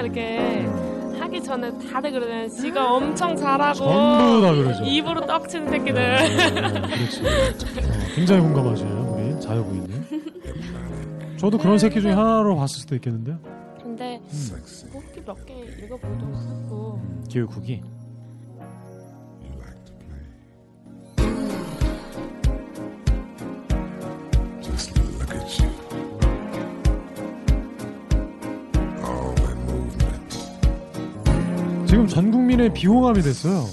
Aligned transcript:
이렇게 0.00 0.66
하기 1.18 1.42
전에 1.42 1.70
다들 1.90 2.12
그러잖아요. 2.12 2.48
지가 2.48 2.92
엄청 2.92 3.36
잘하고 3.36 3.74
전부 3.74 4.40
다 4.42 4.52
그러죠. 4.54 4.84
입으로 4.84 5.26
떡 5.26 5.48
치는 5.48 5.68
새끼들. 5.68 5.94
네, 5.94 6.36
그렇지. 6.46 7.22
어, 7.78 8.14
굉장히 8.14 8.40
공감하시네요, 8.42 9.16
우리 9.34 9.40
자유부인님. 9.40 10.04
저도 11.38 11.58
그런 11.58 11.78
새끼 11.78 12.00
중에 12.00 12.12
하나로 12.12 12.56
봤을 12.56 12.80
수도 12.80 12.94
있겠는데요. 12.94 13.38
근데. 13.82 14.20
뽑기 14.92 15.20
몇 15.26 15.36
개 15.46 15.54
읽어보도 15.84 16.26
하고 16.36 17.00
기획국이. 17.28 17.82
지금 31.98 32.06
전 32.06 32.30
국민의 32.30 32.72
비호감이 32.72 33.20
됐어요. 33.22 33.64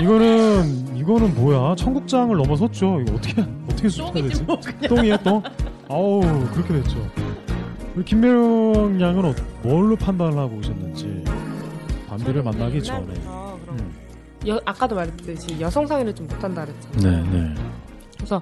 이거는 0.00 0.96
이거는 0.96 1.34
뭐야? 1.34 1.74
청국장을 1.74 2.36
넘어섰죠. 2.36 3.00
이거 3.00 3.14
어떻게 3.16 3.42
어떻게 3.68 3.88
수습해야 3.88 4.28
되지? 4.28 4.46
똥이야 4.88 5.16
똥? 5.16 5.42
아우 5.88 6.20
그렇게 6.52 6.74
됐죠. 6.74 7.10
우리 7.96 8.04
김매영 8.04 9.00
양은 9.00 9.24
어, 9.24 9.34
뭘로 9.64 9.96
판단을 9.96 10.38
하고 10.38 10.58
오셨는지 10.58 11.24
반비를 12.08 12.44
만나기 12.44 12.80
전에. 12.80 13.14
음. 13.70 13.92
여, 14.46 14.60
아까도 14.64 14.94
말했듯이 14.94 15.60
여성 15.60 15.88
상의를 15.88 16.14
좀 16.14 16.28
못한다 16.28 16.64
그랬잖아요. 16.66 17.24
네, 17.24 17.30
네. 17.30 17.54
그래서 18.16 18.40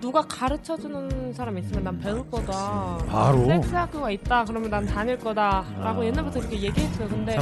누가 0.00 0.22
가르쳐 0.22 0.76
주는 0.76 1.32
사람 1.32 1.58
있으면 1.58 1.82
난 1.84 1.98
배울 1.98 2.28
거다. 2.30 2.98
바로? 3.08 3.44
섹스 3.46 3.74
학교가 3.74 4.10
있다. 4.12 4.44
그러면 4.44 4.70
난 4.70 4.86
다닐 4.86 5.18
거다라고 5.18 6.02
아. 6.02 6.04
옛날부터 6.04 6.38
이렇게 6.40 6.60
얘기했어요. 6.62 7.08
근데 7.08 7.36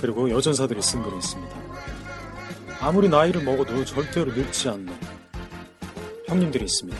그리고 0.00 0.30
여전사들이 0.30 0.82
쓴 0.82 1.02
글이 1.02 1.16
있습니다. 1.16 1.56
아무리 2.80 3.08
나이를 3.08 3.42
먹어도 3.42 3.84
절대로 3.84 4.32
늙지 4.32 4.68
않는 4.68 4.94
형님들이 6.26 6.64
있습니다. 6.64 6.98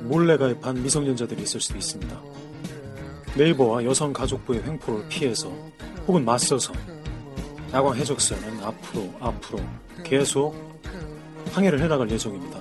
몰래 0.00 0.36
가입한 0.36 0.82
미성년자들이 0.82 1.42
있을 1.42 1.60
수도 1.60 1.78
있습니다. 1.78 2.20
네이버와 3.36 3.84
여성가족부의 3.84 4.62
횡포를 4.62 5.08
피해서 5.08 5.50
혹은 6.06 6.24
맞서서 6.24 6.72
야광 7.72 7.96
해적선은 7.96 8.62
앞으로 8.62 9.12
앞으로 9.20 9.60
계속 10.02 10.54
항해를 11.52 11.80
해나갈 11.80 12.10
예정입니다. 12.10 12.58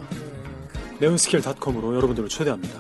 네온스킬닷컴으로 0.99 1.95
여러분들을 1.95 2.29
초대합니다. 2.29 2.79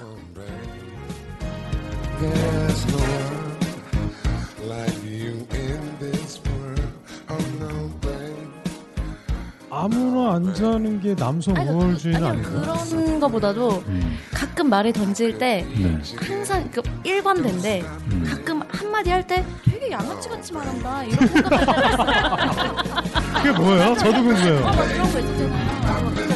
아무나 9.87 10.35
안 10.35 10.53
자는 10.53 11.01
게 11.01 11.13
남성 11.13 11.53
우월주의는 11.55 12.23
아니요 12.23 12.47
아닌가? 12.47 12.61
그런 12.85 13.19
거보다도 13.19 13.83
음, 13.87 14.17
가끔 14.33 14.69
말을 14.69 14.93
던질 14.93 15.37
때 15.37 15.67
네. 15.77 15.99
항상 16.25 16.69
그 16.71 16.81
일관된데 17.03 17.81
음. 18.11 18.23
가끔 18.25 18.61
한마디 18.69 19.09
할 19.09 19.23
때 19.27 19.45
되게 19.65 19.91
양아치같이 19.91 20.53
말한다 20.53 21.03
이런 21.03 21.27
생각할 21.27 21.65
때가 21.65 21.89
있어요. 21.89 22.75
그게 23.35 23.51
뭐예요? 23.51 23.95
저도 23.95 24.11
궁금해요. 24.23 24.57
아, 24.67 24.71
막 24.71 24.87
그런 24.87 25.11
거 25.11 25.19
있잖아요. 25.19 26.32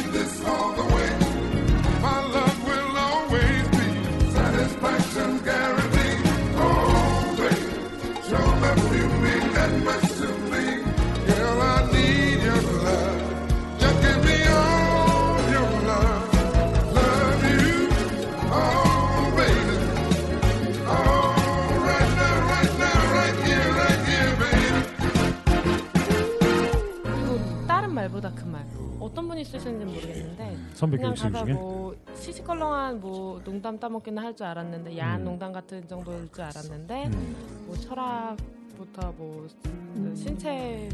분이 29.38 29.44
쓰시는지 29.44 29.84
모르겠는데 29.84 30.56
선배 30.74 30.96
그냥 30.96 31.14
가서 31.14 31.44
중에 31.44 31.54
뭐 31.54 31.94
시시껄렁한 32.14 33.00
뭐 33.00 33.40
농담 33.44 33.78
따먹기는 33.78 34.22
할 34.22 34.34
줄 34.34 34.46
알았는데 34.46 34.96
야한 34.98 35.20
음. 35.20 35.24
농담 35.24 35.52
같은 35.52 35.86
정도일 35.86 36.28
줄 36.32 36.42
알았는데 36.44 37.06
음. 37.06 37.64
뭐 37.66 37.76
철학부터 37.76 39.12
뭐그 39.16 40.14
신체에 40.16 40.88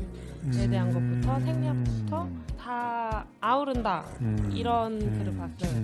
음. 0.45 0.69
대한 0.71 0.93
것부터 0.93 1.41
생리학부터 1.41 2.29
다 2.59 3.27
아우른다 3.41 4.05
음. 4.21 4.51
이런 4.53 4.99
글을 4.99 5.37
봤어요. 5.37 5.57
그래서 5.59 5.79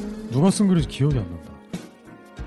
음. 0.00 0.28
누가 0.32 0.50
쓴 0.50 0.68
글인지 0.68 0.88
기억이 0.88 1.18
안 1.18 1.24
난다. 1.24 1.52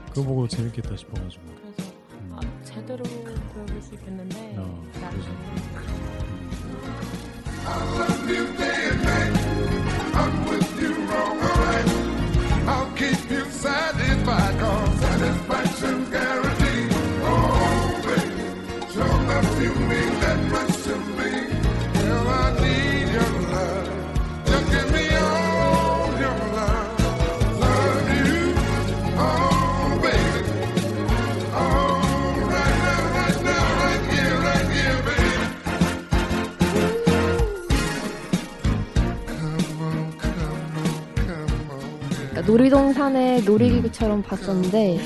그거 0.09 0.23
보고 0.23 0.47
재밌겠다 0.47 0.95
싶어가지고. 0.95 1.43
그래서 1.61 1.91
아, 2.31 2.39
제대로 2.63 3.03
배워볼 3.03 3.81
수 3.81 3.93
있겠는데 3.95 4.55
어, 4.57 4.83
나중에 5.01 5.35
I 7.67 7.81
love 7.97 8.29
you 8.29 8.43
night. 8.59 9.04
I'm 10.17 10.45
with 10.45 10.81
you 10.81 10.93
wrong, 10.93 11.37
alright. 11.39 11.87
I'll 12.67 12.91
keep 12.91 13.29
you 13.29 13.43
satisfied, 13.51 14.59
cause 14.59 15.03
guaranteed. 16.09 16.54
놀이동산에 42.47 43.41
놀이기구처럼 43.41 44.21
봤었는데. 44.21 44.99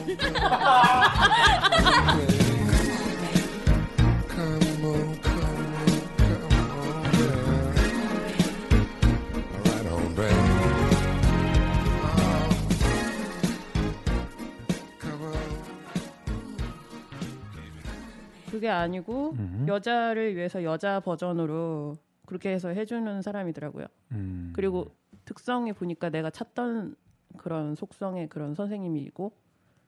그게 18.51 18.67
아니고 18.67 19.35
음. 19.39 19.65
여자를 19.69 20.35
위해서 20.35 20.63
여자 20.65 20.99
버전으로 20.99 21.95
그렇게 22.25 22.49
해서 22.49 22.67
해주는 22.67 23.21
사람이더라고요. 23.21 23.85
음. 24.11 24.51
그리고 24.53 24.93
특성이 25.23 25.71
보니까 25.71 26.09
내가 26.09 26.29
찾던 26.29 26.95
그런 27.37 27.75
속성의 27.75 28.29
그런 28.29 28.55
선생님이고 28.55 29.31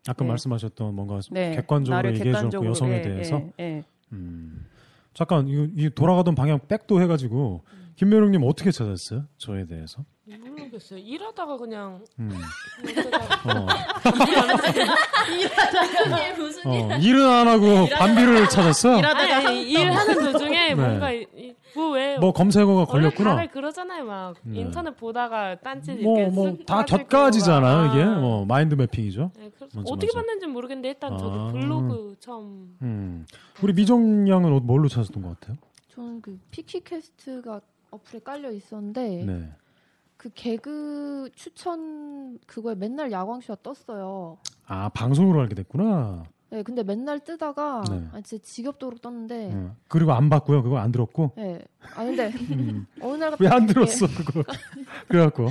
아까 0.07 0.23
네. 0.23 0.29
말씀하셨던 0.29 0.95
뭔가 0.95 1.19
네, 1.31 1.55
객관적으로 1.55 2.07
얘기해 2.09 2.23
주고 2.23 2.33
객관적으로, 2.33 2.69
여성에 2.71 2.97
예, 2.97 3.01
대해서 3.01 3.41
예, 3.59 3.63
예. 3.63 3.83
음. 4.11 4.65
잠깐 5.13 5.47
이, 5.47 5.69
이 5.75 5.89
돌아가던 5.89 6.35
방향 6.35 6.59
백도 6.67 7.01
해가지고 7.01 7.63
김매력님 8.01 8.42
어떻게 8.44 8.71
찾았어요? 8.71 9.25
저에 9.38 9.68
대해서? 9.68 10.03
모르겠어요. 10.25 10.98
일하다가 10.98 11.56
그냥 11.57 12.03
음. 12.18 12.31
어. 13.45 13.68
무슨 16.36 16.65
어, 16.65 16.98
일은 16.98 17.24
안 17.24 17.48
하고 17.48 17.88
반비를 17.88 18.50
찾았어요? 18.50 19.06
아니, 19.06 19.31
아니, 19.31 19.69
일하는 19.69 20.31
도중에 20.31 20.69
네. 20.69 20.75
뭔가 20.75 21.09
뭐왜 21.75 22.18
뭐 22.18 22.33
검색어가 22.33 22.86
걸렸구나. 22.86 23.36
다들 23.36 23.51
그러잖아요. 23.51 24.04
막 24.04 24.36
네. 24.42 24.62
인터넷 24.62 24.97
보다가 24.97 25.59
딴짓 25.59 26.01
뭐 26.01 26.18
이렇게 26.18 26.36
뭐쓱다 26.36 26.65
빠지고 26.65 26.97
곁가지잖아요 26.97 27.88
막. 27.88 27.95
이게 27.95 28.04
뭐 28.04 28.45
마인드 28.47 28.74
매핑이죠. 28.74 29.31
네, 29.38 29.51
어떻게. 29.86 30.12
봤는지 30.12 30.47
모르겠는데 30.47 30.89
일단 30.89 31.19
저도 31.19 31.39
아. 31.39 31.51
블로그 31.51 32.15
처음 32.19 32.75
음. 32.81 33.27
우리 33.62 33.74
미정 33.74 34.27
양은 34.27 34.54
어- 34.54 34.59
뭘로 34.59 34.88
찾았던 34.88 35.21
것 35.21 35.39
같아요? 35.39 35.56
저는 35.94 36.19
그 36.21 36.39
피키캐스트가 36.50 37.62
어플에 37.91 38.21
깔려 38.21 38.51
있었는데 38.51 39.25
네. 39.25 39.53
그 40.17 40.29
개그 40.33 41.29
추천 41.35 42.39
그거에 42.47 42.75
맨날 42.75 43.11
야광쇼가 43.11 43.61
떴어요. 43.61 44.38
아 44.65 44.89
방송으로 44.89 45.41
알게 45.41 45.55
됐구나. 45.55 46.23
네, 46.49 46.63
근데 46.63 46.83
맨날 46.83 47.19
뜨다가 47.19 47.83
네. 47.89 48.07
아, 48.11 48.21
진짜 48.21 48.43
지겹도록 48.43 49.01
떴는데 49.01 49.51
어. 49.53 49.75
그리고 49.88 50.11
안 50.13 50.29
봤고요. 50.29 50.63
그거 50.63 50.77
안 50.79 50.91
들었고. 50.91 51.31
네. 51.38 51.61
아 51.95 52.03
근데 52.03 52.31
음. 52.51 52.85
어느 53.01 53.15
날 53.17 53.31
갑자기 53.31 53.67
들었어 53.67 54.07
그거? 54.07 54.44
그래갖고. 55.07 55.47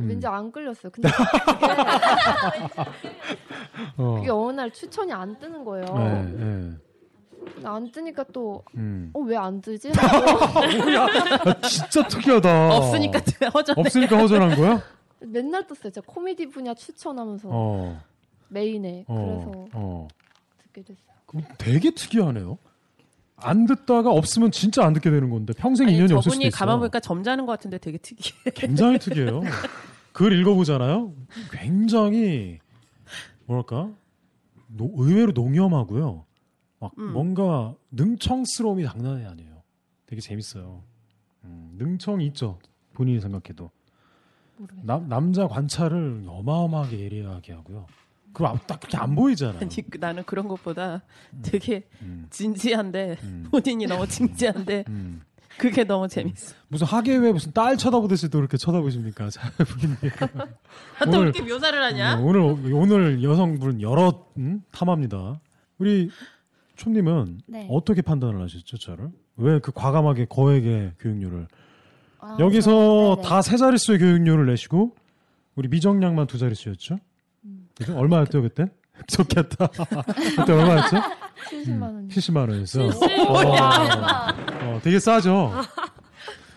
음. 0.00 0.08
왠지 0.08 0.26
안 0.26 0.52
끌렸어요. 0.52 0.92
근데 0.92 1.08
어. 3.96 4.14
그게 4.16 4.30
어느 4.30 4.52
날 4.52 4.70
추천이 4.70 5.12
안 5.12 5.36
뜨는 5.38 5.64
거예요. 5.64 5.86
네, 5.86 6.22
네. 6.22 6.72
안 7.64 7.90
뜨니까 7.90 8.24
또 8.32 8.62
음. 8.76 9.10
어 9.14 9.20
왜 9.20 9.36
안 9.36 9.60
뜨지? 9.60 9.90
뭐야? 9.94 11.06
아, 11.44 11.60
진짜 11.68 12.06
특이하다. 12.06 12.76
없으니까 12.76 13.20
허전해. 13.54 13.80
없으니까 13.80 14.18
허전한 14.18 14.56
거야? 14.56 14.82
맨날 15.20 15.66
떴어요. 15.66 15.90
제가 15.92 16.04
코미디 16.06 16.48
분야 16.50 16.74
추천하면서 16.74 17.48
어. 17.50 18.00
메인에 18.48 19.04
어. 19.08 19.14
그래서 19.14 19.66
어. 19.74 20.08
듣게 20.62 20.82
됐어요. 20.82 21.04
그럼 21.26 21.44
되게 21.58 21.90
특이하네요. 21.90 22.58
안 23.36 23.66
듣다가 23.66 24.10
없으면 24.10 24.50
진짜 24.50 24.84
안 24.84 24.92
듣게 24.94 25.10
되는 25.10 25.30
건데 25.30 25.52
평생 25.52 25.86
아니, 25.86 25.96
인연이 25.96 26.12
없을 26.12 26.22
수도 26.30 26.34
저분이 26.34 26.48
있어요. 26.48 26.58
가만 26.58 26.78
보니까 26.80 26.98
점잖은 27.00 27.46
것 27.46 27.52
같은데 27.52 27.78
되게 27.78 27.98
특이해. 27.98 28.34
굉장히 28.54 28.98
특이해요. 28.98 29.42
글 30.12 30.32
읽어보잖아요. 30.40 31.12
굉장히 31.52 32.58
뭐랄까 33.46 33.90
노- 34.66 34.92
의외로 34.96 35.32
농염하고요. 35.32 36.24
막 36.80 36.92
음. 36.98 37.12
뭔가 37.12 37.74
능청스러움이 37.90 38.84
장난이 38.84 39.24
아니에요. 39.24 39.62
되게 40.06 40.20
재밌어요. 40.20 40.82
음, 41.44 41.74
능청이 41.78 42.26
있죠. 42.28 42.58
본인이 42.94 43.20
생각해도. 43.20 43.70
남, 44.82 45.08
남자 45.08 45.46
관찰을 45.46 46.24
어마어마하게 46.26 46.98
예리하게 47.00 47.52
하고요. 47.52 47.86
아- 48.40 48.58
딱 48.66 48.78
그렇게 48.80 48.96
안 48.96 49.14
보이잖아요. 49.16 49.58
아니 49.60 49.90
그- 49.90 49.98
나는 49.98 50.22
그런 50.24 50.46
것보다 50.48 51.02
되게 51.42 51.88
음, 52.02 52.26
진지한데 52.30 53.16
음, 53.22 53.46
본인이 53.50 53.86
너무 53.86 54.06
진지한데 54.06 54.84
음. 54.88 55.22
그게 55.58 55.82
너무 55.82 56.06
재밌어. 56.06 56.54
무슨 56.68 56.86
하계회 56.86 57.32
무슨 57.32 57.52
딸 57.52 57.76
쳐다보듯이 57.76 58.28
또 58.28 58.38
이렇게 58.38 58.56
쳐다보십니까? 58.56 59.28
잘 59.30 59.50
부인님. 59.52 59.96
아, 61.00 61.04
또 61.06 61.22
이렇게 61.24 61.42
묘사를 61.42 61.82
하냐? 61.82 62.16
네, 62.16 62.22
오늘 62.22 62.40
오늘 62.72 63.22
여성분 63.24 63.80
여러 63.80 64.24
음, 64.36 64.62
탐합니다. 64.70 65.40
우리 65.78 66.10
촌님은 66.78 67.40
네. 67.46 67.66
어떻게 67.70 68.00
판단을 68.02 68.40
하셨죠, 68.42 68.78
저를? 68.78 69.10
왜 69.36 69.58
그 69.60 69.70
과감하게 69.72 70.26
거액의 70.26 70.92
교육료를 70.98 71.46
아, 72.20 72.36
여기서. 72.40 73.20
다 73.22 73.40
세 73.42 73.56
자릿수의 73.56 73.98
교육료를 73.98 74.46
내시고 74.46 74.94
우리 75.54 75.68
미정양만 75.68 76.26
두 76.26 76.38
자릿수였죠? 76.38 76.98
음. 77.44 77.68
그죠? 77.76 77.96
얼마였대요 77.96 78.42
그때? 78.42 78.66
좋겠다. 79.06 79.66
그때 80.36 80.52
얼마였죠? 80.52 80.96
70만 81.50 81.82
원. 81.82 82.08
70만 82.08 82.48
원이었어. 82.48 82.80
와. 83.32 84.34
어, 84.64 84.80
되게 84.82 84.98
싸죠. 84.98 85.52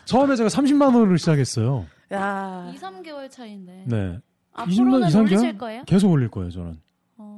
처음에 0.05 0.35
제가 0.35 0.49
30만 0.49 0.95
원으로 0.95 1.17
시작했어요. 1.17 1.85
야 2.13 2.71
2, 2.75 2.77
3개월 2.79 3.29
차인데. 3.29 3.83
네, 3.87 4.19
앞으로는 4.53 5.07
이상 5.07 5.21
올리실 5.21 5.39
개월? 5.39 5.57
거예요? 5.57 5.83
계속 5.85 6.09
올릴 6.11 6.29
거예요, 6.29 6.49
저는. 6.51 6.79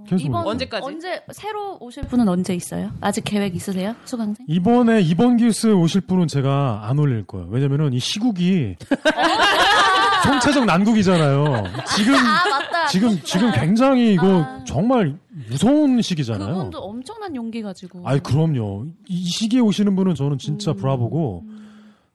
어, 0.03 0.05
계속 0.10 0.25
이번. 0.25 0.45
언제까지? 0.48 0.86
언제 0.86 1.22
새로 1.31 1.77
오실 1.79 2.03
분은 2.03 2.27
언제 2.27 2.53
있어요? 2.53 2.91
아직 3.01 3.24
계획 3.24 3.55
있으세요? 3.55 3.95
수강생? 4.05 4.45
이번에 4.48 5.01
이번 5.01 5.38
기스 5.38 5.67
오실 5.74 6.01
분은 6.01 6.27
제가 6.27 6.81
안 6.83 7.00
올릴 7.00 7.25
거예요. 7.25 7.48
왜냐면은 7.50 7.93
이 7.93 8.00
시국이 8.00 8.75
총체적 10.24 10.65
난국이잖아요. 10.65 11.63
지금 11.95 12.15
아 12.15 12.48
맞다. 12.50 12.88
지금 12.88 13.10
그렇구나. 13.10 13.25
지금 13.25 13.51
굉장히 13.51 14.13
이거 14.13 14.41
아. 14.43 14.63
정말 14.65 15.17
무서운 15.50 16.01
시기잖아요. 16.01 16.53
그분도 16.53 16.79
엄청난 16.79 17.36
용기 17.36 17.62
가지고. 17.62 18.01
아이 18.05 18.19
그럼요. 18.19 18.86
이 19.07 19.25
시기에 19.25 19.60
오시는 19.60 19.95
분은 19.95 20.15
저는 20.15 20.38
진짜 20.38 20.72
음. 20.72 20.77
브라보고 20.77 21.43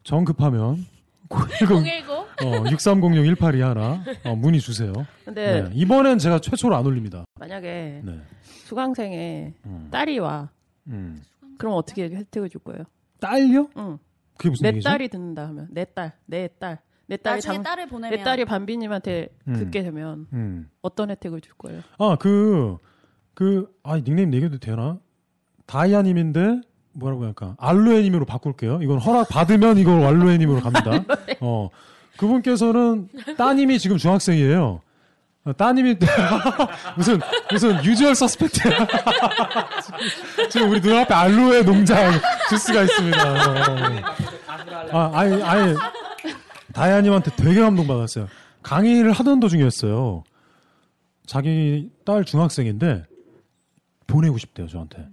정 0.05 0.25
급하면 0.25 0.87
010 1.31 1.69
010? 1.85 2.11
어, 2.11 2.27
6306-1821 2.65 3.61
하나 3.61 4.03
어, 4.25 4.35
문의 4.37 4.61
주세요. 4.61 4.93
근데 5.25 5.63
네, 5.63 5.71
이번엔 5.75 6.19
제가 6.19 6.39
최초로 6.41 6.75
안 6.75 6.87
올립니다. 6.87 7.25
만약에 7.39 8.03
네. 8.05 8.21
수강생에 8.43 9.55
음. 9.67 9.89
딸이 9.91 10.19
와 10.19 10.51
음. 10.87 11.23
그럼 11.59 11.75
어떻게 11.75 12.05
혜택을 12.05 12.49
줄 12.49 12.61
거예요? 12.63 12.85
딸요? 13.21 13.69
응. 13.77 13.99
그게 14.37 14.51
무슨 14.51 14.63
내 14.63 14.69
얘기죠? 14.69 14.89
딸이 14.89 15.09
듣는다 15.09 15.49
하면 15.49 15.69
내 15.71 15.85
딸, 15.85 16.13
내 16.27 16.49
딸, 16.59 16.79
내 17.07 17.17
딸이 17.17 17.37
나중에 17.37 17.55
장, 17.55 17.63
딸을 17.63 17.89
보내면 17.89 18.17
내 18.17 18.23
딸이 18.25 18.45
반비님한테 18.45 19.29
음. 19.49 19.55
듣게 19.55 19.83
되면 19.83 20.27
음. 20.33 20.71
어떤 20.83 21.11
혜택을 21.11 21.41
줄 21.41 21.53
거예요? 21.55 21.83
아, 21.99 22.17
그, 22.17 22.77
그, 23.35 23.69
아, 23.83 23.97
닉네임 23.97 24.33
얘기해도 24.33 24.59
되나? 24.59 24.99
다이아님인데, 25.67 26.61
뭐라고 26.99 27.25
할까? 27.25 27.55
알로에님으로 27.59 28.25
바꿀게요. 28.25 28.81
이건 28.83 28.99
허락 28.99 29.29
받으면 29.29 29.79
이걸 29.79 30.05
알로에님으로 30.05 30.61
갑니다. 30.61 31.05
어. 31.41 31.71
그분께서는 32.17 33.09
따님이 33.37 33.79
지금 33.79 33.97
중학생이에요. 33.97 34.81
어, 35.45 35.53
따님이, 35.53 35.97
무슨, 36.97 37.21
무슨 37.53 37.85
유주얼 37.85 38.17
서스펙트야. 38.17 38.87
지금 40.51 40.71
우리 40.71 40.81
눈앞에 40.81 41.15
알로에 41.15 41.63
농장 41.63 42.13
주스가 42.51 42.83
있습니다. 42.83 43.33
어. 43.33 43.37
아, 44.93 45.11
아니, 45.15 45.43
아니, 45.43 45.77
다이아님한테 46.73 47.31
되게 47.37 47.61
감동받았어요. 47.61 48.27
강의를 48.63 49.13
하던 49.13 49.39
도중이었어요. 49.39 50.25
자기 51.27 51.91
딸 52.05 52.25
중학생인데 52.25 53.05
보내고 54.09 54.39
싶대요 54.39 54.67
저한테. 54.67 55.07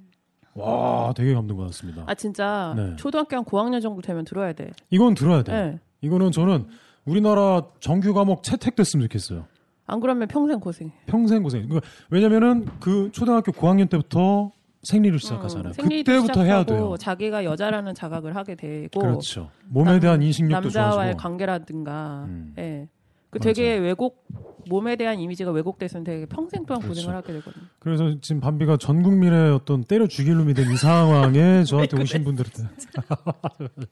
와 0.56 1.14
되게 1.16 1.34
감동받았습니다. 1.34 2.04
아 2.08 2.14
진짜 2.16 2.74
네. 2.78 2.96
초등학교 2.96 3.36
한 3.36 3.44
고학년 3.44 3.82
정도 3.82 4.02
되면 4.02 4.24
들어야 4.26 4.54
돼. 4.54 4.72
이건 4.90 5.14
들어야 5.14 5.44
돼. 5.44 5.52
네. 5.52 5.80
이거는 6.02 6.32
저는 6.32 6.66
우리나라 7.06 7.64
정규 7.82 8.14
과목 8.14 8.42
채택됐으면 8.44 9.06
좋겠어요. 9.08 9.46
안 9.88 10.00
그러면 10.00 10.28
평생 10.28 10.60
고생. 10.60 10.92
평생 11.06 11.44
고생. 11.44 11.64
그러니까 11.68 11.88
왜냐면은 12.10 12.66
그 12.80 13.10
초등학교 13.12 13.52
고학년 13.52 13.88
때부터 13.90 14.52
생리를 14.84 15.18
시작하잖아요. 15.20 15.70
음, 15.70 15.74
생리도 15.74 16.12
그때부터 16.12 16.44
해야 16.44 16.64
돼요. 16.64 16.96
자기가 16.98 17.44
여자라는 17.44 17.94
자각을 17.94 18.36
하게 18.36 18.56
되고 18.56 19.00
그렇죠. 19.00 19.50
몸에 19.68 19.92
남- 19.92 20.00
대한 20.00 20.22
인식력도 20.22 20.62
남자와의 20.68 20.94
좋아지고. 21.14 21.18
관계라든가, 21.18 22.26
음. 22.28 22.54
예. 22.60 22.88
그 23.30 23.38
맞아요. 23.40 23.54
되게 23.54 23.76
왜곡 23.78 24.26
몸에 24.68 24.96
대한 24.96 25.20
이미지가 25.20 25.52
왜곡돼서 25.52 26.04
되게 26.04 26.26
평생 26.26 26.66
동안 26.66 26.82
그렇죠. 26.82 26.96
고생을 27.02 27.16
하게 27.16 27.34
되거든요. 27.34 27.66
그래서 27.80 28.16
지금 28.22 28.42
밤비가 28.42 28.78
전 28.78 29.04
국민의 29.04 29.52
어떤 29.54 29.84
때려 29.84 30.08
죽일 30.08 30.36
놈이 30.38 30.54
된 30.56 30.72
이 30.72 30.76
상황에 30.78 31.64
저한테 31.66 31.98
왜 31.98 32.04
오신 32.04 32.24
분들한테 32.24 32.64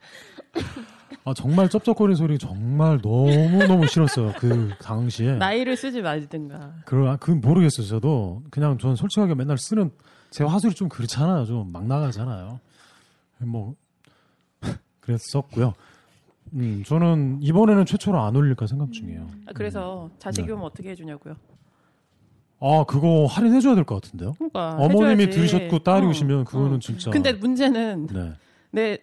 아 1.25 1.33
정말 1.33 1.69
쩝쩝거리는 1.69 2.15
소리 2.15 2.37
정말 2.37 2.99
너무 3.01 3.65
너무 3.67 3.87
싫었어요 3.87 4.33
그 4.39 4.71
당시에 4.81 5.35
나이를 5.35 5.77
쓰지 5.77 6.01
말든가. 6.01 6.73
그, 6.85 7.15
그 7.19 7.31
모르겠어요 7.31 7.85
저도 7.87 8.43
그냥 8.49 8.77
저는 8.77 8.95
솔직하게 8.95 9.35
맨날 9.35 9.57
쓰는 9.57 9.91
제 10.31 10.43
화술이 10.43 10.73
좀 10.73 10.89
그렇잖아요 10.89 11.45
좀 11.45 11.71
막 11.71 11.85
나가잖아요 11.85 12.59
뭐 13.39 13.75
그랬었고요 15.01 15.73
음 16.55 16.83
저는 16.85 17.39
이번에는 17.41 17.85
최초로 17.85 18.19
안 18.21 18.35
올릴까 18.35 18.67
생각 18.67 18.91
중이에요 18.91 19.27
아, 19.47 19.51
그래서 19.53 20.09
자식이 20.19 20.47
네. 20.47 20.53
오면 20.53 20.65
어떻게 20.65 20.89
해주냐고요. 20.91 21.35
아 22.59 22.85
그거 22.87 23.25
할인해 23.25 23.59
줘야 23.59 23.75
될 23.75 23.83
것 23.83 24.01
같은데요 24.01 24.33
그러니까 24.37 24.75
어머님이 24.75 25.23
해줘야지. 25.23 25.29
들으셨고 25.31 25.79
딸이 25.79 26.05
어, 26.05 26.09
오시면 26.09 26.45
그거는 26.45 26.75
어. 26.75 26.79
진짜 26.79 27.11
근데 27.11 27.33
문제는 27.33 28.07
네. 28.07 28.33
내, 28.71 28.97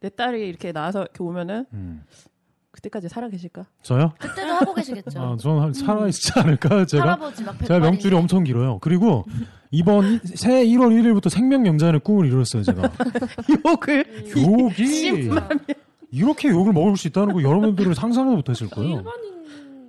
내 0.00 0.08
딸이 0.08 0.48
이렇게 0.48 0.72
나와서 0.72 1.02
이렇게 1.02 1.22
오면은 1.22 1.66
음. 1.74 2.02
그때까지 2.72 3.08
살아 3.08 3.28
계실까? 3.28 3.66
저요? 3.82 4.12
그때도 4.18 4.52
하고 4.52 4.74
계시겠죠. 4.74 5.20
아, 5.22 5.36
저는 5.36 5.62
한- 5.62 5.72
살아 5.72 6.08
있지 6.08 6.32
않을까요, 6.34 6.84
제가? 6.84 7.04
할아버지 7.04 7.44
막 7.44 7.56
제가. 7.60 7.78
명줄이 7.78 8.16
엄청 8.16 8.42
길어요. 8.42 8.80
그리고 8.80 9.24
이번 9.70 10.04
이- 10.14 10.18
새해 10.24 10.64
1월 10.66 10.88
1일부터 10.88 11.28
생명연자의 11.30 12.00
꿈을 12.00 12.26
이뤘어요, 12.26 12.64
제가. 12.64 12.90
욕을. 13.64 14.04
욕이 14.36 15.30
이렇게 16.14 16.48
욕을 16.48 16.72
먹을 16.72 16.96
수 16.96 17.08
있다는 17.08 17.34
거 17.34 17.42
여러분들은 17.42 17.94
상상도 17.94 18.36
못했을 18.36 18.68
거예요. 18.70 19.02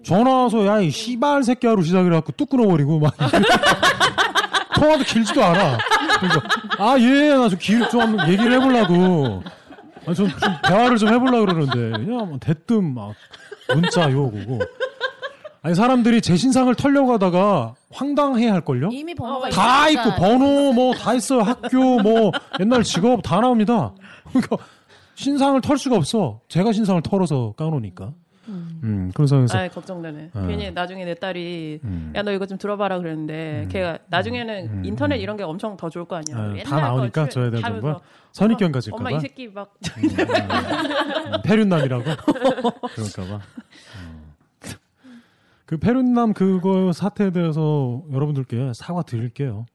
전화 0.04 0.44
와서 0.44 0.66
야이 0.66 0.90
씨발 0.92 1.44
새끼야로 1.44 1.82
시작을 1.84 2.12
해갖고 2.14 2.32
뚝 2.34 2.50
끊어버리고 2.50 3.00
막 3.00 3.14
통화도 4.76 5.04
길지도 5.04 5.44
않아. 5.44 5.78
그래서 6.20 6.42
아예나좀길좀 6.78 8.18
얘기를 8.28 8.54
해보려고 8.54 9.44
아좀 10.08 10.30
좀 10.30 10.38
대화를 10.68 10.98
좀 10.98 11.10
해보려고 11.10 11.46
그러는데 11.46 12.06
그냥 12.06 12.30
뭐 12.30 12.38
대뜸 12.40 12.94
막 12.94 13.14
문자 13.74 14.12
욕 14.12 14.34
오고 14.36 14.60
아니 15.64 15.74
사람들이 15.74 16.22
제 16.22 16.36
신상을 16.36 16.74
털려고 16.76 17.14
하다가 17.14 17.74
황당해 17.92 18.50
할 18.50 18.62
걸요? 18.62 18.90
이미 18.92 19.16
번호가 19.16 19.50
다. 19.50 19.90
있고 19.90 20.12
번호 20.16 20.74
뭐 20.74 20.94
다 20.94 21.14
있어요 21.16 21.42
학교 21.42 22.00
뭐 22.02 22.32
옛날 22.60 22.84
직업 22.84 23.22
다 23.24 23.40
나옵니다. 23.42 23.92
그러니까 24.30 24.58
신상을 25.16 25.60
털 25.62 25.78
수가 25.78 25.96
없어. 25.96 26.42
제가 26.48 26.72
신상을 26.72 27.02
털어서 27.02 27.54
까놓으니까. 27.58 28.14
음, 28.48 29.12
그런 29.16 29.28
상황에서 29.28 29.58
아 29.58 29.68
걱정되네. 29.70 30.30
어. 30.34 30.46
괜히 30.48 30.70
나중에 30.72 31.04
내 31.04 31.16
딸이 31.16 31.80
음. 31.84 32.14
야너 32.16 32.32
이거 32.32 32.46
좀 32.46 32.60
들어봐라 32.60 33.00
그랬는데 33.00 33.68
걔가 33.72 33.98
나중에는 34.08 34.70
음. 34.70 34.86
인터넷 34.86 35.18
이런 35.18 35.36
게 35.36 35.44
엄청 35.44 35.76
더 35.78 35.90
좋을 35.90 36.06
거 36.06 36.16
아니야. 36.18 36.38
아, 36.38 36.54
다 36.64 36.80
나오니까 36.80 37.24
거 37.24 37.30
줘야 37.30 37.50
되는 37.50 37.82
거 37.82 38.02
선입견 38.34 38.68
엄마, 38.68 38.74
가질까 38.74 38.98
엄마 38.98 39.10
봐. 39.10 39.16
이 39.16 39.20
새끼 39.20 39.48
막 39.48 39.74
음, 39.98 41.42
페륜남이라고 41.44 42.04
그럴까 42.04 43.24
봐. 43.24 43.36
어. 43.36 44.36
그 45.66 45.78
페륜남 45.78 46.34
그거 46.34 46.92
사태에 46.92 47.32
대해서 47.32 48.04
여러분들께 48.14 48.74
사과 48.76 49.02
드릴게요. 49.02 49.66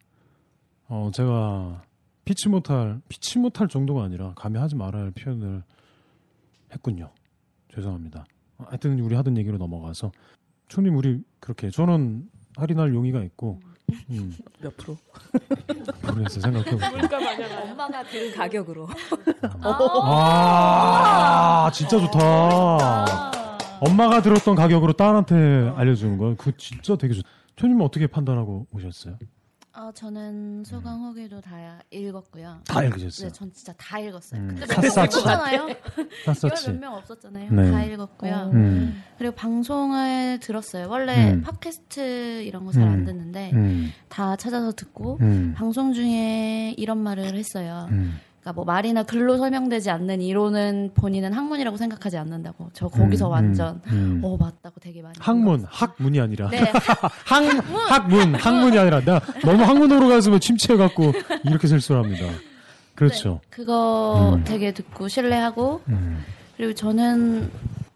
어 0.89 1.11
제가 1.13 1.83
피치 2.25 2.49
못할 2.49 3.00
피치 3.09 3.39
못할 3.39 3.69
정도가 3.69 4.05
아니라 4.05 4.33
감히 4.37 4.59
하지 4.59 4.77
말아야 4.77 5.05
할 5.05 5.11
표현을 5.11 5.62
했군요. 6.73 7.11
죄송합니다. 7.75 8.25
어, 8.59 8.65
하여튼 8.69 8.99
우리 9.00 9.15
하던 9.15 9.37
얘기로 9.39 9.59
넘어가서 9.59 10.12
총님 10.69 10.97
우리 10.97 11.23
그렇게 11.41 11.71
저는 11.71 12.29
할인할 12.57 12.95
용의가 12.95 13.23
있고 13.25 13.61
음, 14.11 14.33
몇 14.61 14.77
프로? 14.77 14.97
모르겠어 16.07 16.41
생각해 16.41 16.71
볼게. 16.71 16.87
엄마가 16.87 18.05
그 18.05 18.33
가격으로. 18.37 18.89
아, 20.43 21.71
진짜 21.73 21.99
좋다. 21.99 23.31
엄마가 23.81 24.23
들었던 24.23 24.55
가격으로 24.55 24.93
딸한테 24.93 25.73
알려주는 25.75 26.19
거야. 26.19 26.35
그거 26.37 26.53
진짜 26.57 26.95
되게 26.97 27.15
좋. 27.15 27.23
초님은 27.57 27.85
어떻게 27.85 28.07
판단하고 28.07 28.67
오셨어요? 28.73 29.17
어, 29.73 29.93
저는 29.95 30.65
소강 30.65 31.00
후기도 31.05 31.41
다 31.41 31.81
읽었고요. 31.91 32.61
다 32.67 32.83
읽으셨어요? 32.83 33.29
네, 33.29 33.33
전 33.33 33.53
진짜 33.53 33.73
다 33.77 34.00
읽었어요. 34.00 34.41
음, 34.41 34.57
그때 34.59 34.75
몇명. 34.75 35.05
없었잖아요. 35.05 35.77
몇명 36.67 36.95
없었잖아요. 36.95 37.53
네. 37.53 37.71
다 37.71 37.85
읽었고요. 37.85 38.50
음. 38.53 39.03
그리고 39.17 39.35
방송을 39.37 40.41
들었어요. 40.41 40.89
원래 40.89 41.35
음. 41.35 41.43
팟캐스트 41.43 42.43
이런 42.43 42.65
거 42.65 42.73
잘안 42.73 43.00
음. 43.00 43.05
듣는데 43.05 43.53
음. 43.55 43.93
다 44.09 44.35
찾아서 44.35 44.73
듣고 44.73 45.19
음. 45.21 45.55
방송 45.57 45.93
중에 45.93 46.75
이런 46.77 46.99
말을 46.99 47.35
했어요. 47.37 47.89
음. 48.41 48.43
그러니까 48.43 48.53
뭐 48.55 48.65
말이나 48.65 49.03
글로 49.03 49.37
설명되지 49.37 49.91
않는 49.91 50.23
이론은 50.23 50.93
본인은 50.95 51.33
학문이라고 51.33 51.77
생각하지 51.77 52.17
않는다고. 52.17 52.71
저 52.73 52.89
거기서 52.89 53.27
음, 53.27 53.33
완전 53.33 53.83
음. 53.89 54.21
어 54.25 54.37
맞다고 54.39 54.81
되게 54.81 55.03
많이. 55.03 55.15
학문, 55.19 55.65
학문이 55.69 56.21
아니라. 56.21 56.49
네, 56.49 56.59
학, 57.27 57.43
학문, 57.91 58.35
학문이 58.35 58.79
아니라. 58.79 59.01
내가 59.01 59.21
너무 59.45 59.63
학문으로 59.63 60.09
가서 60.09 60.39
침체해 60.39 60.79
갖고 60.79 61.13
이렇게 61.45 61.67
실수합니다. 61.69 62.27
그렇죠. 62.95 63.41
그거 63.51 64.35
음. 64.37 64.45
되게 64.45 64.73
듣고 64.73 65.09
신뢰하고 65.09 65.83
음. 65.89 66.25
그리고 66.57 66.75
저는 66.75 67.51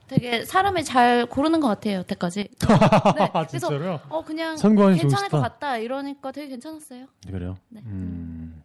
되게 0.09 0.45
사람을 0.45 0.85
잘 0.85 1.27
고르는 1.27 1.61
것 1.61 1.69
같아요 1.69 1.99
여태까지. 1.99 2.49
네, 2.59 3.31
그래서 3.33 3.47
진짜로요? 3.47 4.01
어 4.11 4.23
그냥 4.25 4.57
괜찮을 4.57 4.77
것 4.77 4.99
좋으시다. 5.01 5.41
같다 5.41 5.79
이러니까 5.79 6.33
되게 6.33 6.49
괜찮았어요. 6.49 7.07
그래요? 7.31 7.57
네. 7.71 7.81
음. 7.87 8.63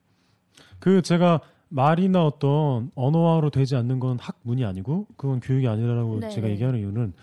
그 0.80 1.02
제가 1.02 1.42
말이나 1.70 2.26
어떤 2.26 2.92
언어화로 2.96 3.50
되지 3.52 3.76
않는 3.76 4.00
건 4.00 4.18
학문이 4.20 4.66
아니고 4.66 5.06
그건 5.18 5.40
교육이 5.40 5.68
아니라고 5.68 6.20
네, 6.20 6.30
제가 6.30 6.48
네. 6.48 6.54
얘기하는 6.54 6.80
이유는 6.80 7.14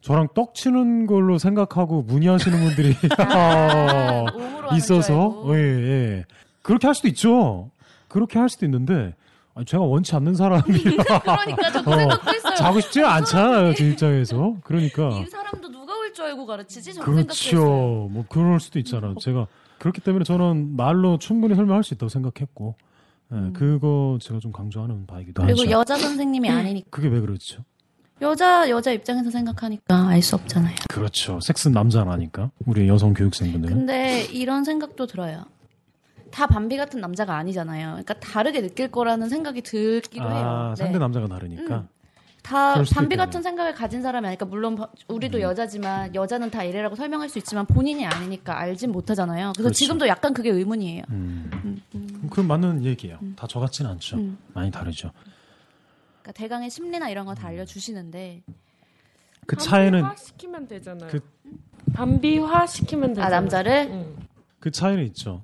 저랑 0.00 0.28
떡 0.34 0.54
치는 0.54 1.06
걸로 1.06 1.38
생각하고 1.38 2.02
문의하시는 2.02 2.58
분들이 2.58 2.94
아, 3.18 4.24
줄 4.70 4.76
있어서. 4.76 5.42
예, 5.48 5.54
예. 5.58 6.24
그렇게 6.62 6.86
할 6.86 6.94
수도 6.94 7.08
있죠. 7.08 7.70
그렇게 8.08 8.38
할 8.38 8.48
수도 8.48 8.64
있는데 8.66 9.14
아니, 9.54 9.64
제가 9.64 9.82
원치 9.82 10.14
않는 10.14 10.34
사람이라 10.34 10.62
그러니까 11.24 11.70
저그 11.72 11.90
생각도 11.96 12.30
했어요. 12.30 12.54
자고 12.54 12.80
싶지 12.80 13.02
않잖아요 13.02 13.74
제 13.74 13.88
입장에서 13.90 14.54
그러니까 14.62 15.08
이 15.18 15.26
사람도 15.26 15.68
누가 15.70 15.96
올 15.98 16.12
줄 16.12 16.24
알고 16.26 16.46
가르치지? 16.46 16.92
생각했어요. 16.94 17.22
그렇죠. 17.24 18.08
뭐 18.10 18.24
그럴 18.28 18.60
수도 18.60 18.78
있잖아요. 18.80 19.14
제가 19.20 19.46
그렇기 19.78 20.00
때문에 20.00 20.24
저는 20.24 20.74
말로 20.76 21.18
충분히 21.18 21.54
설명할 21.54 21.84
수 21.84 21.94
있다고 21.94 22.08
생각했고, 22.08 22.74
예, 23.32 23.52
그거 23.52 24.18
제가 24.20 24.40
좀 24.40 24.52
강조하는 24.52 25.06
바이기도 25.06 25.42
음. 25.42 25.46
그리고 25.46 25.62
하죠. 25.62 25.70
여자 25.70 25.96
선생님이 25.98 26.48
아니니까 26.50 26.88
그게 26.90 27.08
왜 27.08 27.20
그렇죠? 27.20 27.64
여자 28.20 28.68
여자 28.70 28.90
입장에서 28.90 29.30
생각하니까 29.30 30.08
알 30.08 30.22
수 30.22 30.34
없잖아요. 30.34 30.74
그렇죠. 30.88 31.38
섹스 31.40 31.68
남자라니까 31.68 32.50
우리 32.66 32.88
여성 32.88 33.14
교육생분들은. 33.14 33.76
근데 33.76 34.24
이런 34.32 34.64
생각도 34.64 35.06
들어요. 35.06 35.44
다 36.30 36.46
밤비 36.46 36.76
같은 36.76 37.00
남자가 37.00 37.36
아니잖아요. 37.36 37.88
그러니까 37.90 38.14
다르게 38.20 38.60
느낄 38.60 38.90
거라는 38.90 39.28
생각이 39.28 39.62
들기도 39.62 40.24
아 40.24 40.34
해요. 40.34 40.74
네. 40.76 40.84
상대 40.84 40.98
남자가 40.98 41.28
다르니까. 41.28 41.76
음. 41.78 41.88
다 42.48 42.80
있겠네요. 42.82 43.16
같은 43.18 43.42
생각을 43.42 43.74
가진 43.74 44.00
사람이 44.02 44.26
아니까 44.26 44.44
물론 44.46 44.74
바- 44.76 44.84
음. 44.84 45.14
우리도 45.14 45.40
여자지만 45.40 46.14
여자는 46.14 46.50
다 46.50 46.64
이래라고 46.64 46.96
설명할 46.96 47.28
수 47.28 47.38
있지만 47.38 47.66
본인이 47.66 48.06
아니니까 48.06 48.58
알진 48.58 48.90
못하잖아요. 48.92 49.52
그래서 49.54 49.62
그렇죠. 49.68 49.74
지금도 49.76 50.08
약간 50.08 50.32
그게 50.32 50.50
의문이에요. 50.50 51.02
음. 51.10 51.50
음, 51.64 51.82
음. 51.94 52.28
그 52.30 52.40
맞는 52.40 52.84
얘기예요. 52.84 53.18
다 53.36 53.46
저 53.46 53.60
같지는 53.60 53.90
않죠. 53.92 54.16
음. 54.16 54.38
많이 54.54 54.70
다르죠. 54.70 55.10
그러니까 56.22 56.32
대강의 56.32 56.70
심리나 56.70 57.08
이런 57.10 57.26
거 57.26 57.34
다 57.34 57.48
알려주시는데 57.48 58.42
그 59.46 59.56
차이는 59.56 60.00
반비화 60.02 60.16
시키면 60.16 60.68
되잖아요. 60.68 61.10
그- 61.10 61.20
반비화 61.94 62.66
시키면 62.66 63.08
되잖아요. 63.14 63.26
아 63.26 63.40
남자를 63.40 63.88
응. 63.90 64.16
그 64.60 64.70
차이는 64.70 65.04
있죠. 65.06 65.42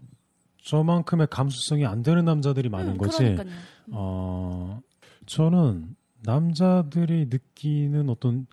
저만큼의 0.65 1.27
감수성이 1.31 1.85
안 1.87 2.03
되는 2.03 2.25
남자들이 2.25 2.69
많은 2.71 2.93
음, 2.93 2.97
거지. 2.99 3.19
그러니까요. 3.19 3.47
어, 3.93 4.81
저는 5.27 5.95
남자들이 6.25 7.27
느끼는 7.31 8.09
어떤 8.09 8.47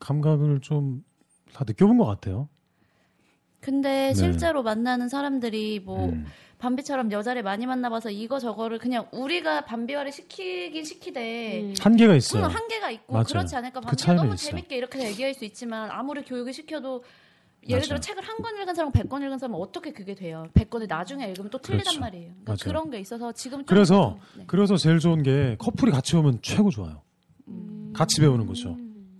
감각을 0.00 0.60
좀 0.60 1.02
다 1.52 1.64
느껴본 1.66 1.98
것 1.98 2.04
같아요. 2.04 2.48
근데 3.60 4.08
네. 4.08 4.14
실제로 4.14 4.62
만나는 4.62 5.08
사람들이 5.08 5.80
뭐 5.80 6.06
음. 6.10 6.26
밤비처럼 6.58 7.10
여자를 7.12 7.42
많이 7.42 7.66
만나봐서 7.66 8.10
이거 8.10 8.38
저거를 8.38 8.78
그냥 8.78 9.08
우리가 9.12 9.64
밤비화를 9.64 10.12
시키긴 10.12 10.84
시키되 10.84 11.62
음. 11.62 11.74
한계가 11.80 12.14
있어요. 12.14 12.44
한계가 12.44 12.90
있고 12.92 13.12
맞아요. 13.12 13.24
그렇지 13.24 13.56
않을까 13.56 13.80
그 13.80 13.86
밤비가 13.86 13.96
차이는 14.04 14.22
너무 14.22 14.34
있어요. 14.34 14.50
재밌게 14.50 14.76
이렇게 14.76 15.04
얘기할 15.08 15.34
수 15.34 15.44
있지만 15.44 15.90
아무리 15.90 16.22
교육을 16.22 16.52
시켜도 16.52 17.02
예를 17.66 17.82
들어 17.82 17.94
맞아요. 17.94 18.00
책을 18.00 18.22
한 18.22 18.36
권 18.38 18.54
읽은 18.60 18.74
사람, 18.74 18.92
백 18.92 19.08
권 19.08 19.22
읽은 19.22 19.38
사람은 19.38 19.58
어떻게 19.60 19.92
그게 19.92 20.14
돼요? 20.14 20.46
백 20.54 20.70
권을 20.70 20.86
나중에 20.86 21.26
읽으면 21.28 21.50
또 21.50 21.58
틀리단 21.58 21.84
그렇죠. 21.84 22.00
말이에요. 22.00 22.32
그러니까. 22.44 22.64
그런 22.64 22.90
게 22.90 23.00
있어서 23.00 23.32
지금 23.32 23.58
좀 23.58 23.66
그래서 23.66 24.18
네. 24.36 24.44
그래서 24.46 24.76
제일 24.76 24.98
좋은 25.00 25.22
게 25.22 25.56
커플이 25.58 25.90
같이 25.90 26.16
오면 26.16 26.38
최고 26.42 26.70
좋아요. 26.70 27.02
음. 27.48 27.92
같이 27.94 28.20
배우는 28.20 28.46
거죠. 28.46 28.76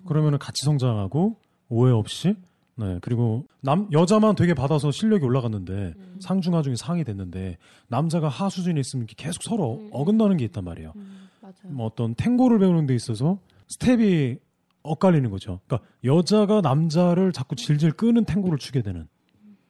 그러면은 0.07 0.39
같이 0.39 0.65
성장하고 0.65 1.37
오해 1.69 1.93
없이 1.93 2.35
네, 2.77 2.99
그리고 3.03 3.45
남 3.61 3.89
여자만 3.93 4.37
되게 4.37 4.55
받아서 4.55 4.93
실력이 4.93 5.25
올라갔는데 5.25 5.95
상중 6.21 6.55
하 6.55 6.63
중에 6.63 6.77
상이 6.77 7.03
됐는데 7.03 7.59
남자가 7.89 8.29
하 8.29 8.49
수준에 8.49 8.79
있으면 8.81 9.07
계속 9.17 9.43
서로 9.43 9.89
어긋나는 9.91 10.37
게 10.37 10.45
있단 10.45 10.63
말이에요. 10.65 10.93
맞아요. 11.41 11.55
뭐 11.65 11.87
어떤 11.87 12.15
탱고를 12.15 12.61
배우는 12.61 12.87
데 12.87 12.95
있어서 12.95 13.39
스텝이 13.67 14.37
엇갈리는 14.83 15.31
거죠. 15.31 15.61
그러니까 15.67 15.89
여자가 16.05 16.61
남자를 16.61 17.33
자꾸 17.33 17.57
질질 17.57 17.93
끄는 17.93 18.25
탱고를 18.25 18.59
추게 18.59 18.83
되는 18.83 19.09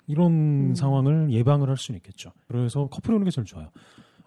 이런 0.06 0.74
상황을 0.74 1.30
예방을 1.30 1.68
할 1.68 1.76
수는 1.76 1.98
있겠죠. 1.98 2.32
그래서 2.46 2.86
커플이 2.88 3.14
오는 3.14 3.24
게 3.24 3.30
제일 3.30 3.44
좋아요. 3.44 3.70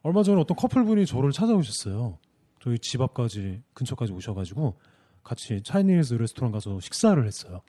얼마 0.04 0.24
전에 0.24 0.40
어떤 0.40 0.56
커플분이 0.58 1.06
저를 1.06 1.32
찾아오셨어요. 1.32 2.18
저희 2.60 2.78
집 2.80 3.02
앞까지 3.02 3.62
근처까지 3.74 4.14
오셔가지고 4.14 4.78
같이 5.24 5.62
차이니즈 5.64 6.16
레스토랑 6.16 6.52
가서 6.52 6.80
식사를 6.80 7.26
했어요. 7.26 7.62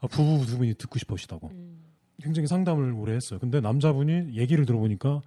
아, 0.00 0.06
부부 0.06 0.44
두 0.46 0.58
분이 0.58 0.74
듣고 0.74 0.98
싶으시다고. 0.98 1.50
굉장히 2.22 2.46
상담을 2.46 2.92
오래 2.92 3.14
했어요. 3.14 3.38
근데 3.38 3.60
남자분이 3.60 4.34
얘기를 4.36 4.64
들어보니까 4.66 5.22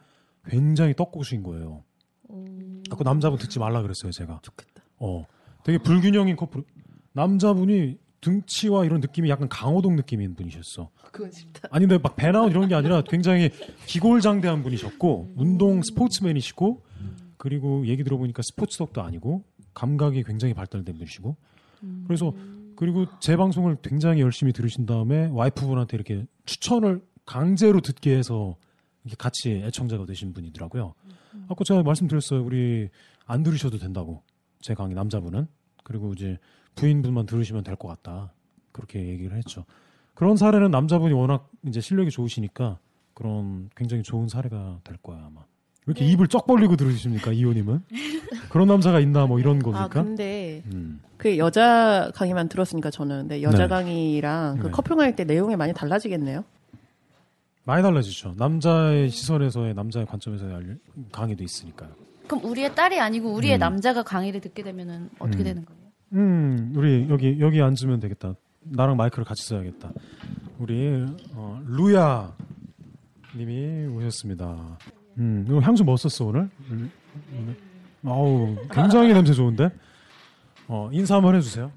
굉장히 0.48 0.94
떡고수인 0.96 1.44
거예요. 1.44 1.84
아, 2.30 2.96
그 2.96 3.04
남자분 3.04 3.38
듣지 3.40 3.60
말라 3.60 3.82
그랬어요, 3.82 4.12
제가. 4.12 4.40
좋겠다. 4.42 4.84
어, 4.98 5.26
되게 5.64 5.78
불균형인 5.78 6.36
커플. 6.36 6.64
남자분이 7.14 7.98
등치와 8.22 8.86
이런 8.86 9.00
느낌이 9.00 9.30
약간 9.30 9.48
강호동 9.48 9.96
느낌인 9.96 10.36
분이셨어. 10.36 10.90
그건 11.12 11.32
싫다. 11.32 11.70
아니 11.72 11.88
근데 11.88 12.02
막 12.02 12.16
배나웃 12.16 12.52
이런 12.52 12.68
게 12.68 12.76
아니라 12.76 13.02
굉장히 13.02 13.50
기골장대한 13.86 14.62
분이셨고 14.64 15.34
운동 15.38 15.82
스포츠맨이시고 15.82 16.84
그리고 17.38 17.88
얘기 17.88 18.04
들어보니까 18.04 18.42
스포츠덕도 18.44 19.02
아니고 19.02 19.44
감각이 19.74 20.24
굉장히 20.24 20.54
발달된 20.54 20.98
분이시고 20.98 21.38
그래서 22.06 22.34
그리고 22.76 23.06
제 23.20 23.38
방송을 23.38 23.78
굉장히 23.82 24.22
열심히 24.22 24.52
들으신 24.52 24.86
다음에 24.86 25.28
와이프분한테 25.28 25.96
이렇게 25.96 26.26
추천을 26.46 27.02
강제로 27.26 27.80
듣게 27.80 28.18
해서 28.18 28.58
이렇게 29.04 29.16
같이 29.18 29.52
애청자가 29.52 30.06
되신 30.06 30.34
분이더라고요. 30.34 30.94
아까 31.48 31.64
제가 31.64 31.84
말씀드렸어요. 31.84 32.44
우리 32.44 32.90
안 33.26 33.44
들으셔도 33.44 33.78
된다고. 33.78 34.24
제 34.62 34.74
강의 34.74 34.94
남자분은 34.96 35.48
그리고 35.84 36.12
이제 36.14 36.38
부인분만 36.80 37.26
들으시면 37.26 37.64
될 37.64 37.76
것 37.76 37.88
같다. 37.90 38.32
그렇게 38.72 39.06
얘기를 39.08 39.36
했죠. 39.38 39.66
그런 40.14 40.38
사례는 40.38 40.72
남자분이 40.72 41.14
워낙 41.14 41.50
이제 41.66 41.82
실력이 41.82 42.10
좋으시니까 42.12 42.78
그런 43.14 43.70
굉장히 43.76 44.04
좋은 44.04 44.28
사례가 44.28 44.80
될 44.84 44.98
거야 44.98 45.18
아마. 45.18 45.42
왜 45.86 45.94
이렇게 45.94 46.06
입을 46.06 46.28
쩍 46.28 46.46
벌리고 46.46 46.76
들으십니까 46.76 47.32
이호님은? 47.32 47.82
그런 48.50 48.68
남자가 48.68 49.00
있나 49.00 49.26
뭐 49.26 49.40
이런 49.40 49.58
아 49.58 49.62
겁니까? 49.62 50.04
근데 50.04 50.62
음. 50.74 51.02
그 51.18 51.38
여자 51.38 52.12
강의만 52.14 52.48
들었으니까 52.50 52.92
저는 52.92 53.22
근데 53.22 53.42
여자 53.42 53.64
네. 53.64 53.68
강의랑 53.68 54.58
그 54.60 54.66
네. 54.68 54.72
커플 54.72 54.96
강의 54.96 55.16
때 55.16 55.24
내용이 55.24 55.56
많이 55.56 55.74
달라지겠네요. 55.74 56.44
많이 57.64 57.82
달라지죠. 57.84 58.36
남자의 58.38 59.10
시선에서의 59.10 59.74
남자의 59.74 60.06
관점에서의 60.06 60.54
알- 60.56 60.78
강의도 61.12 61.44
있으니까요. 61.44 61.90
그럼 62.28 62.46
우리의 62.46 62.76
딸이 62.76 63.00
아니고 63.00 63.34
우리의 63.34 63.58
음. 63.58 63.60
남자가 63.60 64.04
강의를 64.04 64.42
듣게 64.42 64.64
되면은 64.64 65.10
어떻게 65.20 65.44
음. 65.44 65.46
되는 65.46 65.66
거예요? 65.66 65.79
음, 66.14 66.74
우리 66.76 67.08
여기 67.10 67.38
여기 67.40 67.62
앉으면 67.62 68.00
되겠다. 68.00 68.36
나랑 68.62 68.98
마이크를 68.98 69.26
같이 69.26 69.46
써야겠다. 69.48 69.92
우리 70.58 71.06
어, 71.34 71.62
루야 71.66 72.34
님이 73.36 73.88
오셨습니다. 73.88 74.78
음, 75.18 75.46
이거 75.48 75.60
향수 75.60 75.84
뭐 75.84 75.96
썼어 75.98 76.28
오늘? 76.30 76.50
음, 76.72 76.92
오늘? 77.38 77.56
아우, 78.06 78.56
굉장히 78.72 79.14
냄새 79.14 79.34
좋은데. 79.34 79.70
어, 80.68 80.90
인사 80.94 81.16
한번 81.16 81.36
해주세요. 81.36 81.72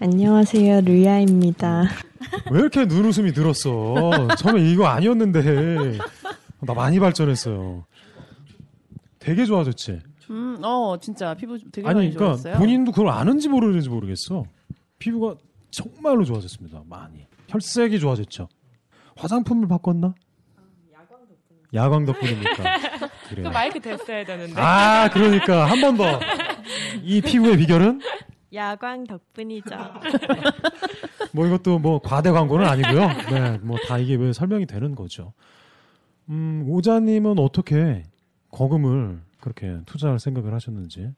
안녕하세요, 0.00 0.80
루야입니다. 0.80 1.84
왜 2.50 2.60
이렇게 2.60 2.84
눈웃음이 2.86 3.32
들었어? 3.32 4.28
처음에 4.38 4.70
이거 4.70 4.86
아니었는데 4.86 5.98
나 6.60 6.74
많이 6.74 6.98
발전했어요. 6.98 7.84
되게 9.18 9.44
좋아졌지. 9.44 10.00
음, 10.30 10.58
어 10.62 10.96
진짜 11.00 11.34
피부 11.34 11.58
되게 11.70 11.86
아니, 11.86 11.96
많이 11.96 12.10
그러니까 12.14 12.36
좋았어요. 12.42 12.58
본인도 12.58 12.92
그걸 12.92 13.08
아는지 13.10 13.48
모르는지 13.48 13.88
모르겠어. 13.88 14.44
피부가 14.98 15.36
정말로 15.70 16.24
좋아졌습니다. 16.24 16.82
많이. 16.86 17.26
혈색이 17.48 17.98
좋아졌죠. 18.00 18.48
화장품을 19.16 19.68
바꿨나? 19.68 20.14
야광 21.74 22.04
덕분입니까? 22.04 22.78
그 23.28 23.34
그래요. 23.34 23.50
마이크 23.50 23.80
됐어야 23.80 24.24
되는데. 24.24 24.54
아, 24.60 25.08
그러니까 25.12 25.64
한 25.68 25.80
번 25.80 25.96
더. 25.96 26.04
이 27.02 27.20
피부의 27.20 27.56
비결은 27.58 28.00
야광 28.52 29.04
덕분이죠. 29.04 29.76
뭐 31.32 31.46
이것도 31.46 31.80
뭐 31.80 31.98
과대 32.00 32.30
광고는 32.30 32.64
아니고요. 32.66 33.08
네, 33.30 33.58
뭐 33.58 33.76
다 33.88 33.98
이게 33.98 34.14
왜 34.14 34.32
설명이 34.32 34.66
되는 34.66 34.94
거죠. 34.94 35.32
음, 36.28 36.64
오자님은 36.68 37.38
어떻게 37.40 38.04
거금을 38.52 39.20
그렇게 39.44 39.78
투자할 39.84 40.18
생각을 40.18 40.54
하셨는지 40.54 41.10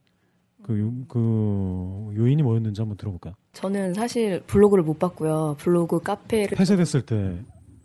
그, 0.64 0.80
요, 0.80 0.92
그 1.06 2.12
요인이 2.16 2.42
뭐였는지 2.42 2.80
한번 2.80 2.96
들어볼까요? 2.96 3.34
저는 3.52 3.94
사실 3.94 4.42
블로그를 4.48 4.82
못 4.82 4.98
봤고요. 4.98 5.54
블로그 5.60 6.00
카페를 6.00 6.56
폐쇄됐을 6.56 7.06
때 7.06 7.38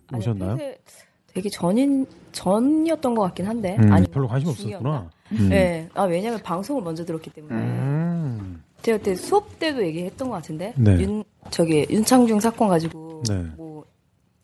아니, 0.07 0.17
오셨나요? 0.17 0.57
폐쇄 0.57 0.79
되게 1.27 1.47
전인 1.49 2.07
전이었던 2.31 3.13
것 3.13 3.21
같긴 3.21 3.45
한데 3.45 3.77
음, 3.77 3.93
아니 3.93 4.07
별로 4.07 4.27
관심? 4.27 4.49
없었구나. 4.49 5.11
음. 5.33 5.49
네, 5.49 5.87
아 5.93 6.05
왜냐면 6.05 6.39
방송을 6.41 6.81
먼저 6.81 7.05
들었기 7.05 7.29
때문에 7.29 7.55
음. 7.55 8.63
제가 8.81 8.97
그때 8.97 9.13
수업 9.13 9.59
때도 9.59 9.85
얘기했던 9.85 10.27
것 10.27 10.33
같은데 10.37 10.73
네. 10.75 10.99
윤 11.01 11.23
저기 11.51 11.85
윤창중 11.87 12.39
사건 12.39 12.67
가지고 12.67 13.21
네. 13.29 13.43
뭐 13.55 13.85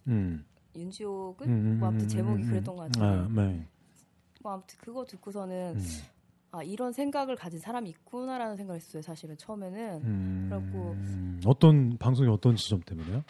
음. 0.05 0.45
윤지옥은 0.75 1.47
음, 1.47 1.51
음, 1.51 1.77
뭐 1.79 1.88
아무튼 1.88 2.05
음, 2.05 2.07
제목이 2.07 2.43
음, 2.43 2.49
그랬던 2.49 2.75
것 2.75 2.83
음. 2.83 2.91
같아요. 2.91 3.19
아, 3.19 3.27
네. 3.33 3.65
뭐 4.47 4.53
아무튼 4.53 4.77
그거 4.79 5.03
듣고서는 5.03 5.73
음. 5.75 5.86
아 6.51 6.63
이런 6.63 6.93
생각을 6.93 7.36
가진 7.36 7.60
사람이 7.60 7.89
있구나라는 7.89 8.55
생각을 8.55 8.79
했어요. 8.79 9.01
사실은 9.01 9.36
처음에는 9.38 10.01
음. 10.05 10.47
그래갖고 10.49 10.95
어떤 11.45 11.97
방송이 11.97 12.29
어떤 12.29 12.55
지점 12.55 12.79
때문에요? 12.79 13.23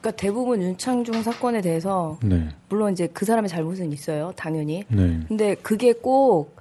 그러니까 0.00 0.10
대부분 0.10 0.60
윤창중 0.60 1.22
사건에 1.22 1.62
대해서 1.62 2.18
네. 2.22 2.50
물론 2.68 2.92
이제 2.92 3.06
그 3.06 3.24
사람의 3.24 3.48
잘못은 3.48 3.90
있어요, 3.90 4.32
당연히. 4.36 4.84
네. 4.90 5.20
근데 5.26 5.54
그게 5.54 5.94
꼭 5.94 6.58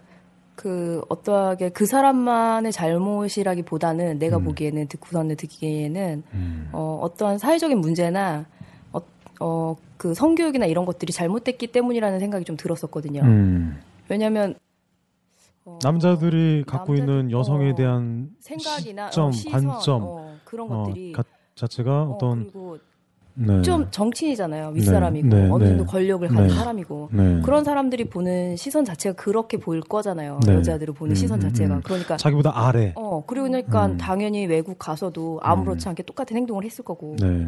그 0.57 1.03
어떠하게 1.07 1.69
그 1.69 1.85
사람만의 1.85 2.71
잘못이라기보다는 2.71 4.17
내가 4.17 4.37
음. 4.37 4.43
보기에는 4.43 4.87
듣고서는 4.87 5.35
듣기에는 5.35 6.23
음. 6.33 6.69
어, 6.73 6.99
어떠한 7.03 7.37
사회적인 7.37 7.77
문제나 7.77 8.47
어, 9.39 9.45
어, 9.45 9.75
그 9.97 10.13
성교육이나 10.13 10.65
이런 10.65 10.85
것들이 10.85 11.11
잘못됐기 11.13 11.67
때문이라는 11.67 12.19
생각이 12.19 12.45
좀 12.45 12.57
들었었거든요. 12.57 13.21
음. 13.21 13.79
왜냐하면 14.09 14.55
남자들이 15.83 16.63
갖고 16.65 16.95
있는 16.95 17.29
여성에 17.31 17.71
어, 17.71 17.75
대한 17.75 18.29
생각이나 18.39 19.09
시점, 19.09 19.27
어, 19.27 19.31
시선, 19.31 19.51
관점 19.67 20.01
어, 20.03 20.37
그런 20.45 20.71
어, 20.71 20.83
것들이 20.83 21.11
가- 21.11 21.23
자체가 21.55 22.03
어, 22.03 22.11
어떤 22.15 22.49
네. 23.33 23.61
좀 23.61 23.87
정치인이잖아요. 23.91 24.71
네, 24.71 24.75
윗사람이고 24.77 25.27
네, 25.27 25.49
어느 25.51 25.63
네. 25.63 25.69
정도 25.69 25.85
권력을 25.85 26.27
가진 26.27 26.47
네. 26.47 26.53
사람이고 26.55 27.09
네. 27.11 27.41
그런 27.43 27.63
사람들이 27.63 28.05
보는 28.05 28.55
시선 28.55 28.83
자체가 28.85 29.15
그렇게 29.15 29.57
보일 29.57 29.81
거잖아요. 29.81 30.39
네. 30.45 30.53
여자들을 30.55 30.93
보는 30.95 31.11
음, 31.11 31.15
시선 31.15 31.39
음, 31.39 31.41
자체가 31.41 31.75
음. 31.75 31.81
그러니까 31.83 32.17
자기보다 32.17 32.51
아래. 32.55 32.93
어 32.95 33.23
그리고 33.27 33.47
그러니까 33.47 33.87
음. 33.87 33.97
당연히 33.97 34.47
외국 34.47 34.79
가서도 34.79 35.39
아무렇지 35.43 35.87
않게 35.87 36.03
똑같은 36.03 36.35
행동을 36.37 36.63
했을 36.63 36.83
거고 36.83 37.15
네. 37.19 37.47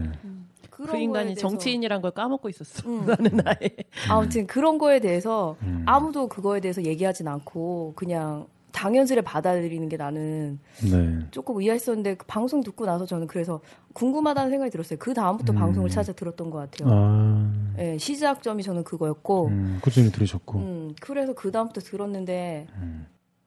그 0.88 0.98
인간이 0.98 1.34
대해서- 1.36 1.42
정치인이란 1.42 2.02
걸 2.02 2.12
까먹고 2.12 2.50
있었어. 2.50 2.88
음. 2.90 3.06
나는 3.06 3.32
나의. 3.44 3.76
아무튼 4.10 4.48
그런 4.48 4.78
거에 4.78 5.00
대해서 5.00 5.56
음. 5.64 5.84
아무도 5.86 6.28
그거에 6.28 6.60
대해서 6.62 6.84
얘기하진 6.84 7.28
않고 7.28 7.94
그냥 7.96 8.48
당연스레 8.72 9.22
받아들이는 9.22 9.90
게 9.90 9.98
나는 9.98 10.60
네. 10.90 11.20
조금 11.32 11.58
의아했었는데 11.60 12.16
그 12.16 12.26
방송 12.28 12.62
듣고 12.64 12.86
나서 12.86 13.06
저는 13.06 13.28
그래서 13.28 13.60
궁금하다는 13.94 14.52
생각이 14.52 14.72
들었어요. 14.72 15.00
그 15.00 15.14
다음부터 15.14 15.54
음. 15.54 15.56
방송을 15.58 15.90
찾아 15.90 16.14
들었던 16.14 16.50
것 16.52 16.60
같아요. 16.60 16.90
아, 16.94 17.54
예, 17.80 17.98
시작점이 17.98 18.62
저는 18.64 18.84
그거였고, 18.84 19.48
음, 19.48 19.80
꾸준히 19.82 20.12
들으셨고. 20.12 20.60
음, 20.60 20.96
그래서 21.02 21.34
그 21.34 21.52
다음부터 21.52 21.82
들었는데, 21.82 22.68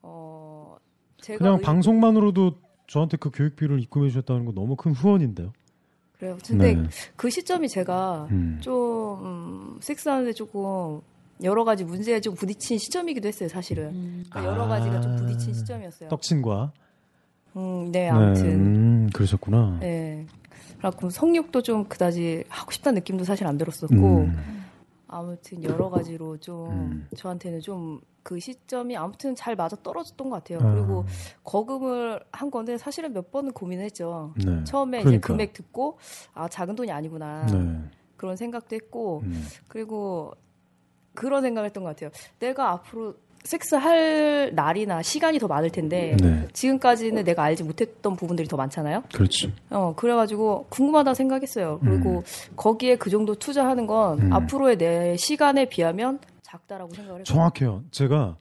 어, 0.02 0.76
제가 1.18 1.38
그냥 1.38 1.54
의- 1.54 1.60
방송만으로도 1.62 2.56
저한테 2.88 3.16
그 3.16 3.30
교육비를 3.30 3.80
입금해 3.80 4.08
주셨다는 4.08 4.44
거 4.44 4.52
너무 4.52 4.76
큰 4.76 4.92
후원인데요. 4.92 5.52
그래요. 6.22 6.38
근데 6.46 6.74
네. 6.74 6.88
그 7.16 7.30
시점이 7.30 7.68
제가 7.68 8.28
음. 8.30 8.58
좀 8.60 9.24
음, 9.24 9.78
섹스하는데 9.80 10.32
조금 10.34 11.00
여러 11.42 11.64
가지 11.64 11.82
문제에 11.82 12.20
좀 12.20 12.36
부딪힌 12.36 12.78
시점이기도 12.78 13.26
했어요, 13.26 13.48
사실은. 13.48 14.22
그러니까 14.30 14.44
여러 14.44 14.68
가지가 14.68 15.00
좀 15.00 15.16
부딪힌 15.16 15.52
시점이었어요. 15.52 16.08
떡친과. 16.10 16.70
음, 17.56 17.90
네, 17.90 18.08
아무튼. 18.08 18.46
음, 18.46 19.10
그러셨구나. 19.12 19.78
네. 19.80 20.24
그래갖고 20.78 21.10
성욕도 21.10 21.62
좀 21.62 21.86
그다지 21.88 22.44
하고 22.48 22.70
싶다는 22.70 23.00
느낌도 23.00 23.24
사실 23.24 23.48
안 23.48 23.58
들었었고, 23.58 23.94
음. 23.94 24.61
아무튼 25.12 25.62
여러 25.62 25.90
가지로 25.90 26.36
좀 26.38 26.70
음. 26.70 27.08
저한테는 27.16 27.60
좀 27.60 28.00
그 28.22 28.38
시점이 28.38 28.96
아무튼 28.96 29.34
잘 29.34 29.56
맞아 29.56 29.76
떨어졌던 29.82 30.30
것 30.30 30.36
같아요. 30.36 30.58
아. 30.66 30.74
그리고 30.74 31.04
거금을 31.44 32.22
한 32.32 32.50
건데 32.50 32.78
사실은 32.78 33.12
몇 33.12 33.30
번은 33.30 33.52
고민을 33.52 33.84
했죠. 33.84 34.32
네. 34.36 34.64
처음에 34.64 34.98
이제 34.98 35.04
그러니까. 35.04 35.26
금액 35.28 35.52
듣고 35.52 35.98
아 36.34 36.48
작은 36.48 36.76
돈이 36.76 36.90
아니구나 36.90 37.46
네. 37.46 37.80
그런 38.16 38.36
생각도 38.36 38.76
했고 38.76 39.20
음. 39.24 39.44
그리고 39.68 40.32
그런 41.14 41.42
생각을 41.42 41.66
했던 41.66 41.82
것 41.82 41.90
같아요. 41.90 42.10
내가 42.38 42.70
앞으로 42.70 43.14
섹스할 43.44 44.52
날이나 44.54 45.02
시간이 45.02 45.38
더 45.38 45.48
많을 45.48 45.70
텐데 45.70 46.16
네. 46.20 46.48
지금까지는 46.52 47.24
내가 47.24 47.42
알지 47.42 47.64
못했던 47.64 48.16
부분들이 48.16 48.48
더 48.48 48.56
많잖아요. 48.56 49.02
그렇지. 49.12 49.52
어 49.70 49.94
그래가지고 49.96 50.66
궁금하다 50.68 51.14
생각했어요. 51.14 51.80
그리고 51.82 52.22
거기에 52.56 52.96
그 52.96 53.10
정도 53.10 53.34
투자하는 53.34 53.86
건 53.86 54.20
음. 54.20 54.32
앞으로의 54.32 54.78
내 54.78 55.16
시간에 55.16 55.68
비하면 55.68 56.20
작다라고 56.42 56.94
생각을 56.94 57.20
했어요. 57.20 57.24
정확해요. 57.24 57.84
제가 57.90 58.36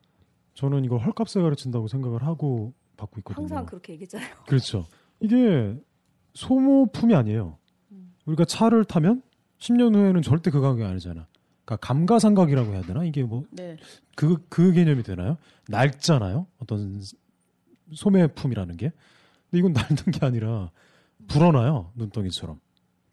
저는 0.53 0.85
이걸 0.85 0.99
헐값에 0.99 1.41
가르친다고 1.41 1.87
생각을 1.87 2.23
하고 2.25 2.73
받고 2.97 3.19
있거든요. 3.19 3.43
항상 3.43 3.65
그렇게 3.65 3.93
얘기했잖아요. 3.93 4.29
그렇죠. 4.47 4.85
이게 5.19 5.75
소모품이 6.33 7.15
아니에요. 7.15 7.57
우리가 8.25 8.45
차를 8.45 8.85
타면 8.85 9.23
10년 9.59 9.95
후에는 9.95 10.21
절대 10.21 10.51
그 10.51 10.61
가격이 10.61 10.83
아니잖아. 10.83 11.27
그러니까 11.71 11.77
감가상각이라고 11.77 12.73
해야 12.73 12.81
되나? 12.81 13.03
이게 13.05 13.23
뭐 13.23 13.45
네. 13.51 13.77
그, 14.15 14.43
그 14.49 14.73
개념이 14.73 15.03
되나요? 15.03 15.37
낡잖아요. 15.69 16.45
어떤 16.59 17.01
소매품이라는 17.93 18.77
게. 18.77 18.91
근데 19.49 19.59
이건 19.59 19.73
낡는 19.73 20.11
게 20.11 20.25
아니라 20.25 20.69
불어나요. 21.27 21.91
눈덩이처럼. 21.95 22.59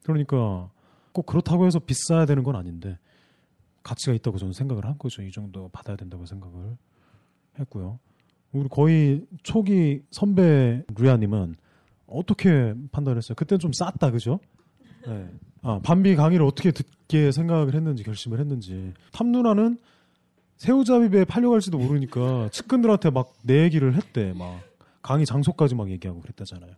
그러니까 0.03 0.71
꼭 1.13 1.27
그렇다고 1.27 1.67
해서 1.67 1.79
비싸야 1.79 2.27
되는 2.27 2.43
건 2.43 2.57
아닌데 2.57 2.99
가치가 3.83 4.13
있다고 4.13 4.39
저는 4.39 4.53
생각을 4.53 4.85
한 4.85 4.99
거죠. 4.99 5.23
이 5.23 5.31
정도 5.31 5.69
받아야 5.69 5.97
된다고 5.97 6.27
생각을 6.27 6.77
했고요. 7.61 8.01
우리 8.53 8.69
거의 8.69 9.25
초기 9.45 10.03
선배 10.11 10.83
루야님은 10.97 11.55
어떻게 12.07 12.75
판단했어요? 12.91 13.37
그때는 13.37 13.61
좀 13.61 13.73
쌌다, 13.73 14.11
그죠? 14.11 14.41
네. 15.09 15.27
아, 15.63 15.81
반비 15.83 16.15
강의를 16.17 16.45
어떻게 16.47 16.71
듣게 16.71 17.33
생각을 17.33 17.75
했는지 17.75 18.03
결심을 18.05 18.39
했는지. 18.41 18.93
탐 19.13 19.33
누나는 19.33 19.79
새우잡이배 20.57 21.25
팔려갈지도 21.25 21.79
모르니까 21.79 22.49
측근들한테 22.53 23.11
막 23.11 23.33
내 23.43 23.63
얘기를 23.63 23.95
했대. 23.95 24.33
막 24.35 24.61
강의 25.03 25.25
장소까지 25.25 25.75
막 25.75 25.91
얘기하고 25.91 26.21
그랬다잖아요. 26.21 26.73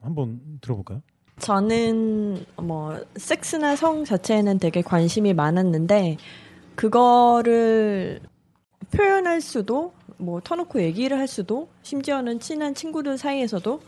한번 0.00 0.40
들어볼까요? 0.60 1.02
저는 1.38 2.44
뭐 2.56 2.98
섹스나 3.16 3.76
성 3.76 4.04
자체에는 4.04 4.58
되게 4.58 4.82
관심이 4.82 5.32
많았는데 5.32 6.16
그거를 6.74 8.20
표현할 8.90 9.40
수도 9.40 9.92
뭐 10.16 10.40
터놓고 10.42 10.82
얘기를 10.82 11.18
할 11.18 11.28
수도 11.28 11.68
심지어는 11.82 12.40
친한 12.40 12.74
친구들 12.74 13.16
사이에서도 13.16 13.80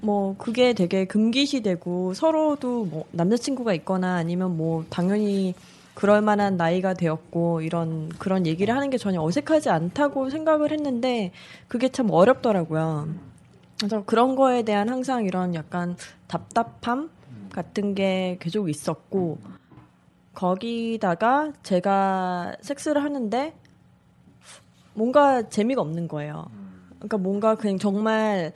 뭐 0.00 0.36
그게 0.38 0.72
되게 0.72 1.04
금기시되고 1.04 2.14
서로도 2.14 2.84
뭐 2.84 3.04
남자친구가 3.12 3.74
있거나 3.74 4.14
아니면 4.16 4.56
뭐 4.56 4.84
당연히 4.90 5.54
그럴 5.94 6.20
만한 6.20 6.56
나이가 6.56 6.92
되었고 6.92 7.62
이런 7.62 8.10
그런 8.10 8.46
얘기를 8.46 8.74
하는 8.74 8.90
게 8.90 8.98
전혀 8.98 9.22
어색하지 9.22 9.70
않다고 9.70 10.28
생각을 10.30 10.70
했는데 10.70 11.32
그게 11.68 11.88
참 11.88 12.10
어렵더라고요. 12.10 13.08
그래서 13.78 14.04
그런 14.04 14.36
거에 14.36 14.62
대한 14.62 14.88
항상 14.88 15.24
이런 15.24 15.54
약간 15.54 15.96
답답함 16.28 17.10
같은 17.50 17.94
게 17.94 18.36
계속 18.40 18.68
있었고 18.68 19.38
거기다가 20.34 21.52
제가 21.62 22.56
섹스를 22.60 23.02
하는데 23.02 23.54
뭔가 24.92 25.48
재미가 25.48 25.80
없는 25.80 26.08
거예요. 26.08 26.46
그러니까 26.96 27.16
뭔가 27.18 27.54
그냥 27.54 27.78
정말 27.78 28.52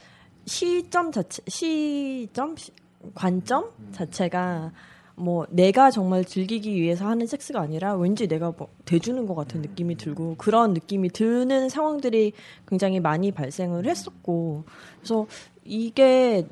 시점 0.51 1.13
자체 1.13 1.43
시점? 1.47 2.57
시- 2.57 2.73
관점 3.15 3.71
자체가 3.93 4.73
뭐 5.15 5.47
내가 5.49 5.93
정말 5.93 6.25
즐기기 6.25 6.75
위해서 6.75 7.07
하는 7.07 7.27
섹스가 7.27 7.61
아니라 7.61 7.95
왠지 7.95 8.27
내가 8.27 8.53
뭐 8.57 8.69
대주는 8.85 9.27
것 9.27 9.37
같은 9.37 9.63
느낌이 9.63 9.97
들고 9.97 10.35
그런 10.39 10.75
느낌이 10.75 11.11
드는 11.11 11.69
상황들이 11.69 12.33
굉장히 12.67 12.99
많이 12.99 13.31
발생을 13.31 13.87
했었고. 13.87 14.65
그래서 14.99 15.27
이게 15.65 16.47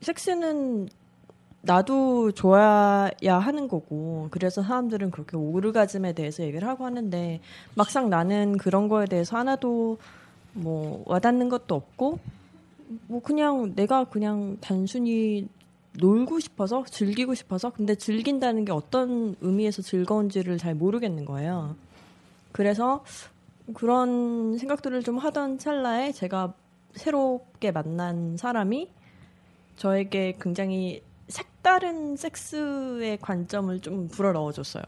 섹스는 0.00 0.88
나도 1.62 2.30
좋아야 2.32 3.10
하는 3.20 3.66
거고 3.66 4.28
그래서 4.30 4.62
사람들은 4.62 5.10
그렇게 5.10 5.36
오르가즘에 5.36 6.12
대해서 6.12 6.44
얘기를 6.44 6.68
하고 6.68 6.84
하는데 6.84 7.40
막상 7.74 8.08
나는 8.10 8.56
그런 8.58 8.88
거에 8.88 9.06
대해서 9.06 9.36
하나도 9.36 9.98
뭐 10.52 11.02
와닿는 11.06 11.48
것도 11.48 11.74
없고 11.74 12.20
뭐 13.06 13.20
그냥 13.20 13.74
내가 13.74 14.04
그냥 14.04 14.56
단순히 14.60 15.48
놀고 15.98 16.40
싶어서 16.40 16.84
즐기고 16.84 17.34
싶어서 17.34 17.70
근데 17.70 17.94
즐긴다는 17.94 18.64
게 18.64 18.72
어떤 18.72 19.36
의미에서 19.40 19.82
즐거운지를 19.82 20.58
잘 20.58 20.74
모르겠는 20.74 21.24
거예요. 21.24 21.76
그래서 22.52 23.04
그런 23.74 24.58
생각들을 24.58 25.02
좀 25.02 25.18
하던 25.18 25.58
찰나에 25.58 26.12
제가 26.12 26.54
새롭게 26.94 27.70
만난 27.70 28.36
사람이 28.36 28.90
저에게 29.76 30.36
굉장히 30.40 31.02
색다른 31.28 32.16
섹스의 32.16 33.18
관점을 33.18 33.80
좀 33.80 34.08
불어 34.08 34.32
넣어 34.32 34.50
줬어요. 34.52 34.82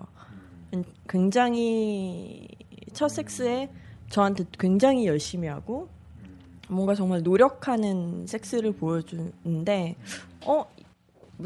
굉장히 1.08 2.48
첫 2.92 3.08
섹스에 3.08 3.70
저한테 4.10 4.44
굉장히 4.58 5.06
열심히 5.06 5.48
하고 5.48 5.88
뭔가 6.72 6.94
정말 6.94 7.22
노력하는 7.22 8.26
섹스를 8.26 8.72
보여주는데 8.72 9.96
어 10.46 10.64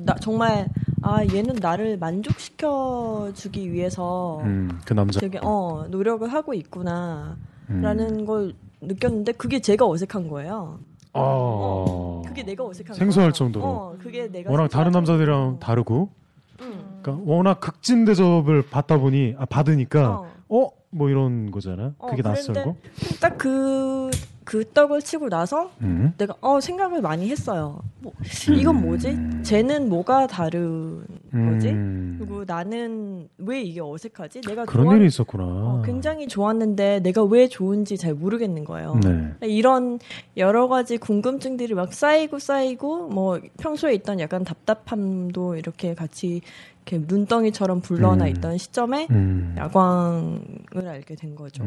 나 0.03 0.15
정말 0.17 0.69
아 1.03 1.25
얘는 1.25 1.57
나를 1.57 1.99
만족시켜 1.99 3.31
주기 3.35 3.73
위해서 3.73 4.41
음, 4.43 4.79
그 4.85 4.93
남자. 4.95 5.21
되게 5.21 5.39
어 5.43 5.87
노력을 5.91 6.27
하고 6.33 6.55
있구나라는 6.55 7.37
음. 7.71 8.27
걸 8.27 8.55
느꼈는데 8.81 9.33
그게 9.33 9.61
제가 9.61 9.87
어색한 9.87 10.29
거예요. 10.29 10.79
어. 11.15 12.23
그게 12.27 12.43
내가 12.43 12.65
어색한 12.67 12.95
생소할 12.95 13.31
거야. 13.31 13.33
정도로. 13.33 13.65
어, 13.67 13.97
그게 13.99 14.31
내가 14.31 14.51
워낙 14.51 14.69
다른 14.69 14.93
남자들이랑 14.93 15.59
다르고. 15.61 16.11
그러니까 16.59 17.25
워낙 17.25 17.61
극진 17.61 18.05
대접을 18.05 18.63
받다 18.69 18.99
보니 18.99 19.35
아 19.39 19.47
받으니까 19.47 20.25
어뭐 20.49 21.09
이런 21.09 21.51
거잖아. 21.51 21.95
어, 21.99 22.09
그게 22.09 22.23
낯설고. 22.23 22.77
딱 23.21 23.39
그 23.39 24.11
그 24.47 24.65
떡을 24.73 25.03
치고 25.03 25.29
나서 25.29 25.73
음. 25.83 26.15
내가 26.17 26.35
어 26.41 26.61
생각을 26.61 27.03
많이 27.03 27.29
했어요. 27.29 27.81
뭐, 27.99 28.13
이건 28.57 28.81
뭐지? 28.81 29.19
쟤는 29.43 29.89
뭐가 29.89 30.29
다른 30.29 31.01
거지? 31.33 31.71
음. 31.71 32.17
그리고 32.21 32.45
나는 32.47 33.29
왜 33.39 33.61
이게 33.61 33.81
어색하지? 33.83 34.43
내가 34.43 34.65
그런 34.65 34.87
좋아하는- 34.87 34.97
일이 34.99 35.07
있었구나. 35.07 35.45
어, 35.45 35.83
굉장히 35.85 36.29
좋았는데 36.29 37.01
내가 37.01 37.25
왜 37.25 37.49
좋은지 37.49 37.99
잘 37.99 38.15
모르겠는 38.15 38.65
거예요. 38.65 39.01
네. 39.03 39.35
이런 39.49 39.99
여러 40.37 40.69
가지 40.69 40.97
궁금증들이 40.97 41.75
막 41.75 41.93
쌓이고 41.93 42.39
쌓이고 42.39 43.09
뭐 43.09 43.41
평소에 43.59 43.95
있던 43.95 44.21
약간 44.21 44.45
답답함도 44.45 45.57
이렇게 45.57 45.95
같이 45.95 46.41
이렇게 46.87 47.05
눈덩이처럼 47.09 47.81
불러나 47.81 48.27
음. 48.27 48.29
있던 48.29 48.59
시점에 48.59 49.09
음. 49.11 49.57
야광을 49.59 50.87
알게 50.89 51.17
된 51.17 51.35
거죠. 51.35 51.65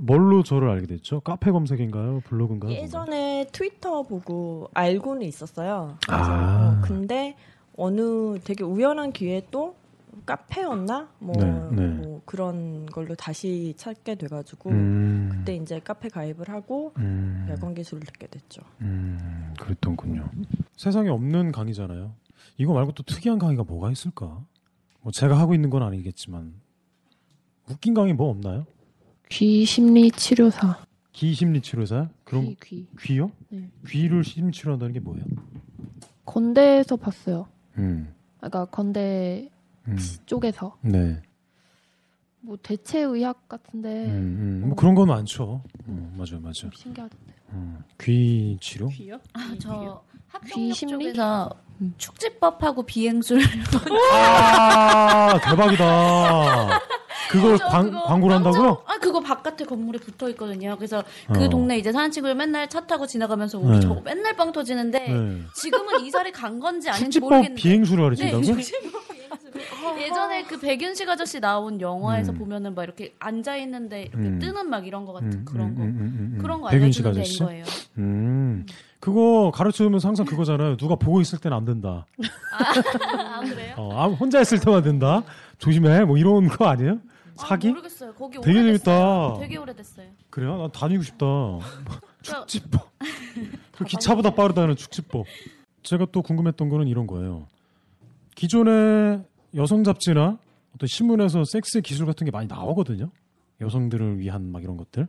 음. 0.00 0.06
뭘로 0.06 0.42
저를 0.42 0.68
알게 0.70 0.86
됐죠? 0.86 1.20
카페 1.20 1.50
검색인가요? 1.50 2.20
블로그인가요? 2.24 2.72
예전에 2.72 3.46
트위터 3.52 4.02
보고 4.02 4.68
알고는 4.74 5.22
있었어요. 5.22 5.96
아. 6.08 6.78
어, 6.78 6.86
근데 6.86 7.36
어느 7.76 8.38
되게 8.40 8.64
우연한 8.64 9.12
기회에 9.12 9.42
또 9.50 9.74
카페였나 10.26 11.08
뭐, 11.18 11.34
네, 11.36 11.44
네. 11.70 11.86
뭐 11.86 12.20
그런 12.24 12.86
걸로 12.86 13.14
다시 13.14 13.74
찾게 13.76 14.16
돼가지고 14.16 14.70
음. 14.70 15.28
그때 15.32 15.54
이제 15.54 15.80
카페 15.80 16.08
가입을 16.08 16.48
하고 16.48 16.92
음. 16.98 17.46
야광 17.48 17.74
기술을 17.74 18.02
듣게 18.02 18.26
됐죠. 18.26 18.62
음, 18.80 19.54
그랬던군요. 19.58 20.28
세상에 20.76 21.08
없는 21.08 21.52
강의잖아요. 21.52 22.12
이거 22.58 22.74
말고 22.74 22.92
또 22.92 23.02
특이한 23.02 23.38
강의가 23.38 23.62
뭐가 23.62 23.90
있을까? 23.90 24.40
뭐 25.00 25.12
제가 25.12 25.38
하고 25.38 25.54
있는 25.54 25.70
건 25.70 25.82
아니겠지만 25.82 26.54
웃긴 27.70 27.94
강의 27.94 28.12
뭐 28.12 28.30
없나요? 28.30 28.66
귀 29.30 29.64
심리 29.64 30.10
치료사. 30.10 30.78
귀 31.12 31.32
심리 31.34 31.60
치료사? 31.60 32.08
그런 32.24 32.46
귀, 32.46 32.56
귀. 32.62 32.86
귀 33.00 33.18
요? 33.18 33.30
네. 33.48 33.68
귀를 33.86 34.24
심리 34.24 34.52
치료한다는 34.52 34.92
게 34.92 35.00
뭐예요? 35.00 35.24
건대에서 36.24 36.96
봤어요. 36.96 37.46
음. 37.78 38.12
그러니까 38.38 38.64
건대 38.66 39.48
음. 39.88 39.96
쪽에서 40.26 40.76
네. 40.82 41.20
뭐 42.40 42.56
대체 42.62 43.00
의학 43.00 43.48
같은데 43.48 44.06
음, 44.06 44.60
음. 44.62 44.68
뭐 44.68 44.76
그런 44.76 44.94
건 44.94 45.08
많죠. 45.08 45.62
음, 45.88 46.12
맞아요, 46.16 46.40
맞아요. 46.40 46.70
신기하던데. 46.74 47.34
음. 47.52 47.82
귀 48.00 48.56
치료? 48.60 48.90
아, 49.34 49.54
저 49.60 50.02
합동역 50.28 50.54
귀 50.54 50.72
심리? 50.72 50.92
쪽에서 51.12 51.50
축지법하고 51.98 52.82
비행술 52.84 53.40
아, 54.12 55.38
대박이다. 55.44 56.80
그걸 57.30 57.58
저 57.58 57.64
광, 57.66 57.84
그거 57.84 58.02
광고를 58.04 58.36
한다고요? 58.36 58.82
아 58.86 58.98
그거 58.98 59.20
바깥에 59.20 59.64
건물에 59.64 59.98
붙어 59.98 60.28
있거든요. 60.30 60.76
그래서 60.76 61.02
그 61.32 61.44
어. 61.44 61.48
동네 61.48 61.78
이제 61.78 61.92
사는 61.92 62.10
친구들 62.10 62.34
맨날 62.34 62.68
차 62.68 62.86
타고 62.86 63.06
지나가면서 63.06 63.58
우리 63.58 63.76
네. 63.76 63.80
저거 63.80 64.00
맨날 64.04 64.34
빵 64.36 64.52
터지는데 64.52 64.98
네. 65.08 65.42
지금은 65.54 66.00
이사를 66.00 66.30
간 66.32 66.58
건지 66.58 66.90
아닌지 66.90 67.20
모르겠는데 67.20 67.54
비행수를 67.54 68.16
네, 68.16 68.30
가르친다고? 68.30 68.40
비행수. 68.42 68.72
예전에 70.00 70.42
그 70.44 70.58
백윤식 70.58 71.08
아저씨 71.08 71.40
나온 71.40 71.80
영화에서 71.80 72.32
음. 72.32 72.38
보면은 72.38 72.74
막 72.74 72.82
이렇게 72.82 73.14
앉아 73.18 73.56
있는데 73.58 74.02
이렇게 74.02 74.18
음. 74.18 74.38
뜨는 74.38 74.68
막 74.68 74.86
이런 74.86 75.04
거 75.04 75.12
같은 75.12 75.44
그런 75.44 75.74
거 75.74 75.82
음, 75.82 75.86
음, 75.88 76.34
음. 76.34 76.38
그런 76.40 76.60
거 76.60 76.68
백윤식 76.68 77.06
아저씨? 77.06 77.38
거예요. 77.40 77.64
음. 77.98 78.66
그거 78.98 79.50
가르쳐주면서 79.54 80.08
항상 80.08 80.26
그거잖아요. 80.26 80.76
누가 80.76 80.94
보고 80.96 81.20
있을 81.20 81.38
때는 81.38 81.56
안 81.56 81.64
된다. 81.64 82.06
아 82.58 83.40
그래요? 83.40 83.74
어, 83.76 83.96
아, 83.96 84.06
혼자 84.08 84.40
있을 84.40 84.60
때만 84.60 84.82
된다. 84.82 85.22
조심해. 85.58 86.04
뭐 86.04 86.18
이런 86.18 86.48
거 86.48 86.66
아니에요? 86.66 86.98
사기? 87.40 87.68
아, 87.68 87.70
모르겠어요. 87.70 88.14
거기 88.14 88.40
되게. 88.40 88.62
재밌다. 88.62 89.38
되게 89.38 89.56
오래됐어요. 89.56 90.06
그래요? 90.30 90.58
난 90.58 90.70
다니고 90.72 91.02
싶다. 91.02 91.26
그러니까 92.22 92.46
축지법. 92.46 92.90
그 93.72 93.84
기차보다 93.84 94.34
빠르다는 94.34 94.76
축지법. 94.76 95.26
제가 95.82 96.06
또 96.12 96.22
궁금했던 96.22 96.68
거는 96.68 96.86
이런 96.88 97.06
거예요. 97.06 97.46
기존의 98.34 99.24
여성 99.54 99.82
잡지나 99.84 100.38
어떤 100.74 100.86
신문에서 100.86 101.44
섹스 101.44 101.80
기술 101.80 102.06
같은 102.06 102.24
게 102.24 102.30
많이 102.30 102.46
나오거든요. 102.46 103.10
여성들을 103.60 104.18
위한 104.18 104.50
막 104.52 104.62
이런 104.62 104.76
것들. 104.76 105.06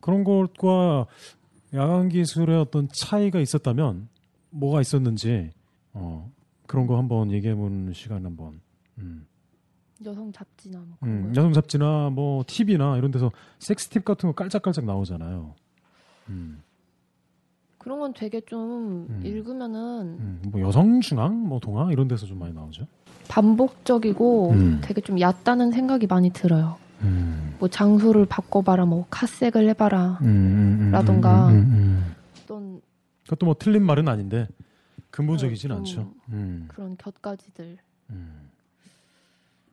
그런 0.00 0.24
것과 0.24 1.06
야간 1.74 2.08
기술의 2.08 2.58
어떤 2.58 2.88
차이가 2.92 3.40
있었다면 3.40 4.08
뭐가 4.50 4.80
있었는지 4.80 5.50
어, 5.92 6.30
그런 6.66 6.86
거 6.86 6.96
한번 6.96 7.30
얘기해 7.32 7.54
보는 7.54 7.92
시간 7.92 8.24
한번. 8.24 8.60
음. 8.98 9.26
여성 10.04 10.32
잡지나 10.32 10.78
뭐 10.78 10.96
그런 11.00 11.14
음, 11.14 11.22
거요. 11.22 11.30
여성 11.30 11.52
잡지나 11.52 12.10
뭐 12.10 12.44
TV나 12.46 12.96
이런 12.96 13.10
데서 13.10 13.30
섹스 13.58 13.88
팁 13.88 14.04
같은 14.04 14.28
거 14.28 14.34
깔짝깔짝 14.34 14.84
나오잖아요. 14.84 15.54
음. 16.28 16.62
그런 17.78 17.98
건 17.98 18.12
되게 18.14 18.40
좀 18.42 19.06
음. 19.10 19.20
읽으면은 19.24 19.80
음, 20.20 20.42
뭐 20.50 20.60
여성 20.60 21.00
중앙, 21.00 21.36
뭐 21.48 21.58
동화 21.58 21.90
이런 21.90 22.06
데서 22.06 22.26
좀 22.26 22.38
많이 22.38 22.52
나오죠. 22.54 22.86
반복적이고 23.28 24.50
음. 24.50 24.80
되게 24.82 25.00
좀 25.00 25.20
얕다는 25.20 25.72
생각이 25.72 26.06
많이 26.06 26.30
들어요. 26.30 26.76
음. 27.00 27.56
뭐 27.58 27.68
장소를 27.68 28.26
바꿔봐라, 28.26 28.86
뭐 28.86 29.06
카색을 29.10 29.68
해봐라, 29.70 30.18
음, 30.22 30.26
음, 30.26 30.78
음, 30.80 30.90
라던가 30.92 31.48
음, 31.48 31.54
음, 31.54 31.72
음. 31.72 32.14
어떤 32.42 32.80
그것도 33.24 33.46
뭐 33.46 33.56
틀린 33.58 33.84
말은 33.84 34.08
아닌데 34.08 34.46
근본적이진 35.10 35.68
좀 35.68 35.78
않죠. 35.78 36.12
음. 36.30 36.66
그런 36.68 36.96
곁가지들. 36.96 37.78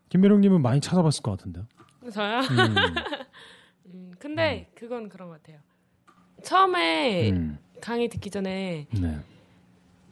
김매력님은 0.10 0.62
많이 0.62 0.82
찾아봤을 0.82 1.22
것 1.24 1.32
같은데요. 1.38 1.65
저요? 2.12 2.39
음. 2.39 2.76
음, 3.93 4.12
근데 4.19 4.69
그건 4.76 5.10
그런 5.10 5.30
것 5.30 5.41
같아요. 5.41 5.60
처음에 6.43 7.32
음. 7.32 7.58
강의 7.82 8.08
듣기 8.10 8.30
전에 8.30 8.88
네. 9.00 9.19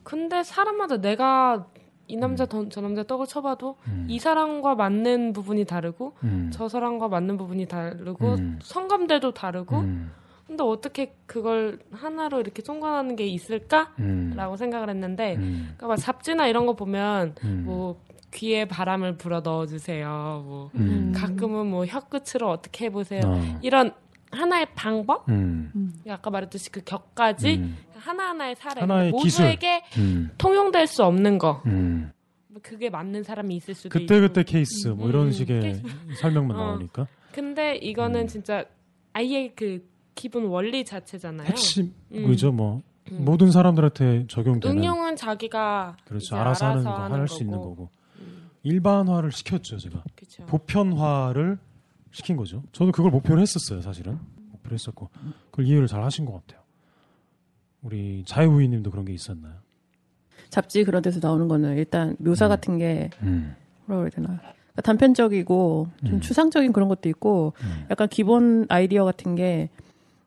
근데 0.03 0.43
사람마다 0.43 0.97
내가 0.97 1.67
이 2.07 2.15
남자 2.15 2.45
더- 2.45 2.69
저 2.69 2.79
남자 2.81 3.03
떡을 3.03 3.27
쳐봐도 3.27 3.77
음. 3.87 4.05
이 4.09 4.19
사람과 4.19 4.75
맞는 4.75 5.33
부분이 5.33 5.65
다르고 5.65 6.13
음. 6.23 6.49
저 6.53 6.69
사람과 6.69 7.07
맞는 7.09 7.37
부분이 7.37 7.65
다르고 7.67 8.35
음. 8.35 8.59
성감대도 8.61 9.33
다르고 9.33 9.79
음. 9.79 10.11
근데 10.45 10.63
어떻게 10.63 11.13
그걸 11.25 11.79
하나로 11.91 12.39
이렇게 12.39 12.61
총괄하는 12.61 13.17
게 13.17 13.25
있을까라고 13.27 13.93
음. 13.99 14.55
생각을 14.57 14.89
했는데 14.89 15.35
음. 15.35 15.73
그러니까 15.75 15.87
막 15.87 15.95
잡지나 15.97 16.47
이런 16.47 16.65
거 16.65 16.73
보면 16.73 17.35
음. 17.43 17.63
뭐 17.65 18.01
귀에 18.33 18.65
바람을 18.65 19.17
불어 19.17 19.39
넣어주세요. 19.41 20.43
뭐 20.45 20.69
음. 20.75 21.13
가끔은 21.15 21.67
뭐 21.67 21.85
혀끝으로 21.85 22.49
어떻게 22.49 22.85
해보세요. 22.85 23.21
어. 23.25 23.59
이런 23.61 23.93
하나의 24.31 24.67
방법 24.75 25.27
음. 25.29 25.93
아까 26.09 26.29
말했듯이 26.29 26.69
그 26.71 26.81
격까지 26.83 27.55
음. 27.55 27.77
하나하나의 27.95 28.55
사례 28.57 28.81
하나의 28.81 29.11
모두에게 29.11 29.81
음. 29.97 30.29
통용될 30.37 30.87
수 30.87 31.03
없는 31.05 31.37
거 31.37 31.61
음. 31.65 32.11
뭐 32.49 32.59
그게 32.61 32.89
맞는 32.89 33.23
사람이 33.23 33.55
있을 33.55 33.73
수도 33.73 33.89
그때 33.97 34.17
있고 34.17 34.27
그때 34.27 34.43
케이스 34.43 34.89
뭐 34.89 35.07
이런 35.07 35.27
음, 35.27 35.31
식의 35.31 35.61
케이스. 35.61 35.81
설명만 36.19 36.57
어. 36.57 36.65
나오니까 36.67 37.07
근데 37.31 37.75
이거는 37.77 38.21
음. 38.21 38.27
진짜 38.27 38.65
아예 39.13 39.49
그 39.55 39.87
기본 40.15 40.45
원리 40.45 40.83
자체잖아요. 40.83 41.47
핵심이죠. 41.47 42.51
뭐 42.51 42.81
음. 43.11 43.23
모든 43.23 43.51
사람들한테 43.51 44.25
적용되는 44.27 44.77
응용은 44.77 45.15
자기가 45.15 45.95
그렇죠. 46.05 46.25
이제 46.25 46.35
알아서 46.35 46.65
하는 46.67 46.83
거 46.83 46.89
할 46.91 47.27
수 47.29 47.43
있는 47.43 47.57
거고. 47.57 47.89
일반화를 48.67 49.31
시켰죠 49.31 49.77
제가 49.77 50.03
그쵸. 50.15 50.45
보편화를 50.45 51.57
시킨 52.11 52.35
거죠. 52.35 52.63
저도 52.71 52.91
그걸 52.91 53.11
목표로 53.11 53.39
했었어요 53.41 53.81
사실은 53.81 54.19
목표로 54.51 54.73
했었고 54.73 55.09
그걸 55.51 55.65
이해를 55.65 55.87
잘 55.87 56.03
하신 56.03 56.25
것 56.25 56.33
같아요. 56.33 56.61
우리 57.81 58.23
자유우이님도 58.25 58.91
그런 58.91 59.05
게 59.05 59.13
있었나요? 59.13 59.55
잡지 60.49 60.83
그런 60.83 61.01
데서 61.01 61.19
나오는 61.21 61.47
거는 61.47 61.77
일단 61.77 62.15
묘사 62.19 62.47
같은 62.47 62.77
게 62.77 63.09
음. 63.21 63.55
뭐라 63.85 64.03
그래야 64.03 64.09
되나 64.09 64.39
그러니까 64.39 64.81
단편적이고 64.81 65.87
좀 66.05 66.15
음. 66.15 66.21
추상적인 66.21 66.73
그런 66.73 66.89
것도 66.89 67.07
있고 67.09 67.53
음. 67.61 67.85
약간 67.89 68.07
기본 68.07 68.65
아이디어 68.69 69.05
같은 69.05 69.35
게 69.35 69.69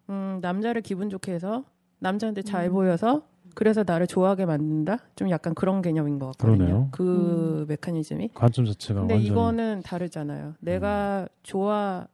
음, 0.08 0.38
남자를 0.40 0.82
기분 0.82 1.10
좋게 1.10 1.32
해서 1.32 1.64
남자한테 1.98 2.42
잘 2.42 2.66
음. 2.66 2.72
보여서 2.72 3.22
그래서 3.60 3.84
나를 3.86 4.06
좋아하게 4.06 4.46
만든다 4.46 5.00
좀 5.16 5.28
약간 5.28 5.54
그런 5.54 5.82
개념인 5.82 6.18
것 6.18 6.28
같거든요. 6.28 6.56
그러네요. 6.56 6.88
그 6.92 7.66
메커니즘이. 7.68 8.30
관점 8.32 8.64
자체가 8.64 9.00
근데 9.00 9.12
완전히 9.12 9.28
음. 9.28 9.32
이거는 9.32 9.82
다르잖아요. 9.82 10.54
내가 10.60 11.28
좋아서 11.42 12.06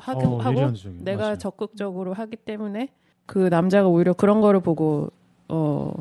하고, 0.00 0.36
어, 0.36 0.38
하고. 0.38 0.72
내가 1.00 1.22
맞아요. 1.22 1.38
적극적으로 1.38 2.12
하기 2.12 2.36
때문에 2.36 2.90
그 3.26 3.48
남자가 3.48 3.88
오히려 3.88 4.12
그런 4.12 4.40
거를 4.40 4.60
보고 4.60 5.10
어 5.48 5.92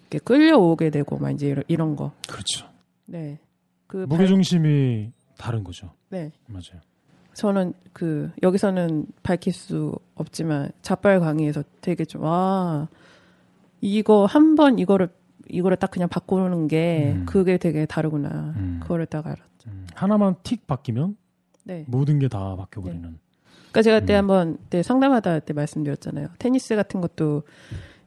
이렇게 0.00 0.18
끌려오게 0.18 0.90
되고 0.90 1.16
막 1.16 1.30
이제 1.30 1.46
이런, 1.46 1.62
이런 1.68 1.94
거. 1.94 2.10
그렇죠. 2.28 2.66
네. 3.06 3.38
그 3.86 4.04
무게 4.08 4.26
중심이 4.26 5.12
다른 5.38 5.62
거죠. 5.62 5.92
네. 6.08 6.32
맞아요. 6.48 6.82
저는 7.34 7.72
그 7.92 8.32
여기서는 8.42 9.06
밝힐 9.22 9.52
수 9.52 9.96
없지만 10.16 10.72
자빨 10.82 11.20
강의에서 11.20 11.62
되게 11.80 12.04
좀와 12.04 12.88
이거 13.84 14.24
한 14.24 14.54
번 14.54 14.78
이거를 14.78 15.08
이거를 15.50 15.76
딱 15.76 15.90
그냥 15.90 16.08
바꾸는 16.08 16.68
게 16.68 17.12
음. 17.16 17.26
그게 17.26 17.58
되게 17.58 17.84
다르구나. 17.84 18.54
그거를 18.80 19.04
딱 19.04 19.26
알았죠. 19.26 19.70
하나만 19.94 20.36
틱 20.42 20.66
바뀌면 20.66 21.16
네. 21.64 21.84
모든 21.86 22.18
게 22.18 22.28
다 22.28 22.56
바뀌어 22.56 22.82
버리는. 22.82 23.18
그러니까 23.70 23.82
제가 23.82 23.98
음. 23.98 24.00
그때 24.00 24.14
한번 24.14 24.56
그때 24.56 24.82
상담하다 24.82 25.30
할때 25.30 25.52
말씀드렸잖아요. 25.52 26.28
테니스 26.38 26.76
같은 26.76 27.02
것도 27.02 27.42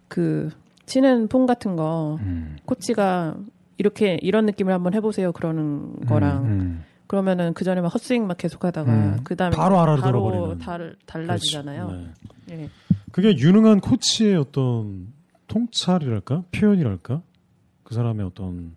그 0.07 0.49
치는 0.87 1.27
폼 1.27 1.45
같은 1.45 1.75
거 1.75 2.17
음. 2.21 2.57
코치가 2.65 3.35
이렇게 3.77 4.17
이런 4.23 4.47
느낌을 4.47 4.73
한번 4.73 4.95
해보세요 4.95 5.31
그러는 5.31 5.95
거랑 6.07 6.45
음. 6.45 6.83
그러면 7.05 7.53
그 7.53 7.63
전에 7.63 7.81
막 7.81 7.89
헛스윙 7.93 8.25
막 8.25 8.37
계속하다가 8.37 8.91
음. 8.91 9.17
그 9.23 9.35
다음에 9.35 9.55
바로 9.55 9.75
바로 9.75 9.91
알아들어버리는. 9.91 10.57
달, 10.57 10.95
달라지잖아요. 11.05 11.91
네. 12.47 12.55
네. 12.55 12.69
그게 13.11 13.37
유능한 13.37 13.79
코치의 13.79 14.37
어떤 14.37 15.13
통찰이랄까 15.47 16.43
표현이랄까 16.51 17.21
그 17.83 17.93
사람의 17.95 18.25
어떤 18.25 18.75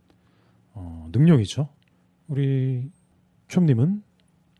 어, 0.72 1.09
능력이죠. 1.12 1.68
우리 2.28 2.90
촘님은 3.48 4.02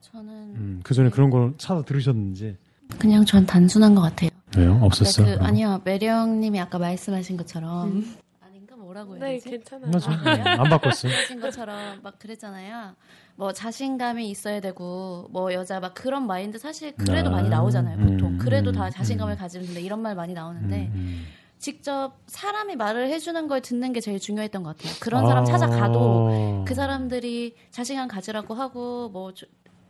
저는 0.01 0.33
음, 0.57 0.81
그 0.83 0.94
전에 0.94 1.09
그런 1.11 1.31
걸 1.31 1.55
찾아 1.57 1.83
들으셨는지 1.83 2.57
그냥 2.99 3.25
전 3.25 3.46
단순한 3.46 3.94
것 3.94 4.01
같아요. 4.03 4.31
왜요? 4.57 4.79
없었어요? 4.83 5.38
그, 5.38 5.44
아니요 5.44 5.81
매력님이 5.85 6.59
아까 6.61 6.79
말씀하신 6.79 7.37
것처럼 7.37 8.05
아닌가 8.42 8.75
뭐라고 8.75 9.14
해야 9.16 9.25
네, 9.25 9.33
되지? 9.35 9.51
괜찮아요. 9.51 9.90
맞아. 9.92 10.11
아? 10.11 10.35
네, 10.35 10.42
안 10.42 10.68
바꿨어요. 10.68 11.12
하신 11.12 11.40
것처럼 11.40 12.01
막 12.03 12.18
그랬잖아요. 12.18 12.96
뭐 13.37 13.53
자신감이 13.53 14.29
있어야 14.29 14.61
되고 14.61 15.29
뭐 15.31 15.53
여자 15.53 15.79
막 15.79 15.94
그런 15.94 16.27
마인드 16.27 16.59
사실 16.59 16.92
그래도 16.96 17.29
아, 17.29 17.33
많이 17.35 17.49
나오잖아요. 17.49 17.99
보통 17.99 18.33
음, 18.33 18.38
그래도 18.38 18.70
음, 18.70 18.75
다 18.75 18.90
자신감을 18.90 19.35
음. 19.35 19.49
된다 19.49 19.79
이런 19.81 20.03
말 20.03 20.16
많이 20.16 20.35
나오는데 20.35 20.90
음, 20.92 21.25
직접 21.70 22.14
사람이 22.27 22.75
말을 22.77 23.09
해주는 23.11 23.46
걸 23.46 23.61
듣는 23.61 23.92
게 23.92 24.01
제일 24.01 24.18
중요했던 24.18 24.62
것 24.62 24.77
같아요. 24.79 24.94
그런 24.99 25.27
사람 25.27 25.44
찾아가도 25.44 26.29
아. 26.33 26.64
그 26.66 26.75
사람들이 26.75 27.55
자신감 27.70 28.09
가지라고 28.09 28.55
하고 28.55 29.11
뭐 29.11 29.35
주- 29.35 29.44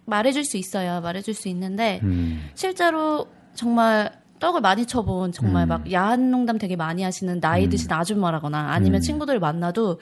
말해줄 0.04 0.44
수 0.44 0.56
있어야 0.56 1.00
말해줄 1.00 1.32
수 1.32 1.48
있는데 1.48 2.00
음. 2.02 2.50
실제로 2.54 3.28
정말 3.54 4.10
떡을 4.40 4.60
많이 4.62 4.84
쳐본 4.84 5.30
정말 5.30 5.66
음. 5.66 5.68
막 5.68 5.92
야한 5.92 6.32
농담 6.32 6.58
되게 6.58 6.74
많이 6.74 7.04
하시는 7.04 7.38
나이 7.40 7.68
드신 7.68 7.92
아줌마라거나 7.92 8.72
아니면 8.72 8.98
음. 8.98 9.02
친구들 9.02 9.38
만나도 9.38 10.00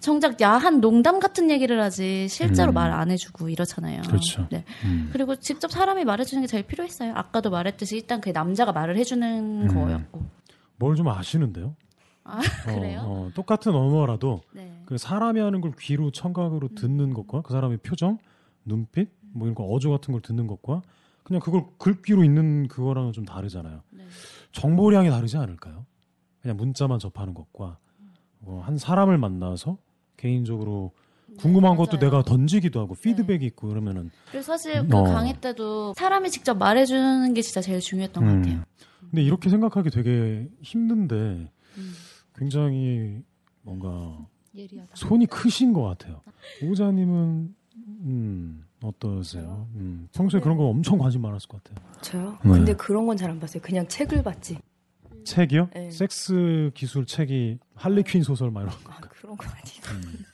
정작 0.00 0.40
야한 0.42 0.80
농담 0.82 1.20
같은 1.20 1.50
얘기를 1.50 1.80
하지 1.82 2.28
실제로 2.28 2.72
음. 2.72 2.74
말안 2.74 3.10
해주고 3.10 3.48
이렇잖아요. 3.48 4.02
그렇죠. 4.02 4.46
네. 4.50 4.64
음. 4.84 5.08
그리고 5.10 5.36
직접 5.36 5.70
사람이 5.72 6.04
말해주는 6.04 6.42
게 6.42 6.46
제일 6.46 6.64
필요했어요. 6.64 7.14
아까도 7.16 7.48
말했듯이 7.48 7.96
일단 7.96 8.20
그 8.20 8.28
남자가 8.28 8.72
말을 8.72 8.98
해주는 8.98 9.68
음. 9.70 9.74
거였고. 9.74 10.36
뭘 10.78 10.96
좀 10.96 11.08
아시는데요? 11.08 11.74
아 12.24 12.38
그래요? 12.64 13.00
어, 13.00 13.26
어, 13.26 13.30
똑같은 13.34 13.74
언어라도 13.74 14.42
네. 14.52 14.82
그 14.86 14.98
사람이 14.98 15.40
하는 15.40 15.60
걸 15.60 15.72
귀로 15.78 16.10
청각으로 16.10 16.68
듣는 16.74 17.14
것과 17.14 17.42
그 17.42 17.52
사람의 17.52 17.78
표정, 17.78 18.18
눈빛, 18.64 19.10
뭐 19.32 19.46
이런 19.46 19.54
거 19.54 19.64
어조 19.64 19.90
같은 19.90 20.12
걸 20.12 20.20
듣는 20.20 20.46
것과 20.46 20.82
그냥 21.22 21.40
그걸 21.42 21.64
글귀로 21.78 22.24
있는 22.24 22.68
그거랑은 22.68 23.12
좀 23.12 23.24
다르잖아요. 23.24 23.82
네. 23.90 24.04
정보량이 24.52 25.10
다르지 25.10 25.36
않을까요? 25.36 25.84
그냥 26.40 26.56
문자만 26.56 26.98
접하는 26.98 27.34
것과 27.34 27.78
어, 28.42 28.62
한 28.64 28.78
사람을 28.78 29.18
만나서 29.18 29.76
개인적으로 30.16 30.92
궁금한 31.38 31.76
것도 31.76 31.98
네, 31.98 32.06
맞아요. 32.06 32.10
내가 32.10 32.22
던지기도 32.24 32.80
하고 32.80 32.94
피드백이 32.94 33.44
있고 33.46 33.68
그러면은 33.68 34.10
그리고 34.30 34.42
사실 34.42 34.86
그 34.86 34.96
어. 34.96 35.02
강의 35.04 35.34
때도 35.40 35.92
사람이 35.94 36.30
직접 36.30 36.54
말해주는 36.56 37.34
게 37.34 37.42
진짜 37.42 37.60
제일 37.60 37.80
중요했던 37.80 38.24
것 38.24 38.30
음. 38.30 38.42
같아요. 38.42 38.64
근데 39.10 39.22
이렇게 39.22 39.48
생각하기 39.50 39.90
되게 39.90 40.48
힘든데 40.62 41.14
음. 41.78 41.92
굉장히 42.36 43.22
뭔가 43.62 44.26
예리하다. 44.54 44.90
손이 44.94 45.26
크신 45.26 45.72
것 45.72 45.82
같아요. 45.82 46.20
오자님은 46.62 47.54
음, 48.00 48.64
어떠세요? 48.82 49.68
음, 49.74 50.08
평소에 50.12 50.40
그런 50.40 50.56
거 50.56 50.64
엄청 50.64 50.98
관심 50.98 51.22
많았을 51.22 51.48
것 51.48 51.62
같아요. 51.62 51.88
저요? 52.00 52.38
네. 52.44 52.50
근데 52.50 52.72
그런 52.74 53.06
건 53.06 53.16
잘 53.16 53.30
안 53.30 53.40
봤어요. 53.40 53.62
그냥 53.62 53.86
책을 53.88 54.22
봤지. 54.22 54.58
책이요? 55.24 55.70
네. 55.74 55.90
섹스 55.90 56.70
기술 56.74 57.04
책이 57.06 57.58
할리퀸 57.74 58.22
소설 58.22 58.50
막 58.50 58.62
이런 58.62 58.72
거. 58.84 58.92
아, 58.92 59.00
그런 59.00 59.36
거 59.36 59.44
아니고. 59.46 60.24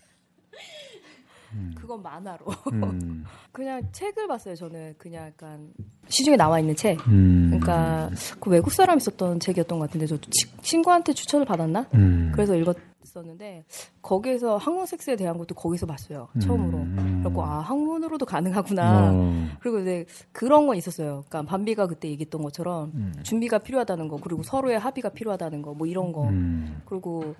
그건 1.76 2.02
만화로. 2.02 2.44
음. 2.72 3.24
그냥 3.52 3.82
책을 3.92 4.26
봤어요. 4.26 4.54
저는 4.54 4.94
그냥 4.98 5.26
약간 5.26 5.68
시중에 6.08 6.36
나와 6.36 6.58
있는 6.60 6.74
책. 6.76 6.98
음. 7.08 7.46
그러니까 7.48 8.10
그 8.40 8.50
외국 8.50 8.72
사람이 8.72 9.00
썼던 9.00 9.40
책이었던 9.40 9.78
것 9.78 9.86
같은데 9.90 10.06
치- 10.30 10.56
친구한테 10.62 11.12
추천을 11.12 11.44
받았나? 11.46 11.86
음. 11.94 12.30
그래서 12.34 12.54
읽었었는데 12.56 13.64
거기에서 14.02 14.56
한국 14.56 14.86
섹스에 14.86 15.16
대한 15.16 15.38
것도 15.38 15.54
거기서 15.54 15.86
봤어요. 15.86 16.28
처음으로. 16.40 16.78
음. 16.78 17.20
그리고 17.22 17.42
아 17.42 17.60
학문으로도 17.60 18.26
가능하구나. 18.26 19.12
어. 19.14 19.46
그리고 19.60 19.78
이제 19.80 20.04
그런 20.32 20.66
건 20.66 20.76
있었어요. 20.76 21.24
그러니까 21.28 21.42
밤비가 21.50 21.86
그때 21.86 22.08
얘기했던 22.08 22.42
것처럼 22.42 22.90
음. 22.94 23.12
준비가 23.22 23.58
필요하다는 23.58 24.08
거, 24.08 24.16
그리고 24.18 24.42
서로의 24.42 24.78
합의가 24.78 25.10
필요하다는 25.10 25.62
거, 25.62 25.74
뭐 25.74 25.86
이런 25.86 26.12
거. 26.12 26.28
음. 26.28 26.82
그리고 26.86 27.34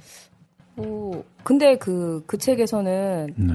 뭐 0.77 1.23
근데 1.45 1.77
그그 1.77 2.39
책에서는 2.39 3.35
네. 3.37 3.55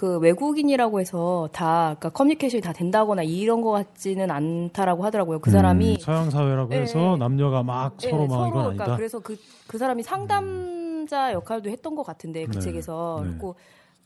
그 0.00 0.16
외국인이라고 0.16 0.98
해서 0.98 1.50
다 1.52 1.94
그러니까 1.98 2.08
커뮤니케이션이 2.08 2.62
다 2.62 2.72
된다거나 2.72 3.22
이런 3.22 3.60
거 3.60 3.70
같지는 3.70 4.30
않다라고 4.30 5.04
하더라고요. 5.04 5.40
그 5.40 5.50
사람이 5.50 5.96
음, 5.96 6.00
서양 6.00 6.30
사회라고 6.30 6.72
예, 6.72 6.78
해서 6.78 7.18
남녀가 7.18 7.62
막 7.62 7.98
예, 8.04 8.08
서로 8.08 8.26
막 8.26 8.48
이건 8.48 8.62
그러니까 8.62 8.84
아니다. 8.84 8.96
그래서 8.96 9.18
그, 9.18 9.36
그 9.66 9.76
사람이 9.76 10.02
상담자 10.02 11.34
역할도 11.34 11.68
했던 11.68 11.94
것 11.94 12.02
같은데 12.02 12.46
그 12.46 12.52
네, 12.52 12.60
책에서 12.60 13.20
네. 13.22 13.28
그리고 13.28 13.56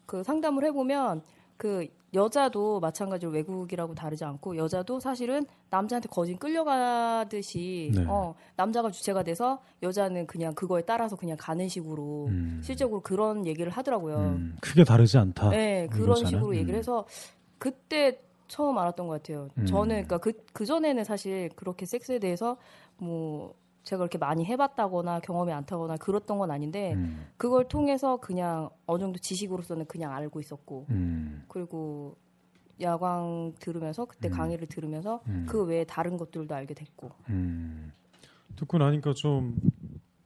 그 0.04 0.24
상담을 0.24 0.64
해보면 0.64 1.22
그 1.56 1.86
여자도 2.14 2.80
마찬가지로 2.80 3.32
외국이라고 3.32 3.94
다르지 3.94 4.24
않고 4.24 4.56
여자도 4.56 5.00
사실은 5.00 5.44
남자한테 5.70 6.08
거진 6.08 6.38
끌려가듯이 6.38 7.90
네. 7.94 8.04
어, 8.06 8.34
남자가 8.56 8.90
주체가 8.90 9.24
돼서 9.24 9.60
여자는 9.82 10.26
그냥 10.26 10.54
그거에 10.54 10.82
따라서 10.82 11.16
그냥 11.16 11.36
가는 11.38 11.68
식으로 11.68 12.26
음. 12.28 12.60
실제로 12.62 13.00
그런 13.00 13.46
얘기를 13.46 13.70
하더라고요. 13.72 14.16
음, 14.16 14.56
크게 14.60 14.84
다르지 14.84 15.18
않다. 15.18 15.50
네, 15.50 15.88
그런 15.90 16.04
이거잖아요. 16.04 16.28
식으로 16.28 16.54
얘기를 16.56 16.74
음. 16.74 16.78
해서 16.78 17.04
그때 17.58 18.20
처음 18.46 18.78
알았던 18.78 19.08
것 19.08 19.22
같아요. 19.22 19.48
음. 19.58 19.66
저는 19.66 20.06
그러니까 20.06 20.18
그, 20.18 20.32
그 20.52 20.64
전에는 20.64 21.02
사실 21.02 21.50
그렇게 21.56 21.86
섹스에 21.86 22.20
대해서 22.20 22.56
뭐 22.96 23.54
제가 23.84 24.00
그렇게 24.00 24.18
많이 24.18 24.44
해봤다거나 24.44 25.20
경험이 25.20 25.52
많다거나 25.52 25.96
그랬던 25.98 26.38
건 26.38 26.50
아닌데 26.50 26.94
음. 26.94 27.26
그걸 27.36 27.68
통해서 27.68 28.16
그냥 28.16 28.70
어느 28.86 29.00
정도 29.00 29.18
지식으로서는 29.18 29.86
그냥 29.86 30.12
알고 30.12 30.40
있었고 30.40 30.86
음. 30.90 31.44
그리고 31.48 32.16
야광 32.80 33.54
들으면서 33.60 34.06
그때 34.06 34.28
강의를 34.28 34.66
들으면서 34.66 35.20
음. 35.28 35.46
그 35.48 35.62
외에 35.64 35.84
다른 35.84 36.16
것들도 36.16 36.52
알게 36.54 36.74
됐고 36.74 37.10
음. 37.28 37.92
듣고 38.56 38.78
나니까 38.78 39.12
좀 39.14 39.56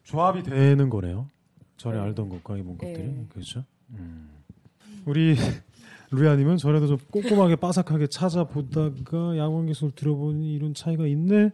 조합이 0.05 0.42
되는 0.42 0.88
거네요. 0.88 1.29
전에 1.77 1.97
네. 1.97 2.03
알던 2.03 2.29
것과 2.29 2.57
이번 2.57 2.79
네. 2.79 2.92
것들이 2.92 3.27
그렇죠. 3.29 3.64
음. 3.90 4.31
우리 5.05 5.35
루야님은 6.11 6.57
전에도 6.57 6.87
좀 6.87 6.99
꼼꼼하게 7.11 7.57
빠삭하게 7.57 8.07
찾아보다가 8.07 9.37
양원 9.37 9.66
기술 9.66 9.90
들어보니 9.90 10.55
이런 10.55 10.75
차이가 10.75 11.07
있네. 11.07 11.51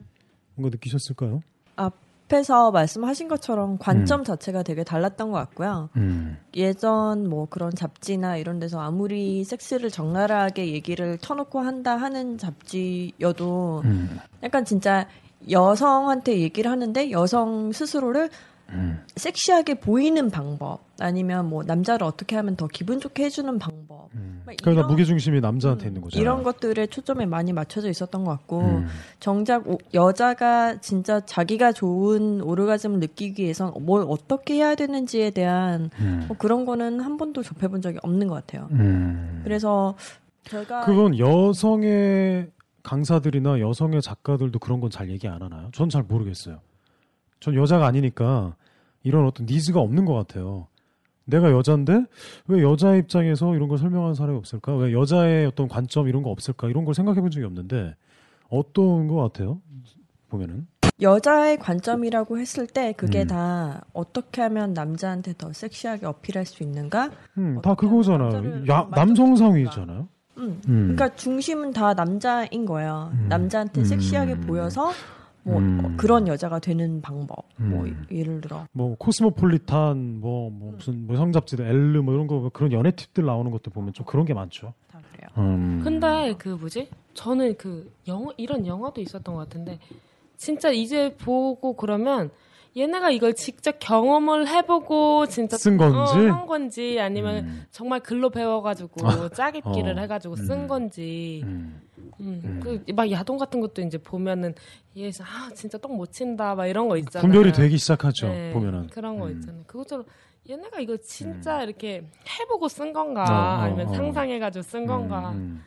뭔가 0.54 0.70
느끼셨을까요? 0.70 1.42
앞에서 1.76 2.70
말씀하신 2.70 3.28
것처럼 3.28 3.78
관점 3.78 4.24
자체가 4.24 4.62
되게 4.62 4.84
달랐던 4.84 5.30
것 5.30 5.38
같고요. 5.38 5.90
음. 5.96 6.38
예전 6.54 7.28
뭐 7.28 7.46
그런 7.48 7.74
잡지나 7.74 8.36
이런 8.36 8.58
데서 8.58 8.80
아무리 8.80 9.44
섹스를 9.44 9.90
적나라하게 9.90 10.72
얘기를 10.72 11.18
터놓고 11.20 11.60
한다 11.60 11.96
하는 11.96 12.38
잡지여도 12.38 13.82
음. 13.84 14.18
약간 14.42 14.64
진짜 14.64 15.06
여성한테 15.50 16.40
얘기를 16.40 16.70
하는데 16.70 17.10
여성 17.10 17.72
스스로를 17.72 18.30
음. 18.74 19.00
섹시하게 19.16 19.74
보이는 19.74 20.30
방법 20.30 20.80
아니면 21.00 21.48
뭐 21.48 21.62
남자를 21.64 22.06
어떻게 22.06 22.36
하면 22.36 22.56
더 22.56 22.66
기분 22.68 23.00
좋게 23.00 23.24
해주는 23.24 23.58
방법 23.58 24.10
막 24.46 24.56
그러니까 24.62 24.86
무게 24.86 25.04
중심이 25.04 25.40
남자한테 25.40 25.86
있는 25.88 26.00
거잖아요. 26.02 26.20
이런 26.22 26.42
것들에 26.42 26.86
초점이 26.86 27.26
많이 27.26 27.52
맞춰져 27.52 27.88
있었던 27.88 28.24
것 28.24 28.30
같고 28.32 28.60
음. 28.60 28.86
정작 29.20 29.68
오- 29.68 29.78
여자가 29.92 30.80
진짜 30.80 31.20
자기가 31.20 31.72
좋은 31.72 32.40
오르가즘을 32.42 33.00
느끼기 33.00 33.42
위해선 33.44 33.72
뭘 33.80 34.04
어떻게 34.08 34.54
해야 34.54 34.74
되는지에 34.74 35.30
대한 35.30 35.90
음. 36.00 36.24
뭐 36.28 36.36
그런 36.36 36.64
거는 36.64 37.00
한 37.00 37.16
번도 37.16 37.42
접해본 37.42 37.80
적이 37.82 37.98
없는 38.02 38.26
것 38.28 38.34
같아요. 38.34 38.68
음. 38.72 39.40
그래서 39.44 39.94
제가 40.44 40.80
그건 40.84 41.18
여성의 41.18 42.50
강사들이나 42.82 43.60
여성의 43.60 44.02
작가들도 44.02 44.58
그런 44.58 44.80
건 44.80 44.90
잘 44.90 45.10
얘기 45.10 45.26
안 45.26 45.42
하나요? 45.42 45.70
전 45.72 45.88
잘 45.88 46.02
모르겠어요. 46.02 46.58
전 47.40 47.54
여자가 47.54 47.86
아니니까 47.86 48.54
이런 49.04 49.26
어떤 49.26 49.46
니즈가 49.46 49.80
없는 49.80 50.04
것 50.04 50.14
같아요. 50.14 50.66
내가 51.26 51.52
여자인데 51.52 52.04
왜 52.48 52.62
여자 52.62 52.96
입장에서 52.96 53.54
이런 53.54 53.68
걸 53.68 53.78
설명하는 53.78 54.14
사람이 54.14 54.36
없을까? 54.36 54.74
왜 54.76 54.92
여자의 54.92 55.46
어떤 55.46 55.68
관점 55.68 56.08
이런 56.08 56.22
거 56.22 56.30
없을까? 56.30 56.68
이런 56.68 56.84
걸 56.84 56.94
생각해 56.94 57.20
본 57.20 57.30
적이 57.30 57.46
없는데 57.46 57.94
어떤 58.50 59.06
것 59.06 59.16
같아요? 59.16 59.60
보면은 60.28 60.66
여자의 61.00 61.56
관점이라고 61.58 62.38
했을 62.38 62.66
때 62.66 62.92
그게 62.92 63.22
음. 63.22 63.26
다 63.26 63.84
어떻게 63.92 64.42
하면 64.42 64.74
남자한테 64.74 65.34
더 65.36 65.52
섹시하게 65.52 66.06
어필할 66.06 66.46
수 66.46 66.62
있는가? 66.62 67.10
음, 67.38 67.60
다 67.62 67.74
그거잖아요. 67.74 68.64
야, 68.68 68.88
남성상위잖아요. 68.90 70.08
음. 70.38 70.60
음. 70.68 70.94
그러니까 70.94 71.14
중심은 71.16 71.72
다 71.72 71.94
남자인 71.94 72.64
거예요. 72.64 73.10
음. 73.12 73.26
남자한테 73.28 73.80
음. 73.80 73.84
섹시하게 73.84 74.40
보여서 74.40 74.92
뭐 75.44 75.58
음. 75.58 75.80
어, 75.84 75.90
그런 75.96 76.26
여자가 76.26 76.58
되는 76.58 77.00
방법. 77.00 77.44
뭐 77.56 77.84
음. 77.84 78.06
예를 78.10 78.40
들어 78.40 78.66
뭐 78.72 78.96
코스모폴리탄 78.96 80.20
뭐, 80.20 80.50
뭐 80.50 80.72
무슨 80.72 81.06
뭐 81.06 81.16
성잡지들 81.16 81.66
엘르 81.66 82.02
뭐 82.02 82.14
이런 82.14 82.26
거 82.26 82.48
그런 82.52 82.72
연애 82.72 82.90
팁들 82.90 83.24
나오는 83.24 83.50
것들 83.50 83.72
보면 83.72 83.92
좀 83.92 84.06
그런 84.06 84.24
게 84.24 84.34
많죠. 84.34 84.72
다 84.90 85.00
그래요. 85.12 85.28
음. 85.38 85.80
근데 85.84 86.34
그 86.38 86.48
뭐지? 86.48 86.88
저는 87.12 87.56
그 87.56 87.92
영어 88.08 88.32
이런 88.36 88.66
영화도 88.66 89.00
있었던 89.00 89.34
것 89.34 89.40
같은데 89.42 89.78
진짜 90.36 90.70
이제 90.70 91.14
보고 91.16 91.74
그러면 91.74 92.30
얘네가 92.76 93.10
이걸 93.10 93.34
직접 93.34 93.76
경험을 93.78 94.48
해보고 94.48 95.26
진짜 95.26 95.56
쓴 95.56 95.76
건지? 95.76 95.96
어, 95.96 96.32
한 96.32 96.46
건지 96.46 96.98
아니면 97.00 97.66
정말 97.70 98.00
글로 98.00 98.30
배워가지고 98.30 99.06
아, 99.06 99.28
짜깁기를 99.28 99.96
어. 99.96 100.00
해가지고 100.00 100.36
쓴 100.36 100.62
음. 100.62 100.66
건지 100.66 101.42
음. 101.44 101.80
음, 102.20 102.60
그막 102.86 103.10
야동 103.10 103.38
같은 103.38 103.60
것도 103.60 103.82
이제 103.82 103.98
보면은 103.98 104.54
얘 104.96 105.08
아, 105.08 105.50
진짜 105.54 105.78
똥못 105.78 106.12
친다 106.12 106.54
막 106.54 106.66
이런 106.66 106.88
거 106.88 106.96
있잖아요. 106.96 107.22
분별이 107.22 107.52
되기 107.52 107.78
시작하죠. 107.78 108.28
네, 108.28 108.52
보면은 108.52 108.88
그런 108.88 109.18
거 109.18 109.26
음. 109.26 109.32
있잖아요. 109.32 109.62
그것처럼 109.66 110.04
얘네가 110.48 110.80
이거 110.80 110.96
진짜 110.96 111.62
이렇게 111.62 112.04
해보고 112.40 112.68
쓴 112.68 112.92
건가 112.92 113.22
어, 113.22 113.32
어, 113.32 113.64
아니면 113.64 113.88
어. 113.88 113.94
상상해가지고 113.94 114.62
쓴 114.62 114.86
건가. 114.86 115.30
음. 115.34 115.62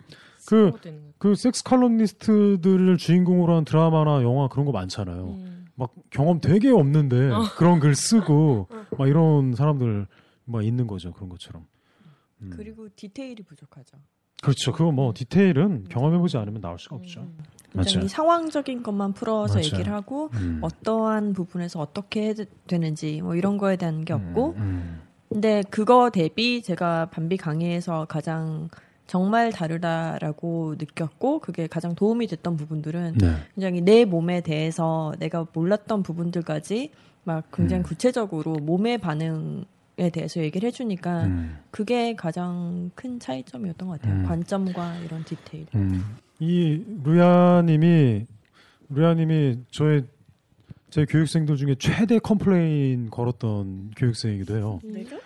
그, 0.46 0.72
그 1.18 1.36
섹스 1.36 1.62
칼럼니스트들을 1.64 2.96
주인공으로 2.96 3.58
한 3.58 3.66
드라마나 3.66 4.24
영화 4.24 4.48
그런 4.48 4.66
거 4.66 4.72
많잖아요. 4.72 5.38
음. 5.78 5.82
막 5.82 5.94
경험 6.10 6.42
되게 6.42 6.70
없는데 6.70 7.32
어. 7.32 7.44
그런 7.56 7.80
글 7.80 7.96
쓰고 7.96 8.68
막 8.98 9.08
이런 9.08 9.54
사람들 9.54 10.08
막 10.46 10.66
있는 10.66 10.88
거죠. 10.88 11.14
그런 11.14 11.30
것처럼. 11.30 11.66
음. 12.42 12.52
그리고 12.56 12.88
디테일이 12.96 13.44
부족하죠. 13.44 13.98
그렇죠. 14.42 14.72
그거 14.72 14.92
뭐 14.92 15.14
디테일은 15.16 15.86
경험해보지 15.90 16.38
않으면 16.38 16.62
나올 16.62 16.78
수가 16.78 16.96
없죠. 16.98 17.28
굉장히 17.74 17.98
맞아요. 17.98 18.08
상황적인 18.08 18.84
것만 18.84 19.14
풀어서 19.14 19.56
맞아요. 19.56 19.66
얘기를 19.66 19.92
하고 19.92 20.30
음. 20.34 20.60
어떠한 20.62 21.34
부분에서 21.34 21.80
어떻게 21.80 22.22
해야 22.22 22.34
되는지 22.68 23.22
뭐 23.22 23.36
이런 23.36 23.58
거에 23.58 23.76
대한 23.78 24.06
게 24.06 24.14
없고 24.14 24.54
음. 24.58 25.02
근데 25.30 25.64
그거 25.70 26.10
대비 26.10 26.62
제가 26.62 27.10
반비 27.10 27.38
강의에서 27.38 28.06
가장 28.06 28.70
정말 29.08 29.52
다르다라고 29.52 30.76
느꼈고 30.78 31.40
그게 31.40 31.68
가장 31.68 31.96
도움이 31.96 32.28
됐던 32.28 32.58
부분들은 32.58 33.16
네. 33.18 33.36
굉장히 33.56 33.82
내 33.82 34.06
몸에 34.06 34.42
대해서 34.42 35.14
내가 35.18 35.48
몰랐던 35.54 36.04
부분들까지 36.04 36.92
막 37.24 37.46
굉장히 37.54 37.82
음. 37.82 37.84
구체적으로 37.84 38.54
몸의 38.56 39.00
반응을 39.00 39.66
에 40.00 40.12
대해서 40.12 40.40
얘기를 40.42 40.68
해주니까 40.68 41.24
음. 41.24 41.58
그게 41.72 42.16
가장 42.16 42.92
큰 42.94 43.20
차이점이었던 43.20 43.88
것 43.88 44.00
같아요. 44.00 44.20
음. 44.20 44.26
관점과 44.28 44.96
이런 45.00 45.24
디테일. 45.24 45.66
음. 45.74 46.18
이 46.40 46.84
루야님이 47.04 48.28
루야님이 48.90 49.58
저의 49.72 50.04
제 50.92 51.04
교육생들 51.06 51.58
중에 51.58 51.76
최대 51.80 52.20
complain 52.20 53.10
걸었던 53.10 53.94
교육생이기도 53.98 54.56
해요. 54.56 54.80
내가? 54.84 55.18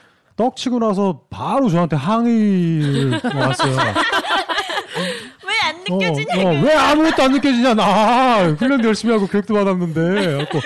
떡 0.42 0.56
치고 0.56 0.80
나서 0.80 1.22
바로 1.30 1.70
저한테 1.70 1.96
항의를 1.96 3.22
왔어요. 3.24 3.76
왜 5.46 5.52
안 5.64 5.76
느껴지냐? 5.84 6.36
어, 6.44 6.48
어, 6.50 6.62
왜 6.64 6.74
아무것도 6.74 7.24
안 7.24 7.32
느껴지냐? 7.34 7.74
나 7.76 8.48
훈련도 8.48 8.88
열심히 8.88 9.14
하고 9.14 9.28
교육도 9.28 9.54
받았는데. 9.54 9.94
그래갖고 10.02 10.60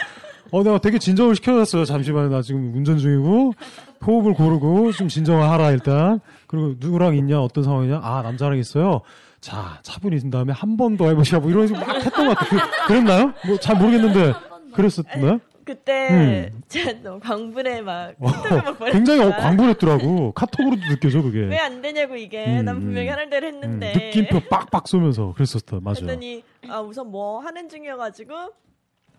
어, 0.52 0.64
내가 0.64 0.78
되게 0.78 0.98
진정을 0.98 1.36
시켜줬어요. 1.36 1.84
잠시만요. 1.86 2.30
나 2.30 2.42
지금 2.42 2.72
운전 2.74 2.98
중이고 2.98 3.54
호흡을 4.06 4.34
고르고 4.34 4.94
좀 4.94 5.10
진정을 5.10 5.50
하라 5.50 5.72
일단. 5.72 6.20
그리고 6.48 6.76
누구랑 6.80 7.16
있냐? 7.18 7.42
어떤 7.42 7.64
상황이냐? 7.66 8.00
아 8.02 8.22
남자랑 8.24 8.58
있어요. 8.58 9.02
자 9.42 9.80
차분히 9.84 10.16
있은 10.16 10.30
다음에 10.30 10.54
한 10.54 10.78
번 10.78 10.96
더 10.96 11.10
해보시라 11.10 11.40
뭐 11.40 11.52
이런 11.52 11.68
식으로 11.68 11.86
막 11.86 11.96
했던 11.98 12.28
것 12.28 12.38
같아요. 12.38 12.60
그, 12.62 12.88
그랬나요? 12.88 13.34
뭐 13.46 13.58
잘 13.58 13.76
모르겠는데 13.78 14.34
그랬었나요? 14.74 15.40
그때 15.66 16.52
제가 16.68 17.02
너무 17.02 17.20
광분에 17.20 17.82
막 17.82 18.14
어, 18.20 18.28
카톡을 18.28 18.62
막 18.64 18.78
보냈다. 18.78 18.96
굉장히 18.98 19.22
어, 19.22 19.32
광분했더라고. 19.36 20.32
카톡으로도 20.34 20.82
느껴져 20.90 21.22
그게. 21.22 21.40
왜 21.40 21.58
안 21.58 21.82
되냐고 21.82 22.16
이게 22.16 22.46
음, 22.60 22.66
난 22.66 22.80
분명히 22.80 23.08
음. 23.08 23.14
하는 23.14 23.30
대로 23.32 23.48
했는데 23.48 23.92
느낌표 23.94 24.42
빡빡 24.50 24.88
쏘면서 24.88 25.34
그랬었다. 25.34 25.80
맞아요. 25.82 25.96
했더니 26.02 26.44
아 26.70 26.80
우선 26.82 27.10
뭐 27.10 27.40
하는 27.40 27.68
중이어가지고 27.68 28.34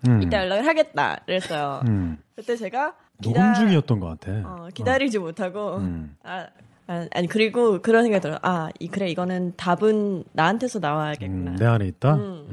음. 0.09 0.23
이따 0.23 0.39
연락을 0.45 0.65
하겠다 0.67 1.17
그랬어요. 1.27 1.81
음. 1.89 2.19
그때 2.37 2.55
제가 2.55 2.95
녹음 3.23 3.55
중이었던 3.55 3.99
것 3.99 4.21
같아. 4.21 4.33
어, 4.45 4.69
기다리지 4.73 5.19
못하고 5.19 5.79
음. 5.79 6.15
아, 6.23 6.47
아, 6.87 7.07
아니 7.13 7.27
그리고 7.27 7.81
그런 7.83 8.05
생각이 8.05 8.23
들어요. 8.23 8.39
아, 8.43 8.69
이 8.79 8.87
그래 8.89 9.09
이거는 9.09 9.55
답은 9.57 10.23
나한테서 10.33 10.79
나와야겠구나. 10.79 11.51
음, 11.53 11.57
내 11.57 11.65
안에 11.67 11.87
있다. 11.89 12.15
음. 12.15 12.47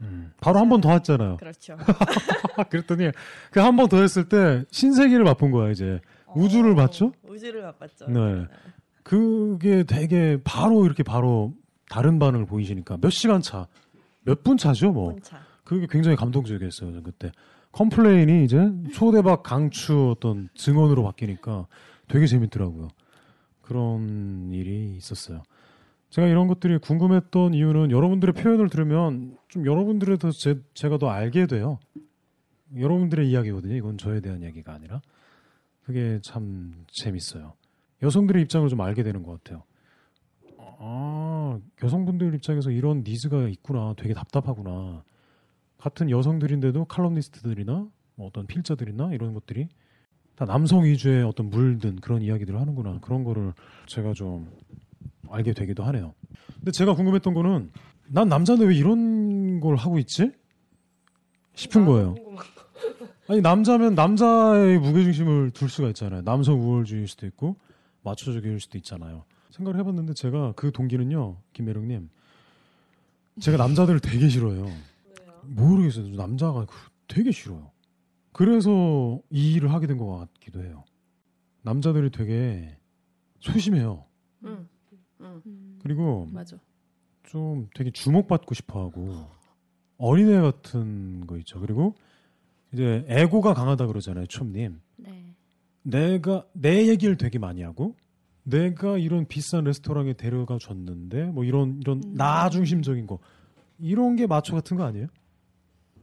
음. 0.00 0.32
그래서 0.32 0.34
바로 0.40 0.58
한 0.60 0.68
번더 0.68 0.90
했잖아요. 0.90 1.36
그렇죠. 1.38 1.76
그랬더니 2.70 3.10
그 3.50 3.60
한 3.60 3.76
번 3.76 3.88
더 3.88 4.00
했을 4.00 4.28
때 4.28 4.64
신세계를 4.70 5.24
맛본 5.24 5.50
거야 5.50 5.70
이제 5.70 6.00
우주를 6.34 6.74
봤죠. 6.74 7.12
우주를 7.28 7.62
맛봤죠. 7.62 8.06
네. 8.08 8.46
그게 9.02 9.84
되게 9.84 10.38
바로 10.44 10.84
이렇게 10.84 11.02
바로 11.02 11.54
다른 11.88 12.18
반응을 12.18 12.46
보이시니까 12.46 12.98
몇 13.00 13.10
시간 13.10 13.40
차, 13.40 13.66
몇 14.24 14.42
분 14.42 14.56
차죠 14.56 14.90
뭐. 14.92 15.12
분 15.12 15.22
차. 15.22 15.40
그게 15.64 15.86
굉장히 15.88 16.16
감동적이었어요 16.16 16.90
저는 16.90 17.02
그때. 17.02 17.30
complain이 17.72 18.44
이제 18.44 18.70
초대박 18.94 19.42
강추 19.42 20.10
어떤 20.16 20.48
증언으로 20.54 21.02
바뀌니까 21.04 21.66
되게 22.08 22.26
재밌더라고요. 22.26 22.88
그런 23.62 24.50
일이 24.52 24.94
있었어요. 24.96 25.42
제가 26.10 26.28
이런 26.28 26.46
것들이 26.46 26.78
궁금했던 26.78 27.54
이유는 27.54 27.90
여러분들의 27.90 28.32
표현을 28.34 28.68
들으면 28.68 29.36
좀 29.48 29.66
여러분들에 29.66 30.16
더 30.16 30.30
제, 30.30 30.60
제가 30.74 30.98
더 30.98 31.08
알게 31.08 31.46
돼요. 31.46 31.78
여러분들의 32.76 33.28
이야기거든요. 33.28 33.74
이건 33.74 33.98
저에 33.98 34.20
대한 34.20 34.42
이야기가 34.42 34.72
아니라. 34.72 35.00
그게 35.84 36.18
참 36.22 36.84
재밌어요. 36.88 37.54
여성들의 38.02 38.42
입장을 38.42 38.68
좀 38.68 38.80
알게 38.80 39.02
되는 39.02 39.22
것 39.22 39.42
같아요. 39.42 39.62
아, 40.78 41.58
여성분들 41.82 42.34
입장에서 42.34 42.70
이런 42.70 43.02
니즈가 43.06 43.48
있구나. 43.48 43.94
되게 43.96 44.14
답답하구나. 44.14 45.04
같은 45.78 46.10
여성들인데도 46.10 46.86
칼럼니스트들이나 46.86 47.88
뭐 48.16 48.26
어떤 48.26 48.46
필자들이나 48.46 49.12
이런 49.12 49.34
것들이 49.34 49.68
다 50.34 50.44
남성 50.44 50.84
위주의 50.84 51.22
어떤 51.22 51.48
물든 51.48 51.96
그런 51.96 52.20
이야기들을 52.22 52.60
하는구나. 52.60 52.98
그런 53.00 53.24
거를 53.24 53.54
제가 53.86 54.12
좀 54.12 54.50
알게 55.30 55.52
되기도 55.52 55.82
하네요. 55.84 56.14
근데 56.56 56.70
제가 56.70 56.94
궁금했던 56.94 57.34
거는 57.34 57.70
난 58.08 58.28
남자인데 58.28 58.66
왜 58.66 58.74
이런 58.74 59.60
걸 59.60 59.76
하고 59.76 59.98
있지? 59.98 60.30
싶은 61.54 61.84
거예요. 61.86 62.14
아니 63.28 63.40
남자면 63.40 63.94
남자의 63.94 64.78
무게중심을 64.78 65.50
둘 65.50 65.68
수가 65.68 65.88
있잖아요. 65.88 66.22
남성 66.22 66.60
우월주의일 66.60 67.08
수도 67.08 67.26
있고 67.26 67.56
마초적일 68.02 68.60
수도 68.60 68.78
있잖아요. 68.78 69.24
생각을 69.50 69.80
해봤는데 69.80 70.14
제가 70.14 70.52
그 70.54 70.70
동기는요, 70.70 71.38
김혜령님, 71.54 72.08
제가 73.40 73.56
남자들을 73.56 74.00
되게 74.00 74.28
싫어해요. 74.28 74.70
모르겠어요. 75.42 76.14
남자가 76.14 76.66
그- 76.66 76.74
되게 77.08 77.30
싫어요. 77.32 77.70
그래서 78.32 79.18
이 79.30 79.54
일을 79.54 79.72
하게 79.72 79.86
된 79.86 79.96
것 79.98 80.06
같기도 80.18 80.62
해요. 80.62 80.84
남자들이 81.62 82.10
되게 82.10 82.76
소심해요. 83.40 84.04
응. 84.44 84.68
응. 85.20 85.78
그리고 85.82 86.28
맞아. 86.32 86.56
좀 87.24 87.68
되게 87.74 87.90
주목받고 87.90 88.54
싶어하고 88.54 89.28
어린애 89.98 90.40
같은 90.40 91.26
거 91.26 91.36
있죠. 91.38 91.60
그리고 91.60 91.94
이제 92.72 93.04
에고가 93.08 93.54
강하다 93.54 93.86
그러잖아요, 93.86 94.26
촘님. 94.26 94.80
네. 94.96 95.34
내가 95.82 96.46
내 96.52 96.86
얘기를 96.88 97.16
되게 97.16 97.38
많이 97.38 97.62
하고 97.62 97.94
내가 98.42 98.98
이런 98.98 99.26
비싼 99.26 99.64
레스토랑에 99.64 100.12
데려가 100.14 100.58
줬는데 100.58 101.24
뭐 101.26 101.44
이런 101.44 101.78
이런 101.80 102.02
음. 102.04 102.14
나 102.14 102.48
중심적인 102.50 103.06
거 103.06 103.18
이런 103.78 104.16
게 104.16 104.26
마초 104.26 104.54
같은 104.54 104.76
거 104.76 104.84
아니에요? 104.84 105.06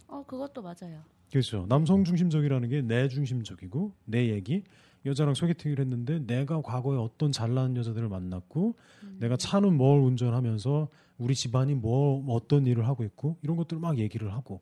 어, 0.08 0.24
그것도 0.26 0.62
맞아요. 0.62 1.02
그렇죠. 1.32 1.66
남성 1.70 2.04
중심적이라는 2.04 2.70
게 2.70 2.82
내 2.82 3.08
중심적이고 3.08 3.92
내 4.06 4.30
얘기 4.30 4.64
여자랑 5.06 5.34
소개팅을 5.34 5.80
했는데 5.80 6.20
내가 6.20 6.62
과거에 6.62 6.98
어떤 6.98 7.32
잘난 7.32 7.76
여자들을 7.76 8.08
만났고 8.08 8.76
내가 9.20 9.36
차는 9.38 9.76
뭘 9.76 10.00
운전하면서 10.02 10.88
우리 11.18 11.36
집안이 11.36 11.76
뭐 11.76 12.24
어떤 12.34 12.66
일을 12.66 12.88
하고 12.88 13.04
있고 13.04 13.38
이런 13.42 13.58
것들 13.58 13.80
막 13.80 13.98
얘기를 14.00 14.34
하고 14.34 14.62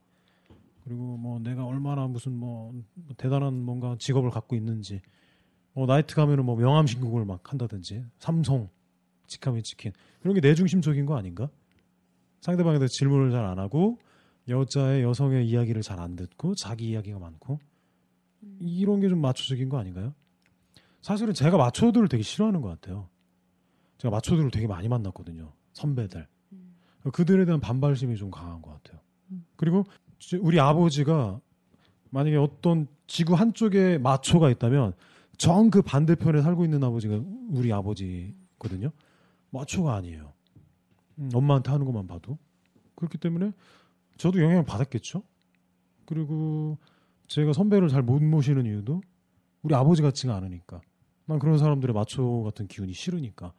그리고 0.83 1.17
뭐 1.17 1.39
내가 1.39 1.65
얼마나 1.65 2.07
무슨 2.07 2.33
뭐 2.35 2.73
대단한 3.17 3.53
뭔가 3.63 3.95
직업을 3.99 4.31
갖고 4.31 4.55
있는지 4.55 5.01
뭐 5.73 5.85
나이트 5.85 6.15
가면은 6.15 6.43
뭐 6.45 6.55
명함 6.55 6.87
신곡을 6.87 7.23
막 7.25 7.51
한다든지 7.51 8.03
삼성 8.17 8.69
치카미 9.27 9.61
치킨 9.63 9.91
이런 10.23 10.33
게 10.33 10.41
내 10.41 10.55
중심적인 10.55 11.05
거 11.05 11.15
아닌가? 11.15 11.49
상대방에 12.41 12.79
대해서 12.79 12.91
질문을 12.93 13.31
잘 13.31 13.45
안 13.45 13.59
하고 13.59 13.99
여자의 14.49 15.03
여성의 15.03 15.47
이야기를 15.47 15.83
잘 15.83 15.99
안 15.99 16.15
듣고 16.15 16.55
자기 16.55 16.89
이야기가 16.89 17.19
많고 17.19 17.59
이런 18.59 18.99
게 18.99 19.07
좀 19.07 19.21
마초적인 19.21 19.69
거 19.69 19.77
아닌가요? 19.77 20.13
사실은 21.01 21.33
제가 21.33 21.57
마초들을 21.57 22.07
되게 22.07 22.23
싫어하는 22.23 22.61
것 22.61 22.69
같아요. 22.69 23.09
제가 23.97 24.11
마초들을 24.11 24.51
되게 24.51 24.67
많이 24.67 24.87
만났거든요. 24.87 25.51
선배들. 25.73 26.27
그들에 27.13 27.45
대한 27.45 27.59
반발심이 27.59 28.15
좀 28.17 28.29
강한 28.29 28.61
것 28.61 28.71
같아요. 28.71 28.99
그리고 29.55 29.83
지- 30.19 30.35
우리 30.37 30.59
아버지가 30.59 31.39
만약에 32.11 32.35
어떤 32.37 32.87
지구 33.07 33.33
한쪽에 33.33 33.97
마초가 33.97 34.49
있다면 34.51 34.93
정 35.37 35.71
그 35.71 35.81
반대편에 35.81 36.41
살고 36.41 36.63
있는 36.65 36.83
아버지가 36.83 37.19
우리 37.49 37.73
아버지거든요. 37.73 38.91
마초가 39.49 39.95
아니에요. 39.95 40.31
음, 41.17 41.29
엄마한테 41.33 41.71
하는 41.71 41.85
것만 41.85 42.05
봐도. 42.07 42.37
그렇기 42.95 43.17
때문에 43.17 43.51
저도 44.17 44.39
영향을 44.41 44.63
받았겠죠. 44.65 45.23
그리고 46.05 46.77
제가 47.27 47.53
선배를 47.53 47.89
잘 47.89 48.03
못 48.03 48.21
모시는 48.21 48.65
이유도 48.67 49.01
우리 49.63 49.73
아버지 49.73 50.01
같지가 50.03 50.35
않으니까. 50.35 50.81
난 51.31 51.39
그런 51.39 51.57
사람들의 51.57 51.93
마초 51.93 52.43
같은 52.43 52.67
기운이 52.67 52.91
싫으니까. 52.91 53.53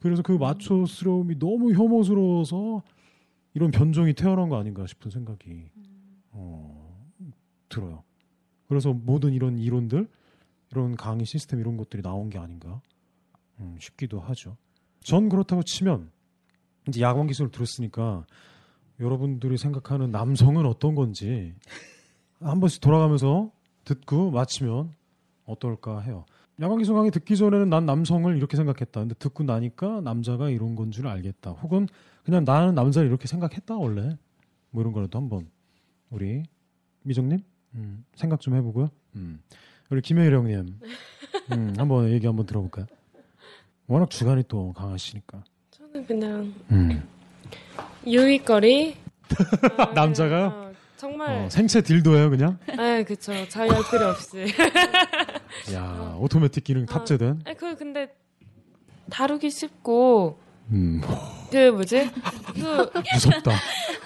그래서 0.00 0.20
그 0.20 0.32
마초스러움이 0.32 1.38
너무 1.38 1.72
혐오스러워서 1.72 2.82
이런 3.54 3.70
변종이 3.70 4.12
태어난 4.12 4.50
거 4.50 4.58
아닌가 4.58 4.86
싶은 4.86 5.10
생각이 5.10 5.70
어, 6.32 7.10
들어요. 7.70 8.04
그래서 8.68 8.92
모든 8.92 9.32
이런 9.32 9.58
이론들, 9.58 10.06
이런 10.72 10.94
강의 10.94 11.24
시스템 11.24 11.58
이런 11.58 11.78
것들이 11.78 12.02
나온 12.02 12.28
게 12.28 12.36
아닌가 12.36 12.82
음, 13.60 13.78
싶기도 13.80 14.20
하죠. 14.20 14.58
전 15.00 15.30
그렇다고 15.30 15.62
치면 15.62 16.10
이제 16.86 17.00
야광 17.00 17.28
기술을 17.28 17.50
들었으니까 17.50 18.26
여러분들이 19.00 19.56
생각하는 19.56 20.10
남성은 20.10 20.66
어떤 20.66 20.94
건지 20.94 21.54
한 22.40 22.60
번씩 22.60 22.82
돌아가면서 22.82 23.50
듣고 23.84 24.32
마치면 24.32 24.92
어떨까 25.46 26.00
해요. 26.00 26.26
야광 26.60 26.78
기술 26.78 26.94
강의 26.94 27.10
듣기 27.10 27.36
전에는 27.36 27.68
난 27.68 27.84
남성을 27.84 28.34
이렇게 28.36 28.56
생각했다. 28.56 29.00
근데 29.00 29.14
듣고 29.18 29.44
나니까 29.44 30.00
남자가 30.00 30.48
이런 30.48 30.74
건 30.74 30.90
줄 30.90 31.06
알겠다. 31.06 31.50
혹은 31.50 31.86
그냥 32.24 32.44
나는 32.44 32.74
남자를 32.74 33.08
이렇게 33.08 33.26
생각했다 33.28 33.76
원래. 33.76 34.16
뭐 34.70 34.82
이런 34.82 34.92
거라도 34.92 35.18
한번 35.18 35.48
우리 36.10 36.44
미정님 37.02 37.40
음, 37.74 38.04
생각 38.14 38.40
좀 38.40 38.54
해보고요. 38.54 38.90
음. 39.16 39.40
우리 39.90 40.00
김혜일 40.00 40.34
형님 40.34 40.80
음, 41.52 41.74
한번 41.76 42.08
얘기 42.10 42.26
한번 42.26 42.46
들어볼까요? 42.46 42.86
워낙 43.86 44.08
주관이 44.10 44.44
또 44.48 44.72
강하시니까. 44.72 45.44
저는 45.70 46.06
그냥 46.06 46.54
음. 46.72 47.06
유익거리. 48.06 48.96
남자가요? 49.94 50.46
어, 50.46 50.72
정말. 50.96 51.44
어, 51.44 51.50
생체 51.50 51.82
딜도예요 51.82 52.30
그냥? 52.30 52.58
네, 52.76 53.04
그쵸. 53.04 53.32
자유할 53.48 53.82
필요 53.90 54.06
없이. 54.08 54.46
야, 55.74 56.16
오토매틱 56.20 56.64
기능 56.64 56.82
어. 56.82 56.86
탑재된. 56.86 57.40
아니, 57.44 57.56
그 57.56 57.76
근데 57.76 58.14
다루기 59.10 59.50
쉽고 59.50 60.38
음. 60.70 61.00
그 61.50 61.70
뭐지? 61.70 62.10
그 62.54 62.90
무섭다. 63.14 63.52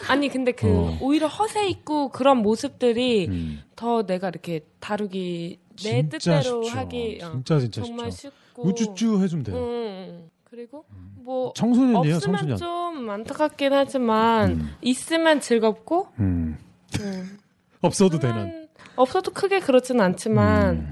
아니 0.08 0.28
근데 0.28 0.52
그 0.52 0.68
어. 0.68 0.98
오히려 1.00 1.26
허세 1.26 1.68
있고 1.68 2.08
그런 2.10 2.38
모습들이 2.38 3.28
음. 3.28 3.62
더 3.76 4.02
내가 4.04 4.28
이렇게 4.28 4.60
다루기 4.80 5.58
내 5.82 6.06
뜻대로 6.08 6.62
쉽죠. 6.64 6.78
하기 6.78 7.20
어, 7.22 7.30
진짜 7.32 7.58
진짜 7.60 7.82
정말 7.82 8.12
쉽죠. 8.12 8.30
쉽고 8.48 8.62
우쭈쭈 8.68 9.22
해주면 9.22 9.44
돼요. 9.44 9.56
음, 9.56 9.62
음. 9.62 10.30
그리고 10.44 10.84
뭐 11.16 11.52
청소년이에요, 11.54 12.16
없으면 12.16 12.36
청소년. 12.38 12.56
좀 12.58 13.08
안타깝긴 13.08 13.72
하지만 13.72 14.68
있으면 14.82 15.40
즐겁고 15.40 16.08
음. 16.18 16.58
음. 17.00 17.38
없어도 17.80 18.18
되는. 18.18 18.68
없어도 18.96 19.30
크게 19.30 19.60
그렇지는 19.60 20.04
않지만 20.04 20.70
음. 20.76 20.90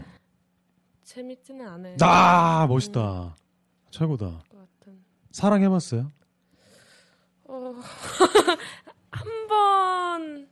재밌지는 1.09 1.66
않아요. 1.66 1.96
아, 2.02 2.66
멋있다. 2.68 3.34
최고다. 3.90 4.42
사랑해봤어요? 5.30 6.11
어, 7.44 7.74
한번 9.11 10.48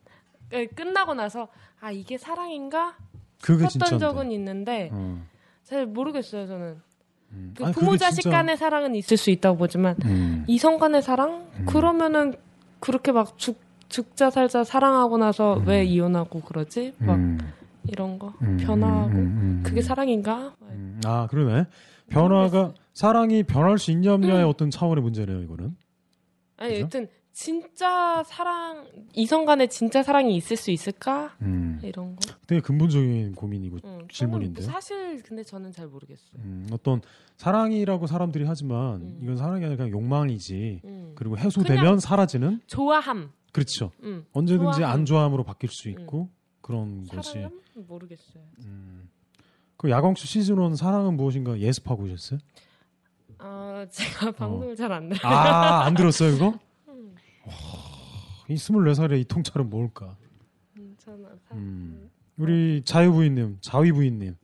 끝나고 0.74 1.12
나서 1.14 1.48
아 1.80 1.90
이게 1.90 2.16
사랑인가 2.16 2.96
그게 3.42 3.66
진짜인데. 3.68 3.98
적은 3.98 4.30
있는데 4.32 4.88
어. 4.92 5.22
잘 5.62 5.84
모르겠어요 5.86 6.46
저는. 6.46 6.80
그 7.54 7.64
아니, 7.64 7.74
부모 7.74 7.96
자식 7.98 8.22
진짜- 8.22 8.38
간의 8.38 8.56
사랑은 8.56 8.94
있을 8.94 9.16
수 9.18 9.30
있다고 9.30 9.58
보지만 9.58 9.96
음. 10.04 10.44
이성 10.46 10.78
간의 10.78 11.02
사랑 11.02 11.50
그러면은 11.66 12.34
그렇게 12.80 13.12
막 13.12 13.36
죽, 13.36 13.58
죽자 13.90 14.30
살자 14.30 14.64
사랑하고 14.64 15.18
나서 15.18 15.60
왜 15.66 15.84
이혼하고 15.84 16.40
그러지 16.40 16.94
막 16.98 17.14
음. 17.16 17.38
이런 17.88 18.18
거 18.18 18.32
음, 18.42 18.56
변화하고 18.58 19.08
음, 19.10 19.16
음, 19.16 19.18
음. 19.18 19.62
그게 19.64 19.82
사랑인가 19.82 20.54
음, 20.62 21.00
아, 21.04 21.26
그러네. 21.28 21.66
변화가, 22.08 22.74
사랑이 22.94 23.42
변할 23.42 23.78
수 23.78 23.90
있냐 23.90 24.14
없냐의 24.14 24.44
어떤 24.44 24.70
차원의 24.70 25.02
문제네요, 25.02 25.42
이거는. 25.42 25.76
아니 26.56 26.74
그죠? 26.74 26.84
여튼 26.84 27.08
진짜 27.32 28.22
사랑 28.24 28.86
이성 29.12 29.44
간에 29.44 29.66
진짜 29.66 30.02
사랑이 30.02 30.34
있을 30.36 30.56
수 30.56 30.70
있을까 30.70 31.34
음. 31.42 31.78
이런 31.82 32.16
거 32.16 32.22
되게 32.46 32.62
근본적인 32.62 33.34
고민이고 33.34 33.76
응, 33.84 33.90
저는 33.90 34.08
질문인데요. 34.08 34.66
사실 34.66 35.22
근데 35.22 35.42
저는 35.42 35.70
잘 35.72 35.86
모르겠어요. 35.86 36.40
음, 36.42 36.66
어떤 36.72 37.02
사랑이라고 37.36 38.06
사람들이 38.06 38.44
하지만 38.46 39.18
이건 39.20 39.36
사랑이 39.36 39.64
아니라 39.66 39.76
그냥 39.76 39.90
욕망이지. 39.92 40.80
음. 40.84 41.12
그리고 41.14 41.36
해소되면 41.36 41.98
사라지는 42.00 42.60
좋아함. 42.68 43.30
그렇죠. 43.52 43.90
음, 44.02 44.24
언제든지 44.32 44.78
좋아함. 44.78 44.84
안 44.94 45.04
좋아함으로 45.04 45.44
바뀔 45.44 45.68
수 45.68 45.90
있고 45.90 46.30
그런 46.66 47.06
것이. 47.06 47.34
사랑은 47.34 47.60
모르겠어요. 47.86 48.42
그 49.76 49.88
야광수 49.88 50.26
시즌 50.26 50.60
1 50.60 50.76
사랑은 50.76 51.16
무엇인가 51.16 51.56
예습하고 51.60 52.02
오셨어요? 52.04 52.40
아 53.38 53.86
제가 53.88 54.32
방송을 54.32 54.74
잘안 54.74 55.08
들어요. 55.10 55.32
아, 55.32 55.84
안 55.84 55.94
들었어요, 55.94 56.32
그거? 56.32 56.58
음, 56.88 57.14
와, 57.46 57.52
이 58.48 58.54
24살의 58.54 59.20
이 59.20 59.24
통찰은 59.24 59.70
뭘까? 59.70 60.16
저는 60.98 61.24
사- 61.48 61.54
음. 61.54 62.10
우리 62.36 62.82
자유부인님, 62.84 63.58
자위부인님. 63.60 64.36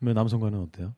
의 0.00 0.14
남성과는 0.14 0.60
어때요? 0.60 0.94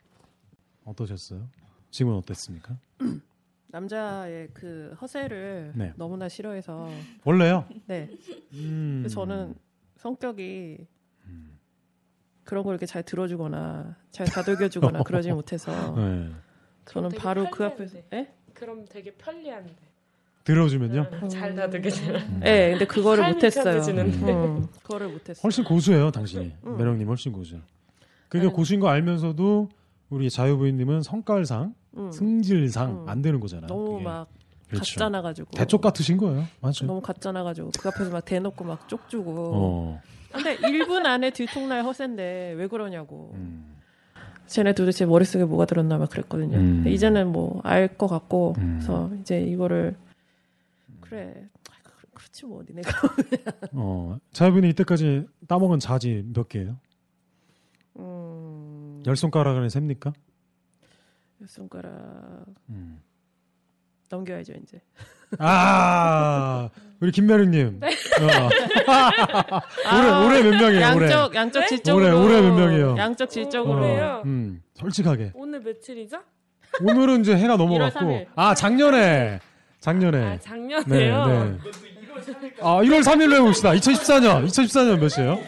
어떠셨어요? 0.84 1.46
지금은 1.90 2.16
어땠습니까? 2.18 2.78
남자의 3.68 4.48
그 4.54 4.96
허세를 5.00 5.72
네. 5.74 5.92
너무나 5.96 6.28
싫어해서 6.28 6.88
원래요? 7.24 7.66
네. 7.86 8.10
음. 8.54 9.06
저는 9.10 9.54
성격이 10.00 10.86
그런 12.44 12.64
걸 12.64 12.72
이렇게 12.72 12.86
잘 12.86 13.02
들어주거나 13.02 13.96
잘 14.10 14.26
다독여주거나 14.26 15.02
그러지 15.04 15.30
못해서 15.30 15.94
네. 15.94 16.30
저는 16.86 17.10
바로 17.10 17.44
그 17.50 17.58
편리한데. 17.58 17.64
앞에서 17.74 17.98
예? 18.14 18.32
그럼 18.54 18.84
되게 18.88 19.12
편리한데. 19.12 19.76
들어주면요? 20.44 21.06
응, 21.22 21.28
잘 21.28 21.54
다독여지는. 21.54 22.40
예, 22.46 22.70
근데 22.70 22.86
그거를 22.86 23.34
못했어요. 23.34 23.64
편해지는데. 23.64 24.32
음, 24.32 24.66
그거를 24.82 25.08
못했어요. 25.08 25.42
훨씬 25.42 25.64
고수예요, 25.64 26.10
당신이. 26.10 26.52
음. 26.64 26.76
매력님 26.78 27.06
훨씬 27.06 27.30
고수. 27.30 27.58
그게 28.28 28.46
네. 28.46 28.50
고수인 28.50 28.80
거 28.80 28.88
알면서도 28.88 29.68
우리 30.08 30.30
자유부인님은 30.30 31.02
성깔상, 31.02 31.74
음. 31.98 32.10
승질상 32.10 33.02
음. 33.02 33.08
안 33.08 33.20
되는 33.20 33.38
거잖아요. 33.38 33.66
너무 33.68 33.92
그게. 33.92 34.04
막 34.04 34.28
그렇죠. 34.70 34.94
가짜 34.94 35.08
나가지고 35.08 35.50
대쪽 35.52 35.80
같으신 35.80 36.16
거예요. 36.16 36.44
맞아요. 36.60 36.86
너무 36.86 37.00
가짜 37.00 37.32
나가지고 37.32 37.70
그 37.78 37.88
앞에서 37.88 38.10
막 38.10 38.24
대놓고 38.24 38.64
막 38.64 38.88
쪽주고. 38.88 39.52
어. 39.54 40.00
근데 40.32 40.56
1분 40.58 41.04
안에 41.06 41.30
들통날 41.30 41.82
허세인데 41.84 42.52
왜 42.56 42.66
그러냐고. 42.68 43.32
음. 43.34 43.76
쟤네 44.46 44.72
도대체 44.74 45.06
머릿속에 45.06 45.44
뭐가 45.44 45.64
들었나 45.64 45.96
막 45.98 46.10
그랬거든요. 46.10 46.56
음. 46.56 46.74
근데 46.76 46.90
이제는 46.92 47.30
뭐 47.32 47.60
알 47.64 47.88
것 47.96 48.06
같고 48.08 48.54
그래서 48.54 49.10
이제 49.20 49.40
이거를 49.42 49.96
그래 51.00 51.46
아, 51.68 51.72
그- 51.84 52.06
그렇지 52.14 52.46
뭐 52.46 52.62
니네가 52.68 52.90
어. 53.72 54.18
자유부인이 54.32 54.68
이때까지 54.70 55.26
따먹은 55.48 55.78
자지 55.78 56.24
몇 56.34 56.48
개예요? 56.48 56.76
음, 57.98 59.02
열 59.06 59.16
손가락 59.16 59.56
안에 59.56 59.68
셉니까? 59.68 60.12
손가락 61.46 62.44
음. 62.68 63.00
넘겨야죠 64.10 64.52
이제. 64.62 64.80
아, 65.38 66.68
우리 67.00 67.12
김매력님. 67.12 67.80
네. 67.80 67.86
어. 67.88 68.50
올해, 70.26 70.26
올해 70.26 70.42
몇 70.42 70.60
명이에요, 70.60 70.96
올해? 70.96 71.10
양쪽 71.10 71.34
양쪽 71.34 71.66
질적으로 71.68 72.04
올해, 72.04 72.16
올해 72.16 72.40
몇 72.42 72.54
명이에요? 72.54 72.96
양쪽 72.98 73.30
질적으로 73.30 73.84
어, 73.84 74.22
음, 74.24 74.62
솔직하게. 74.74 75.32
오늘 75.34 75.60
며칠이죠? 75.60 76.18
오늘은 76.82 77.20
이제 77.20 77.36
해가 77.36 77.56
넘어갔고. 77.56 78.00
3일. 78.00 78.26
아, 78.34 78.54
작년에. 78.54 79.40
작년에. 79.80 80.22
아, 80.24 80.38
작년에요? 80.38 81.26
네, 81.26 81.44
네. 81.44 81.58
아, 82.60 82.80
1월 82.82 83.02
3일로 83.02 83.34
해봅시다. 83.36 83.70
2014년. 83.72 84.44
2014년 84.46 84.98
몇 84.98 85.08
시에요? 85.08 85.40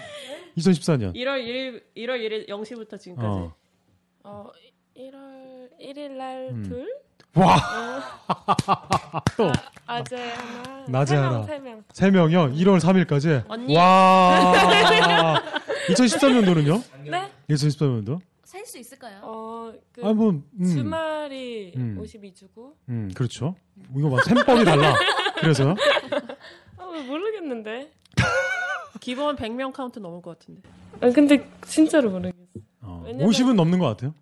2014년. 0.57 1.15
1월 1.15 1.45
1일 1.45 1.83
1월 1.97 2.21
1일 2.21 2.49
0시부터 2.49 2.99
지금까지. 2.99 3.27
어. 3.29 3.55
어 4.25 4.47
1월 4.97 5.69
1일 5.81 6.13
날 6.13 6.49
음. 6.51 6.63
둘? 6.63 6.89
와! 7.35 7.57
또 9.37 9.49
아, 9.49 9.53
아재 9.87 10.17
하나. 10.17 10.85
낮에 10.89 11.15
세 11.17 11.21
명, 11.21 11.35
하나. 11.35 11.43
세 11.45 11.59
명. 11.59 11.85
세 11.93 12.11
명이요? 12.11 12.53
1월 12.53 12.81
3일까지? 12.81 13.45
언니. 13.49 13.77
와! 13.77 14.53
2013년도는요? 15.89 16.83
네? 17.11 17.31
2013년도? 17.51 18.21
셀 18.45 18.67
수 18.67 18.79
있을까요? 18.79 19.19
어, 19.23 19.73
그 19.93 20.05
아, 20.07 20.13
뭐, 20.13 20.31
음. 20.31 20.65
주말이 20.65 21.73
음. 21.77 21.99
52주고. 22.01 22.73
음, 22.91 23.11
그렇죠. 23.15 23.55
이거 23.97 24.09
막 24.11 24.23
셈법이 24.25 24.65
달라. 24.65 24.95
그래서. 25.41 25.75
아, 26.77 26.85
왜 26.93 27.03
모르겠는데. 27.03 27.91
기본 29.01 29.37
100명 29.37 29.73
카운트 29.73 29.99
넘을 29.99 30.21
것 30.23 30.39
같은데. 30.39 30.61
아, 31.01 31.11
근데 31.11 31.49
진짜로 31.67 32.11
모르겠어. 32.11 32.37
어, 32.83 33.03
왜냐면- 33.07 33.29
50은 33.31 33.55
넘는 33.55 33.79
것 33.79 33.87
같아요? 33.89 34.15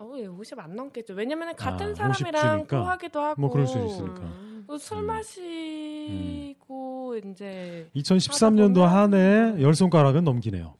어, 0.00 0.12
예, 0.18 0.26
50안 0.26 0.74
넘겠죠. 0.74 1.14
왜냐면 1.14 1.54
같은 1.54 1.92
아, 1.92 1.94
사람이랑 1.94 2.62
50또 2.62 2.68
주니까. 2.68 2.90
하기도 2.90 3.20
하고. 3.20 3.40
뭐 3.40 3.50
그럴 3.50 3.66
수 3.66 3.78
있으니까. 3.78 4.22
어, 4.68 4.78
술 4.78 5.02
마시고 5.02 5.40
이제 7.24 7.88
2013년도 7.96 8.80
한 8.80 9.14
해 9.14 9.62
열 9.62 9.74
손가락은 9.74 10.24
넘기네요. 10.24 10.74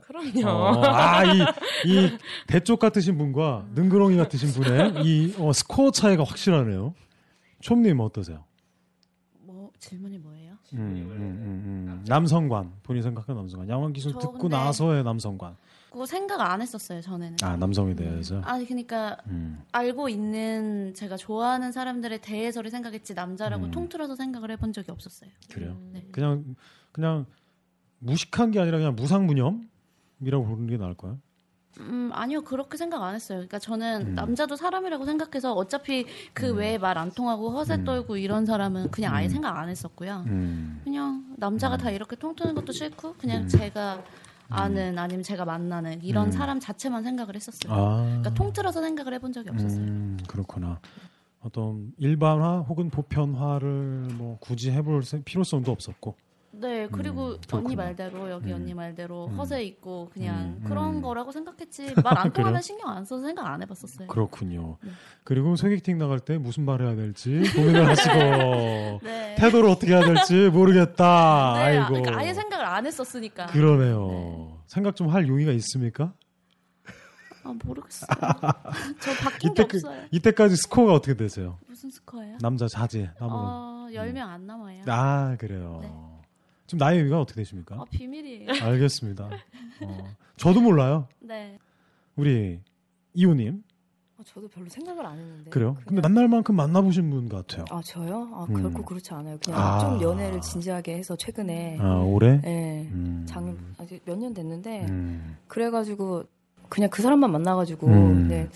그럼요. 0.00 0.48
어, 0.48 0.82
아, 0.86 1.24
이, 1.24 1.38
이 1.86 2.16
대쪽 2.46 2.78
같으신 2.78 3.18
분과 3.18 3.66
능그렁이 3.74 4.16
같으신 4.16 4.48
분의 4.50 5.04
이 5.04 5.34
어, 5.38 5.52
스코어 5.52 5.90
차이가 5.90 6.24
확실하네요. 6.24 6.94
촘님 7.60 8.00
어떠세요? 8.00 8.44
뭐 9.40 9.70
질문이 9.78 10.18
뭐예요? 10.18 10.52
음, 10.74 10.78
음, 10.78 11.10
음, 11.10 11.88
음. 11.88 12.04
남성관 12.08 12.72
본인 12.82 13.02
생각한 13.02 13.36
남성관 13.36 13.68
양원 13.68 13.92
기술 13.92 14.12
저 14.14 14.20
듣고 14.20 14.38
근데- 14.38 14.56
나서의 14.56 15.04
남성관 15.04 15.56
그거 15.98 16.06
생각 16.06 16.40
안 16.40 16.62
했었어요 16.62 17.00
전에는. 17.00 17.38
아 17.42 17.56
남성에 17.56 17.96
대해서 17.96 18.40
아니 18.44 18.64
그러니까 18.66 19.16
음. 19.26 19.60
알고 19.72 20.08
있는 20.08 20.94
제가 20.94 21.16
좋아하는 21.16 21.72
사람들에 21.72 22.18
대해서를 22.18 22.70
생각했지 22.70 23.14
남자라고 23.14 23.64
음. 23.64 23.70
통틀어서 23.72 24.14
생각을 24.14 24.52
해본 24.52 24.72
적이 24.72 24.92
없었어요. 24.92 25.28
그래요 25.50 25.76
네. 25.92 26.06
그냥 26.12 26.54
그냥 26.92 27.26
무식한 27.98 28.52
게 28.52 28.60
아니라 28.60 28.78
그냥 28.78 28.94
무상무념이라고 28.94 30.44
부르는 30.46 30.68
게 30.68 30.76
나을까요? 30.76 31.18
음 31.80 32.10
아니요 32.12 32.42
그렇게 32.42 32.76
생각 32.76 33.02
안 33.02 33.16
했어요. 33.16 33.38
그러니까 33.38 33.58
저는 33.58 34.10
음. 34.10 34.14
남자도 34.14 34.54
사람이라고 34.54 35.04
생각해서 35.04 35.52
어차피 35.52 36.06
그 36.32 36.54
외에 36.54 36.78
말 36.78 36.96
안 36.96 37.10
통하고 37.10 37.50
허세 37.50 37.82
떨고 37.82 38.16
이런 38.18 38.46
사람은 38.46 38.92
그냥 38.92 39.16
아예 39.16 39.26
음. 39.26 39.30
생각 39.30 39.56
안 39.58 39.68
했었고요. 39.68 40.22
음. 40.28 40.80
그냥 40.84 41.24
남자가 41.38 41.76
다 41.76 41.90
이렇게 41.90 42.14
통트는 42.14 42.54
것도 42.54 42.70
싫고 42.72 43.14
그냥 43.14 43.42
음. 43.42 43.48
제가 43.48 44.04
아는 44.50 44.98
아니면 44.98 45.22
제가 45.22 45.44
만나는 45.44 46.02
이런 46.02 46.26
음. 46.26 46.30
사람 46.32 46.58
자체만 46.60 47.02
생각을 47.02 47.34
했었어요. 47.34 47.72
아. 47.72 48.02
그러니까 48.04 48.34
통틀어서 48.34 48.80
생각을 48.80 49.14
해본 49.14 49.32
적이 49.32 49.50
없었어요. 49.50 49.80
음, 49.82 50.18
그렇구나. 50.26 50.80
어떤 51.40 51.92
일반화 51.98 52.60
혹은 52.60 52.90
보편화를 52.90 54.08
뭐 54.14 54.38
굳이 54.40 54.70
해볼 54.72 55.04
세- 55.04 55.22
필요성도 55.22 55.70
없었고. 55.70 56.16
네, 56.60 56.88
그리고 56.90 57.30
음, 57.30 57.38
언니. 57.52 57.76
말대로 57.76 58.30
여기 58.30 58.52
언니 58.52 58.74
말대로 58.74 59.26
음. 59.26 59.34
허세 59.36 59.62
있고 59.64 60.10
그냥 60.12 60.58
음, 60.60 60.64
그런 60.66 60.96
음. 60.96 61.02
거라고 61.02 61.30
생각했지 61.32 61.94
말 62.02 62.18
안 62.18 62.32
통하면? 62.32 62.60
신경 62.62 62.90
안 62.90 63.04
써서 63.04 63.22
생각 63.24 63.46
안 63.46 63.62
해봤었어요. 63.62 64.08
그렇군요. 64.08 64.76
네. 64.82 64.90
그리고 65.24 65.56
소개팅 65.56 65.98
나갈 65.98 66.20
때 66.20 66.38
무슨 66.38 66.64
말을 66.64 66.86
해야 66.86 66.96
될지 66.96 67.42
고민을 67.54 67.86
하시고 67.88 69.00
네. 69.04 69.34
태도를 69.38 69.68
어떻게 69.70 69.92
해야 69.94 70.04
될지 70.04 70.48
모르겠다. 70.50 71.54
네, 71.56 71.60
아, 71.60 71.64
아이고. 71.64 71.86
그러니까 71.88 72.18
아예 72.18 72.34
생각을 72.34 72.64
안 72.64 72.86
했었으니까. 72.86 73.46
그러네요. 73.46 74.58
생각 74.66 74.96
좀 74.96 75.08
할 75.08 75.26
용의가 75.28 75.52
있습니까? 75.52 76.12
아 77.44 77.54
모르겠어요. 77.64 78.08
저 79.00 79.12
바뀐 79.22 79.54
게 79.54 79.62
이때 79.62 79.66
그, 79.66 79.76
없어요. 79.78 80.02
이때까지 80.10 80.56
스코어가 80.56 80.92
어떻게 80.92 81.14
되세요? 81.16 81.58
무슨 81.66 81.90
스코어예요? 81.90 82.38
남자 82.40 82.66
자제 82.68 83.10
남은 83.20 83.32
건. 83.34 83.38
어, 83.46 83.88
10명 83.92 84.18
안 84.28 84.46
남아요. 84.46 84.82
아 84.86 85.36
그래요. 85.38 85.78
네. 85.82 85.90
지금 86.68 86.78
나이 86.78 87.02
위가 87.02 87.18
어떻게 87.20 87.40
되십니까? 87.40 87.76
어, 87.76 87.84
비밀이에요. 87.90 88.50
알겠습니다. 88.62 89.24
어, 89.82 90.08
저도 90.36 90.60
몰라요. 90.60 91.08
네. 91.18 91.58
우리 92.14 92.60
이호님 93.14 93.62
어, 94.18 94.22
저도 94.26 94.48
별로 94.48 94.68
생각을 94.68 95.04
안 95.06 95.16
했는데. 95.18 95.50
그래요? 95.50 95.76
근데 95.86 96.02
만날만큼 96.02 96.54
만나보신 96.54 97.08
분 97.08 97.28
같아요. 97.28 97.64
아 97.70 97.80
저요? 97.82 98.28
아 98.34 98.46
음. 98.50 98.54
결코 98.62 98.84
그렇지 98.84 99.14
않아요. 99.14 99.38
그냥 99.42 99.60
아. 99.60 99.78
좀 99.78 100.02
연애를 100.02 100.40
진지하게 100.42 100.96
해서 100.98 101.16
최근에. 101.16 101.78
아, 101.80 102.00
올해? 102.02 102.38
네. 102.42 102.88
음. 102.92 103.24
작년 103.26 103.56
아직 103.78 104.02
몇 104.04 104.18
년 104.18 104.34
됐는데 104.34 104.84
음. 104.90 105.36
그래가지고 105.48 106.24
그냥 106.68 106.90
그 106.90 107.00
사람만 107.00 107.32
만나가지고 107.32 107.86
음. 107.86 108.28
네. 108.28 108.46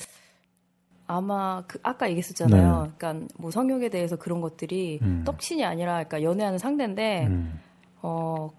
아마 1.06 1.62
그 1.66 1.78
아까 1.82 2.08
얘기했었잖아요. 2.10 2.82
네. 2.84 2.90
그러니까 2.98 3.26
뭐 3.38 3.50
성욕에 3.50 3.88
대해서 3.88 4.16
그런 4.16 4.40
것들이 4.42 4.98
음. 5.00 5.22
떡신이 5.24 5.64
아니라 5.64 6.04
그러니까 6.04 6.22
연애하는 6.22 6.58
상대인데 6.58 7.26
음. 7.26 7.58
어. 8.02 8.50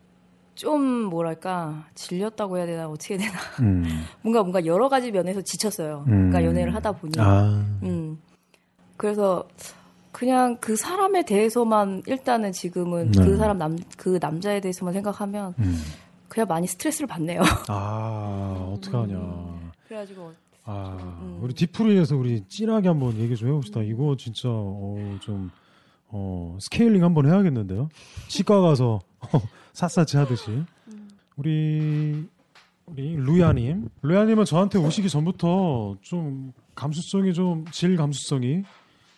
좀 0.56 0.84
뭐랄까 1.06 1.88
질렸다고 1.96 2.58
해야 2.58 2.68
되나 2.68 2.88
어떻게 2.88 3.16
해야 3.18 3.24
되나 3.24 3.40
음. 3.62 3.84
뭔가 4.22 4.42
뭔가 4.42 4.64
여러 4.68 4.88
가지 4.88 5.12
면에서 5.12 5.42
지쳤어요. 5.42 6.04
음. 6.08 6.30
그러니까 6.30 6.44
연애를 6.46 6.76
하다 6.76 6.92
보니 6.92 7.14
아. 7.18 7.66
음. 7.82 8.20
그래서 8.96 9.48
그냥 10.12 10.58
그 10.62 10.76
사람에 10.76 11.26
대해서만 11.26 12.04
일단은 12.06 12.52
지금은 12.52 13.12
네. 13.14 13.26
그 13.26 13.36
사람 13.38 13.58
남 13.58 13.76
그 13.98 14.20
남자에 14.22 14.60
대해서만 14.60 14.94
생각하면 14.94 15.56
음. 15.58 15.76
그냥 16.28 16.48
많이 16.48 16.68
스트레스를 16.68 17.08
받네요. 17.08 17.42
아, 17.70 18.74
어떡하냐. 18.76 19.18
그래가지고 19.88 20.34
아, 20.66 21.18
음. 21.22 21.40
우리 21.42 21.54
뒤풀이에서 21.56 22.16
우리 22.16 22.44
찐하게 22.48 22.90
한번 22.90 23.18
얘기 23.18 23.36
좀 23.36 23.50
해봅시다. 23.50 23.82
이거 23.82 24.16
진짜, 24.18 24.50
어, 24.50 25.18
좀, 25.20 25.52
어, 26.10 26.58
스케일링 26.62 27.04
한번 27.04 27.26
해야겠는데요? 27.26 27.90
치과 28.28 28.62
가서, 28.62 29.00
샅샅이 29.74 30.18
하듯이. 30.18 30.64
우리, 31.36 32.30
우리, 32.86 33.16
루야님. 33.16 33.90
루야님은 34.02 34.46
저한테 34.46 34.78
오시기 34.80 35.10
전부터 35.10 35.98
좀, 36.02 36.54
감수성이 36.76 37.34
좀, 37.34 37.66
질 37.72 37.96
감수성이, 37.96 38.64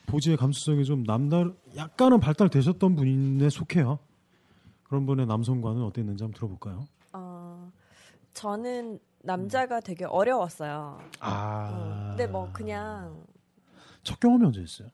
보지의 0.05 0.37
감수성이 0.37 0.85
좀 0.85 1.03
남달, 1.03 1.53
약간은 1.75 2.19
발달되셨던 2.19 2.95
분에 2.95 3.49
속해요. 3.49 3.99
그런 4.83 5.05
분의 5.05 5.25
남성관은 5.25 5.81
어땠는지 5.83 6.23
한번 6.23 6.37
들어볼까요? 6.37 6.87
어, 7.13 7.71
저는 8.33 8.99
남자가 9.23 9.79
되게 9.79 10.05
어려웠어요. 10.05 10.99
아. 11.19 11.69
어, 11.71 12.07
근데 12.09 12.27
뭐 12.27 12.51
그냥 12.53 13.25
첫 14.03 14.19
경험이 14.19 14.45
언제였어요? 14.45 14.89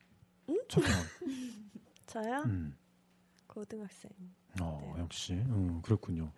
첫 0.69 0.81
경험. 0.81 0.99
저요? 2.07 2.43
음. 2.45 2.75
고등학생. 3.47 4.09
어, 4.59 4.95
역시. 4.99 5.33
음, 5.33 5.79
그렇군요. 5.83 6.29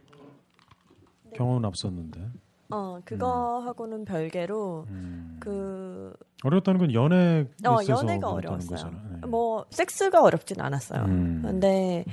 경험은 1.33 1.65
앞섰는데. 1.65 2.29
어 2.69 2.99
그거하고는 3.05 4.05
별개로 4.05 4.85
음. 4.89 5.37
그 5.39 6.13
어려웠다는 6.43 6.79
건 6.79 6.93
연애 6.93 7.45
어, 7.67 7.77
연애가 7.87 8.31
어려웠어요. 8.31 8.91
네. 9.21 9.27
뭐 9.27 9.65
섹스가 9.69 10.23
어렵진 10.23 10.59
않았어요. 10.59 11.03
음. 11.03 11.41
근데 11.43 12.03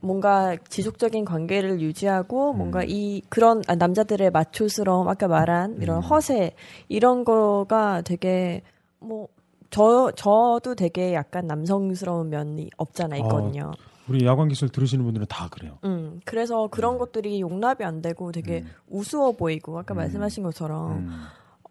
뭔가 0.00 0.56
지속적인 0.68 1.24
관계를 1.24 1.80
유지하고 1.80 2.52
음. 2.52 2.58
뭔가 2.58 2.84
이 2.86 3.20
그런 3.28 3.62
아, 3.66 3.74
남자들의 3.74 4.30
마초스러움 4.30 5.08
아까 5.08 5.28
말한 5.28 5.82
이런 5.82 5.98
음. 5.98 6.02
허세 6.02 6.54
이런 6.88 7.24
거가 7.24 8.02
되게 8.02 8.62
뭐 9.00 9.28
저 9.70 10.10
저도 10.16 10.74
되게 10.74 11.14
약간 11.14 11.46
남성스러운 11.46 12.30
면이 12.30 12.70
없잖아 12.76 13.16
있거든요. 13.18 13.72
우리 14.08 14.24
야광 14.24 14.48
기술 14.48 14.68
들으시는 14.68 15.04
분들은 15.04 15.26
다 15.28 15.48
그래요. 15.50 15.78
음 15.84 16.20
그래서 16.24 16.68
그런 16.68 16.98
것들이 16.98 17.40
용납이 17.40 17.84
안 17.84 18.00
되고 18.00 18.32
되게 18.32 18.64
우스워 18.88 19.32
보이고 19.32 19.78
아까 19.78 19.94
음. 19.94 19.96
말씀하신 19.96 20.42
것처럼 20.42 20.92
음. 20.98 21.10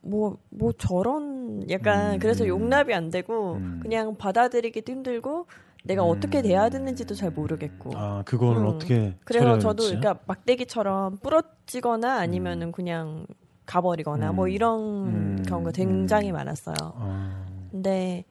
뭐, 0.01 0.37
뭐 0.49 0.71
저런 0.71 1.69
약간 1.69 2.13
음, 2.13 2.19
그래서 2.19 2.43
음. 2.43 2.49
용납이 2.49 2.93
안 2.93 3.09
되고 3.09 3.53
음. 3.53 3.79
그냥 3.81 4.15
받아들이기도 4.15 4.91
힘들고 4.91 5.47
내가 5.83 6.03
어떻게 6.03 6.41
돼야 6.41 6.69
되는지도 6.69 7.15
잘 7.15 7.31
모르겠고. 7.31 7.91
아, 7.95 8.23
그거는 8.23 8.61
음. 8.61 8.67
어떻게 8.67 9.15
그래서 9.23 9.57
저도 9.57 9.83
될지? 9.83 9.97
그러니까 9.97 10.23
막대기처럼 10.27 11.17
부러지거나 11.17 12.17
아니면은 12.17 12.71
그냥 12.71 13.25
가버리거나 13.65 14.33
뭐 14.33 14.45
음. 14.45 14.49
이런 14.49 14.79
음. 15.07 15.43
경우가 15.47 15.71
굉장히 15.71 16.31
많았어요. 16.31 16.75
아, 16.81 17.45
근데 17.71 18.25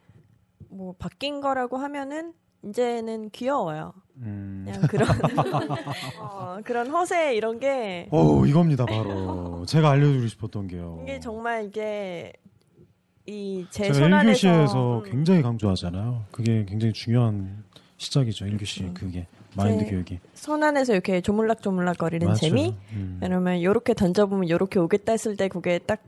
뭐 0.69 0.93
바뀐 0.97 1.41
거라고 1.41 1.77
하면은 1.77 2.33
이제는 2.69 3.29
귀여워요. 3.31 3.93
음. 4.17 4.63
그냥 4.65 4.81
그런 4.87 5.07
어, 6.19 6.57
그런 6.63 6.89
허세 6.89 7.35
이런 7.35 7.59
게 7.59 8.07
오, 8.11 8.45
이겁니다, 8.45 8.85
바로. 8.85 9.63
제가 9.67 9.91
알려드리고 9.91 10.27
싶었던 10.27 10.67
게요. 10.67 10.99
이게 11.03 11.19
정말 11.19 11.65
이게 11.65 12.33
이제 13.25 13.67
제가 13.83 13.93
손 13.93 14.13
안에서 14.13 14.47
1교시에서 14.47 15.05
음, 15.05 15.11
굉장히 15.11 15.41
강조하잖아요. 15.41 16.25
그게 16.31 16.65
굉장히 16.65 16.93
중요한 16.93 17.63
시작이죠, 17.97 18.45
1교시. 18.45 18.93
그게. 18.93 19.27
마인드 19.55 19.83
음. 19.83 19.85
제- 19.85 19.91
교육이. 19.91 20.19
손 20.33 20.63
안에서 20.63 20.93
이렇게 20.93 21.19
조물락조물락 21.21 21.97
거리는 21.97 22.27
맞죠. 22.27 22.39
재미. 22.41 22.75
음. 22.93 23.17
왜냐면 23.21 23.61
요렇게 23.63 23.93
던져보면 23.95 24.49
요렇게 24.49 24.79
오겠다 24.79 25.11
했을 25.13 25.35
때 25.35 25.47
그게 25.47 25.79
딱 25.79 25.99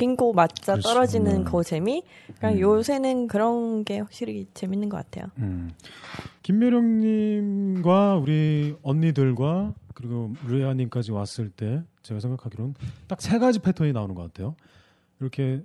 빙고 0.00 0.32
맞자 0.32 0.72
그렇죠. 0.72 0.88
떨어지는 0.88 1.36
음. 1.40 1.44
그 1.44 1.62
재미. 1.62 2.02
그러니까 2.38 2.52
음. 2.52 2.58
요새는 2.60 3.26
그런 3.28 3.84
게 3.84 3.98
확실히 4.00 4.46
재밌는 4.54 4.88
것 4.88 4.96
같아요. 4.96 5.26
음. 5.38 5.72
김매령님과 6.42 8.16
우리 8.16 8.74
언니들과 8.82 9.74
그리고 9.94 10.32
르야님까지 10.46 11.12
왔을 11.12 11.50
때 11.50 11.82
제가 12.02 12.20
생각하기로는 12.20 12.74
딱 13.08 13.20
세 13.20 13.38
가지 13.38 13.58
패턴이 13.58 13.92
나오는 13.92 14.14
것 14.14 14.22
같아요. 14.22 14.56
이렇게 15.20 15.62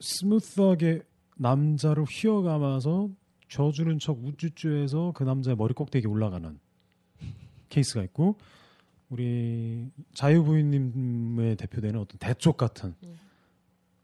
스무스하게 0.00 1.02
남자를 1.36 2.04
휘어감아서 2.04 3.08
져주는 3.48 3.98
척 3.98 4.18
우쭈쭈해서 4.24 5.12
그 5.14 5.24
남자의 5.24 5.56
머리 5.56 5.74
꼭대기 5.74 6.06
올라가는 6.06 6.58
케이스가 7.68 8.02
있고 8.04 8.36
우리 9.08 9.90
자유부인님의 10.14 11.56
대표되는 11.56 11.98
어떤 12.00 12.18
대쪽 12.18 12.56
같은 12.56 12.94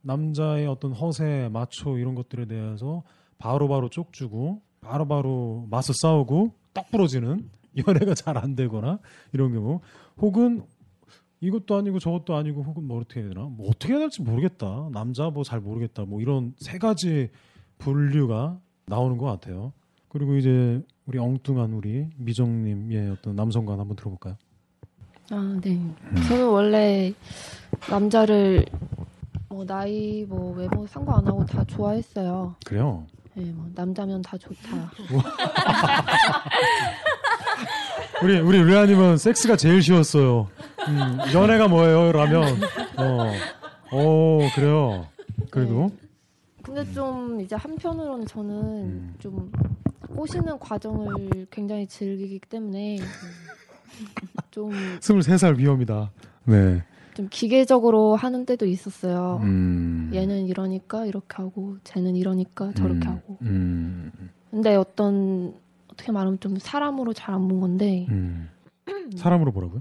남자의 0.03 0.67
어떤 0.67 0.93
허세, 0.93 1.49
마초 1.53 1.99
이런 1.99 2.15
것들에 2.15 2.47
대해서 2.47 3.03
바로바로 3.39 3.89
쪽주고 3.89 4.61
바로바로 4.81 5.67
맞서 5.71 5.93
싸우고 5.95 6.53
딱 6.73 6.91
부러지는 6.91 7.49
연애가 7.87 8.15
잘 8.15 8.37
안 8.37 8.55
되거나 8.57 8.99
이런 9.33 9.53
경우. 9.53 9.81
혹은 10.19 10.63
이것도 11.41 11.75
아니고 11.77 11.99
저것도 11.99 12.35
아니고 12.37 12.63
혹은 12.63 12.87
뭐 12.87 13.01
어떻게 13.01 13.21
해야 13.21 13.29
되나? 13.31 13.43
뭐 13.47 13.69
어떻게 13.69 13.93
해야 13.93 14.01
될지 14.01 14.23
모르겠다. 14.23 14.89
남자 14.93 15.31
뭐 15.31 15.43
잘 15.43 15.61
모르겠다. 15.61 16.05
뭐 16.05 16.21
이런 16.21 16.55
세 16.59 16.79
가지 16.79 17.31
분류가 17.79 18.61
나오는 18.87 19.17
것 19.19 19.27
같아요. 19.27 19.73
그리고 20.09 20.37
이제 20.37 20.83
우리 21.07 21.19
엉뚱한 21.19 21.73
우리 21.73 22.07
미정님의 22.17 23.11
어떤 23.11 23.35
남성관 23.35 23.81
한번 23.81 23.97
들어볼까요? 23.97 24.37
아, 25.31 25.59
네. 25.63 25.81
저는 26.29 26.47
원래 26.49 27.13
남자를 27.91 28.67
뭐 29.53 29.65
나이 29.67 30.25
뭐 30.27 30.55
외모 30.55 30.87
상관 30.87 31.19
안 31.19 31.27
하고 31.27 31.45
다 31.45 31.63
좋아했어요. 31.65 32.55
그래요? 32.65 33.05
네, 33.35 33.45
뭐 33.53 33.69
남자면 33.75 34.23
다 34.23 34.39
좋다. 34.39 34.91
우리 38.23 38.41
우리 38.41 38.63
르아님은 38.63 39.19
섹스가 39.19 39.57
제일 39.57 39.83
쉬웠어요. 39.83 40.49
음, 40.89 41.19
연애가 41.35 41.69
뭐예요? 41.69 42.13
라면 42.13 42.63
어, 42.97 43.31
어 43.91 44.39
그래요. 44.55 45.07
그래도 45.51 45.91
근데 46.63 46.91
좀 46.95 47.39
이제 47.43 47.55
한편으로는 47.55 48.27
저는 48.27 48.55
음. 48.55 49.15
좀 49.19 49.53
꼬시는 50.17 50.59
과정을 50.61 51.47
굉장히 51.51 51.87
즐기기 51.87 52.41
때문에 52.49 53.01
좀, 54.51 54.71
23살 55.01 55.59
위험이다. 55.59 56.11
네. 56.45 56.83
좀 57.15 57.29
기계적으로 57.31 58.17
하는 58.17 58.47
때도 58.47 58.67
있었어요. 58.67 59.41
음. 59.43 60.11
얘는 60.15 60.47
이러니까 60.47 61.05
이렇게 61.07 61.27
하고 61.37 61.77
쟤는 61.85 62.17
이러니까 62.17 62.73
저렇게 62.75 63.07
음, 63.07 63.13
하고. 63.13 63.39
음, 63.43 64.11
근데 64.51 64.75
어떤 64.75 65.55
어떻게 65.93 66.11
말하면 66.13 66.41
좀 66.41 66.57
사람으로 66.59 67.13
잘 67.13 67.35
안 67.35 67.49
본 67.49 67.61
건데 67.61 68.07
음. 68.09 68.49
사람으로 69.17 69.53
보라고요? 69.53 69.81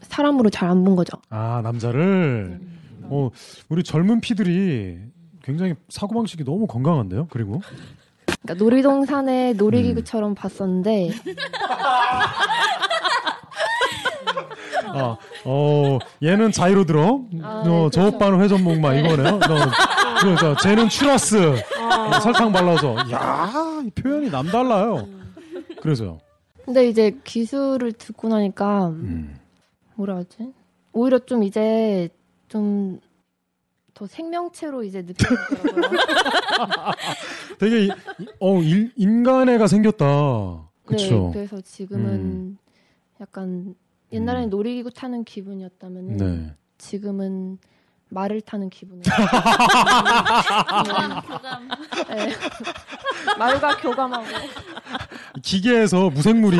사람으로 0.00 0.50
잘 0.50 0.68
안 0.68 0.84
본 0.84 0.96
거죠. 0.96 1.16
아 1.30 1.60
남자를 1.62 2.60
어 3.04 3.30
우리 3.70 3.82
젊은 3.82 4.20
피들이 4.20 4.98
굉장히 5.42 5.74
사고 5.88 6.14
방식이 6.14 6.44
너무 6.44 6.66
건강한데요. 6.66 7.28
그리고 7.30 7.60
그러니까 8.42 8.62
놀이동산에 8.64 9.54
놀이기구처럼 9.54 10.34
봤었는데 10.34 11.10
아, 14.98 15.16
어 15.44 15.98
얘는 16.22 16.52
자이로 16.52 16.84
들어. 16.84 17.22
아, 17.42 17.62
어, 17.64 17.64
네, 17.64 17.90
저 17.92 18.00
그렇죠. 18.02 18.06
오빠는 18.16 18.40
회전목 18.40 18.80
막 18.80 18.94
이거네요. 18.94 19.38
너, 19.38 19.56
그러니까 20.20 20.56
쟤는 20.62 20.88
추러스 20.88 21.36
어, 21.78 22.20
설탕 22.20 22.52
발라서 22.52 22.96
야, 23.12 23.52
이 23.84 23.90
표현이 23.90 24.30
남달라요. 24.30 25.08
그래서요. 25.80 26.18
근데 26.64 26.88
이제 26.88 27.16
기술을 27.24 27.92
듣고 27.92 28.28
나니까 28.28 28.88
음. 28.88 29.38
뭐라 29.94 30.16
하지? 30.16 30.52
오히려 30.92 31.18
좀 31.20 31.42
이제 31.42 32.08
좀 32.48 33.00
더 33.96 34.06
생명체로 34.06 34.84
이제 34.84 35.00
느껴지더라고요. 35.00 35.90
되게 37.58 37.88
어 38.40 38.60
일- 38.60 38.92
인간애가 38.94 39.66
생겼다. 39.66 40.68
그렇죠. 40.84 41.28
네, 41.28 41.30
그래서 41.32 41.60
지금은 41.62 42.04
음. 42.10 42.58
약간 43.22 43.74
옛날에는 44.12 44.50
놀이기구 44.50 44.90
타는 44.92 45.24
기분이었다면 45.24 46.16
네. 46.16 46.54
지금은 46.78 47.58
말을 48.08 48.40
타는 48.40 48.70
기분이에요. 48.70 49.02
교감, 50.84 51.20
교감. 51.22 51.68
네. 52.08 52.32
말과 53.36 53.76
교감하고 53.78 54.24
기계에서 55.42 56.10
무생물이 56.10 56.56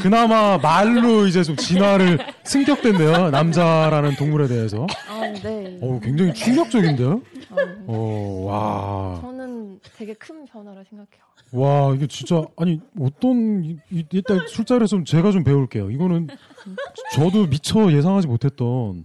그나마 0.00 0.58
말로 0.58 1.26
이제 1.26 1.42
좀 1.42 1.56
진화를 1.56 2.18
승격됐네요. 2.44 3.30
남자라는 3.30 4.14
동물에 4.14 4.46
대해서. 4.46 4.86
아, 5.08 5.20
네. 5.42 5.76
어, 5.82 5.98
굉장히 6.00 6.32
충격적인데요? 6.34 7.20
아, 7.50 7.56
어, 7.86 8.44
와. 8.46 9.20
저는 9.20 9.80
되게 9.96 10.14
큰 10.14 10.44
변화라 10.44 10.82
생각해요. 10.88 11.24
와, 11.52 11.92
이게 11.96 12.06
진짜, 12.06 12.44
아니, 12.56 12.80
어떤, 13.00 13.64
이- 13.64 13.76
이- 13.90 14.04
일단 14.12 14.46
술자리에서 14.46 14.86
좀 14.86 15.04
제가 15.04 15.32
좀 15.32 15.42
배울게요. 15.42 15.90
이거는 15.90 16.28
저도 17.14 17.46
미처 17.46 17.92
예상하지 17.92 18.26
못했던, 18.26 19.04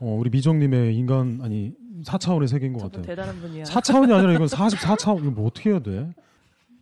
어, 0.00 0.16
우리 0.18 0.30
미정님의 0.30 0.96
인간, 0.96 1.40
아니, 1.42 1.72
4차원의 2.04 2.48
세계인 2.48 2.72
것 2.72 2.82
같아요. 2.82 3.02
대단한 3.02 3.40
분이야. 3.40 3.64
4차원이 3.64 4.12
아니라 4.12 4.32
이건 4.32 4.46
44차원, 4.48 5.20
이거 5.22 5.30
뭐 5.30 5.46
어떻게 5.46 5.70
해야 5.70 5.78
돼? 5.78 6.12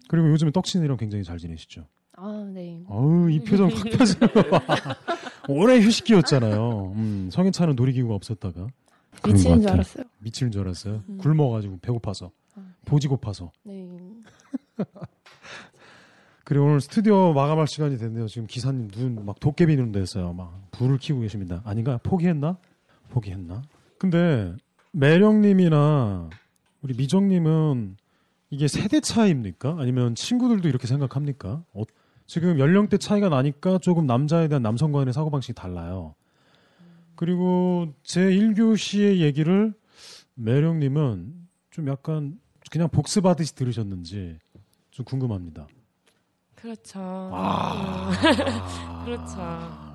그리고 0.09 0.31
요즘에 0.31 0.51
떡친이랑 0.51 0.97
굉장히 0.97 1.25
잘 1.25 1.39
지내시죠? 1.39 1.87
아, 2.17 2.51
네. 2.53 2.83
어우, 2.89 3.31
이 3.31 3.41
표정 3.41 3.69
확 3.71 3.85
펴지는 3.85 4.29
오래 5.49 5.81
휴식기였잖아요. 5.81 6.93
음, 6.97 7.29
성인차는 7.33 7.77
놀이기구가 7.77 8.15
없었다가. 8.15 8.67
미치는 9.27 9.57
것 9.57 9.63
줄. 9.63 9.71
알았어요. 9.71 10.05
미치는 10.19 10.53
줄 10.53 10.61
알았어요. 10.63 11.03
음. 11.09 11.19
굶어가지고 11.19 11.79
배고파서. 11.83 12.31
보지 12.87 13.09
고파서. 13.09 13.53
네. 13.65 13.89
그리고 16.51 16.65
오늘 16.65 16.81
스튜디오 16.81 17.33
마감할 17.33 17.69
시간이 17.69 17.97
됐네요. 17.97 18.27
지금 18.27 18.49
기사님 18.49 18.89
눈 18.89 19.25
막 19.25 19.39
도깨비 19.39 19.77
눈 19.77 19.93
됐어요. 19.93 20.33
막 20.33 20.61
불을 20.73 20.99
켜고 21.01 21.21
계십니다. 21.21 21.63
아닌가? 21.65 22.01
포기했나? 22.03 22.59
포기했나? 23.11 23.63
근데 24.01 24.53
매령님이나 24.91 26.29
우리 26.83 26.95
미정님은 26.95 27.97
이게 28.51 28.67
세대 28.67 28.99
차이입니까? 28.99 29.77
아니면 29.79 30.17
친구들도 30.17 30.67
이렇게 30.69 30.89
생각합니까? 30.89 31.63
어, 31.73 31.83
지금 32.27 32.59
연령대 32.59 32.99
차이가 32.99 33.29
나니까 33.29 33.79
조금 33.79 34.07
남자에 34.07 34.49
대한 34.49 34.61
남성관의 34.63 35.15
사고방식이 35.15 35.53
달라요. 35.55 36.17
그리고 37.15 37.95
제 38.03 38.23
1교시의 38.23 39.19
얘기를 39.19 39.73
매령님은 40.35 41.33
좀 41.71 41.87
약간 41.87 42.41
그냥 42.73 42.89
복습하듯이 42.89 43.55
들으셨는지 43.55 44.37
좀 44.91 45.05
궁금합니다. 45.05 45.69
그렇죠. 46.63 47.01
아. 47.01 48.11
음. 48.11 49.05
그렇죠. 49.05 49.37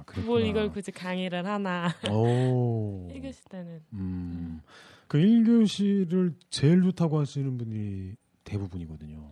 그랬구나. 0.06 0.26
뭘 0.26 0.46
이걸 0.46 0.72
굳이 0.72 0.92
강의를 0.92 1.46
하나. 1.46 1.90
오. 2.12 3.08
1교시 3.14 3.50
때는. 3.50 3.82
음. 3.94 4.62
그 5.08 5.18
1교시를 5.20 6.34
제일 6.50 6.82
좋다고 6.82 7.20
하시는 7.20 7.58
분이 7.58 8.16
대부분이거든요. 8.44 9.30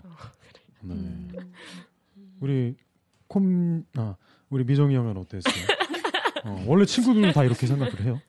네. 0.82 0.96
우리 2.40 2.76
콤, 3.28 3.84
아, 3.96 4.16
우리 4.50 4.64
미정이 4.64 4.94
형은 4.96 5.18
어땠어요? 5.18 5.66
어, 6.46 6.64
원래 6.68 6.86
친구들은 6.86 7.32
다 7.32 7.44
이렇게 7.44 7.66
생각을 7.66 8.02
해요? 8.02 8.20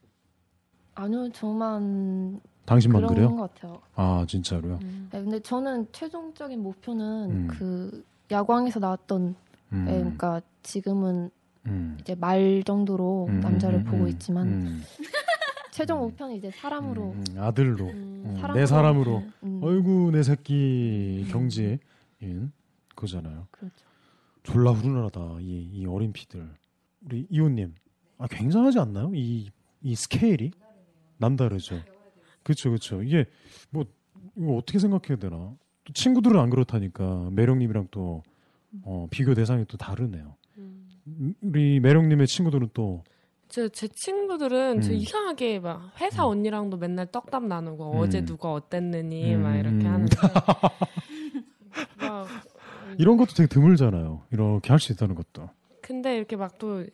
아니요, 0.94 1.30
저만 1.32 2.40
당신만 2.64 3.02
그런 3.02 3.14
그래요? 3.14 3.36
것 3.36 3.54
같아요. 3.54 3.82
아, 3.94 4.24
진짜로요? 4.28 4.78
네, 4.80 5.08
근데 5.10 5.40
저는 5.40 5.88
최종적인 5.92 6.62
목표는 6.62 7.30
음. 7.30 7.48
그 7.48 8.04
야광에서 8.30 8.80
나왔던 8.80 9.34
음. 9.72 9.88
애, 9.88 9.98
그러니까 9.98 10.40
지금은 10.62 11.30
음. 11.66 11.96
이제 12.00 12.14
말 12.14 12.62
정도로 12.64 13.26
음, 13.28 13.40
남자를 13.40 13.80
음, 13.80 13.84
보고 13.84 14.04
음, 14.04 14.08
있지만 14.08 14.46
음. 14.46 14.82
최종 15.70 15.98
목표는 16.00 16.36
이제 16.36 16.50
사람으로 16.50 17.12
음, 17.12 17.24
아들로 17.36 17.86
어, 17.86 18.52
내 18.54 18.66
사람으로 18.66 19.20
네, 19.20 19.30
음. 19.44 19.60
어이구 19.62 20.10
내 20.12 20.22
새끼 20.22 21.26
경지인 21.30 21.78
그잖아요. 22.94 23.48
그렇죠. 23.50 23.84
졸라 24.42 24.72
훈훈하다 24.72 25.38
이, 25.40 25.70
이 25.72 25.86
어린 25.86 26.12
피들. 26.12 26.48
우리 27.06 27.26
이호님, 27.28 27.74
아 28.18 28.26
굉장하지 28.28 28.78
않나요? 28.78 29.10
이 29.14 29.50
이 29.84 29.94
스케일이 29.94 30.50
남다르죠. 31.18 31.78
그렇죠, 32.42 32.70
그렇죠. 32.70 33.02
이게 33.02 33.26
뭐 33.70 33.84
이거 34.34 34.56
어떻게 34.56 34.78
생각해야 34.78 35.18
되나? 35.18 35.54
또 35.84 35.92
친구들은 35.92 36.38
안 36.40 36.50
그렇다니까 36.50 37.28
매력님이랑 37.32 37.88
또 37.90 38.22
어, 38.82 39.06
비교 39.10 39.34
대상이 39.34 39.64
또 39.68 39.76
다르네요. 39.76 40.34
음, 40.58 41.34
우리 41.42 41.80
매력님의 41.80 42.26
친구들은 42.26 42.70
또 42.74 43.02
저, 43.48 43.68
제 43.68 43.86
친구들은 43.88 44.80
저 44.80 44.90
음. 44.90 44.96
이상하게 44.96 45.60
막 45.60 45.92
회사 46.00 46.26
언니랑도 46.26 46.76
맨날 46.78 47.06
떡담 47.12 47.46
나누고 47.48 47.92
음. 47.92 47.98
어제 47.98 48.24
누가 48.24 48.52
어땠느니 48.52 49.36
막 49.36 49.52
음. 49.52 49.60
이렇게 49.60 49.86
하는데 49.86 50.16
막 52.00 52.26
이런 52.98 53.16
것도 53.16 53.34
되게 53.34 53.46
드물잖아요. 53.48 54.22
이렇게 54.32 54.70
할 54.70 54.78
수 54.78 54.92
있다는 54.92 55.14
것도. 55.14 55.50
근데 55.82 56.16
이렇게 56.16 56.36
막 56.36 56.58
또 56.58 56.84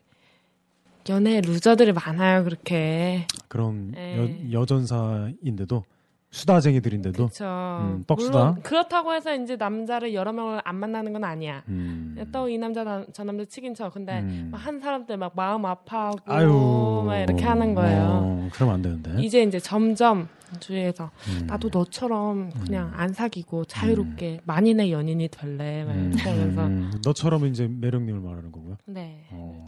연애 1.09 1.41
루저들이 1.41 1.93
많아요 1.93 2.45
그렇게 2.45 3.27
그런 3.49 3.93
네. 3.93 4.51
여, 4.53 4.61
여전사인데도 4.61 5.85
수다쟁이들인데도? 6.31 7.27
그쵸. 7.29 7.45
음, 7.45 8.05
떡수다. 8.07 8.39
물론 8.39 8.63
그렇다고 8.63 9.13
해서 9.15 9.35
이제 9.35 9.57
남자를 9.57 10.15
여러 10.15 10.33
명을 10.33 10.61
안 10.65 10.77
만나는 10.77 11.13
건 11.13 11.25
아니야. 11.25 11.65
음. 11.69 12.17
또이 12.33 12.57
남자 12.59 12.85
나- 12.85 13.05
저 13.13 13.25
남자 13.25 13.45
치긴 13.45 13.75
쳐. 13.75 13.91
근데 13.91 14.21
음. 14.21 14.49
막한 14.53 14.79
사람들 14.81 15.17
막 15.17 15.33
마음 15.35 15.67
아파하고 15.67 16.19
아유, 16.27 17.03
막 17.05 17.17
이렇게 17.19 17.45
하는 17.45 17.75
거예요. 17.75 18.03
어, 18.23 18.49
그러면 18.53 18.75
안 18.77 18.83
되는데. 18.83 19.21
이제 19.23 19.43
이제 19.43 19.59
점점 19.59 20.29
주위에서 20.61 21.11
음. 21.29 21.47
나도 21.49 21.69
너처럼 21.73 22.51
그냥 22.65 22.93
안 22.95 23.13
사귀고 23.13 23.65
자유롭게 23.65 24.41
만인의 24.45 24.93
연인이 24.93 25.29
될래? 25.29 25.85
막 25.85 25.95
음, 25.95 26.13
음, 26.27 26.93
너처럼 27.05 27.47
이제 27.47 27.67
매력님을 27.69 28.21
말하는 28.21 28.53
거고요. 28.53 28.77
네. 28.87 29.27
어. 29.31 29.65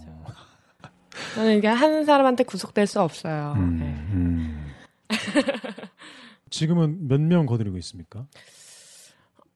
저는 1.35 1.59
이게 1.59 1.67
한 1.69 2.05
사람한테 2.05 2.45
구속될 2.45 2.87
수 2.87 3.01
없어요. 3.01 3.55
음, 3.57 3.79
네. 5.09 5.17
음. 6.53 6.55
지금은 6.55 7.09
몇 7.09 7.21
명 7.21 7.47
거드리고 7.47 7.79
있습니까? 7.79 8.27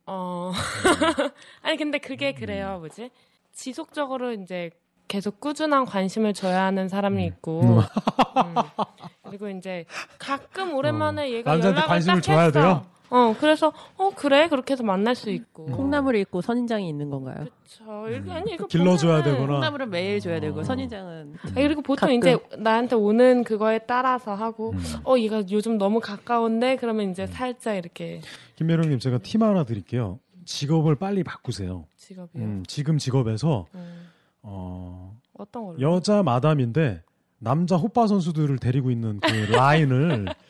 어 0.07 0.53
아니 1.63 1.77
근데 1.77 1.99
그게 1.99 2.33
그래요 2.33 2.79
뭐지 2.79 3.11
지속적으로 3.53 4.33
이제 4.33 4.71
계속 5.09 5.41
꾸준한 5.41 5.85
관심을 5.85 6.33
줘야 6.33 6.63
하는 6.65 6.89
사람이 6.89 7.25
있고 7.27 7.61
음. 7.63 7.79
음. 7.79 7.85
그리고 9.25 9.49
이제 9.51 9.85
가끔 10.19 10.75
오랜만에 10.75 11.31
얘가 11.33 11.53
남자한테 11.53 11.77
연락을 11.81 11.89
관심을 11.89 12.21
딱 12.23 12.33
했어. 12.33 12.87
어 13.11 13.35
그래서 13.39 13.73
어 13.97 14.11
그래 14.15 14.49
그렇게 14.49 14.73
해서 14.73 14.83
만날 14.83 15.15
수 15.15 15.31
있고 15.31 15.67
콩나물이 15.67 16.21
있고 16.23 16.41
선인장이 16.41 16.89
있는 16.89 17.09
건가요? 17.11 17.47
저 17.67 18.09
이거 18.11 18.33
아니 18.33 18.55
이거 18.55 18.67
길러줘야 18.67 19.21
보면은- 19.21 19.25
되구나. 19.25 19.47
콩나물은 19.55 19.91
매일 19.91 20.21
줘야 20.21 20.41
되고 20.41 20.63
선인장은 20.63 21.35
아니, 21.43 21.55
그리고 21.55 21.83
보통 21.83 22.09
가끔. 22.09 22.15
이제 22.17 22.39
나한테 22.59 22.97
오는 22.97 23.45
그거에 23.45 23.79
따라서 23.81 24.35
하고 24.35 24.71
음. 24.73 24.79
어 25.05 25.17
얘가 25.19 25.43
요즘 25.51 25.79
너무 25.79 26.01
가까운데 26.01 26.77
그러면 26.77 27.11
이제 27.11 27.27
살짝 27.27 27.77
이렇게 27.77 28.21
김매력님 28.57 28.99
제가 28.99 29.19
팁 29.19 29.41
하나 29.43 29.65
드릴게요. 29.65 30.19
직업을 30.45 30.95
빨리 30.97 31.23
바꾸세요. 31.25 31.87
직업이요. 31.97 32.43
음, 32.43 32.65
지금 32.67 32.99
직업에서 32.99 33.67
음. 33.75 34.07
어, 34.43 35.17
어떤 35.39 35.65
걸로? 35.67 35.81
여자 35.81 36.23
마담인데 36.23 37.03
남자 37.39 37.77
호빠 37.77 38.07
선수들을 38.07 38.59
데리고 38.59 38.91
있는 38.91 39.21
그 39.21 39.33
라인을 39.53 40.27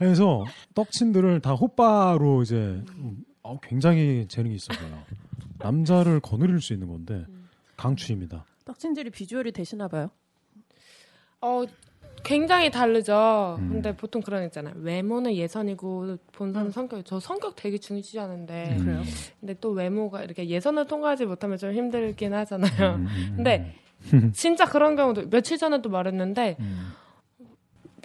해서 0.00 0.44
떡친들을 0.74 1.40
다 1.40 1.54
호빠로 1.54 2.42
이제 2.42 2.56
음, 2.96 3.24
어, 3.42 3.58
굉장히 3.60 4.26
재능이 4.28 4.54
있어 4.56 4.74
보여요. 4.74 5.02
남자를 5.58 6.20
거느릴 6.20 6.60
수 6.60 6.72
있는 6.72 6.88
건데 6.88 7.24
강추입니다. 7.76 8.44
떡, 8.64 8.74
확진들이 8.74 9.10
비주얼이 9.10 9.52
되시나 9.52 9.88
봐요. 9.88 10.10
어 11.40 11.64
굉장히 12.24 12.70
다르죠. 12.70 13.56
음. 13.60 13.68
근데 13.68 13.96
보통 13.96 14.20
그런 14.20 14.40
거 14.40 14.46
있잖아요. 14.46 14.74
외모는 14.78 15.34
예선이고 15.34 16.16
본선 16.32 16.72
성격. 16.72 17.04
저 17.04 17.20
성격 17.20 17.54
되게 17.54 17.78
중요시 17.78 18.18
하는데. 18.18 18.76
음. 18.78 18.84
그래요? 18.84 19.02
근데 19.38 19.54
또 19.60 19.70
외모가 19.70 20.22
이렇게 20.22 20.48
예선을 20.48 20.86
통과하지 20.86 21.26
못하면 21.26 21.56
좀 21.56 21.72
힘들긴 21.72 22.34
하잖아요. 22.34 22.96
음, 22.96 23.06
근데 23.36 23.76
진짜 24.32 24.64
그런 24.66 24.96
경우도 24.96 25.30
며칠 25.30 25.56
전에 25.56 25.80
또 25.82 25.88
말했는데 25.88 26.56
음. 26.58 26.92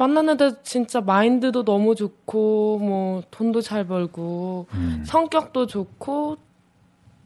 만났는데 0.01 0.63
진짜 0.63 0.99
마인드도 0.99 1.63
너무 1.63 1.93
좋고 1.93 2.79
뭐 2.79 3.21
돈도 3.29 3.61
잘 3.61 3.85
벌고 3.85 4.65
음. 4.73 5.03
성격도 5.05 5.67
좋고 5.67 6.37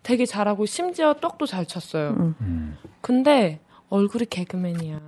되게 0.03 0.26
잘하고 0.26 0.65
심지어 0.65 1.13
떡도 1.13 1.45
잘 1.45 1.65
쳤어요. 1.65 2.09
음. 2.41 2.78
근데 2.99 3.59
얼굴이 3.89 4.26
개그맨이야. 4.26 4.99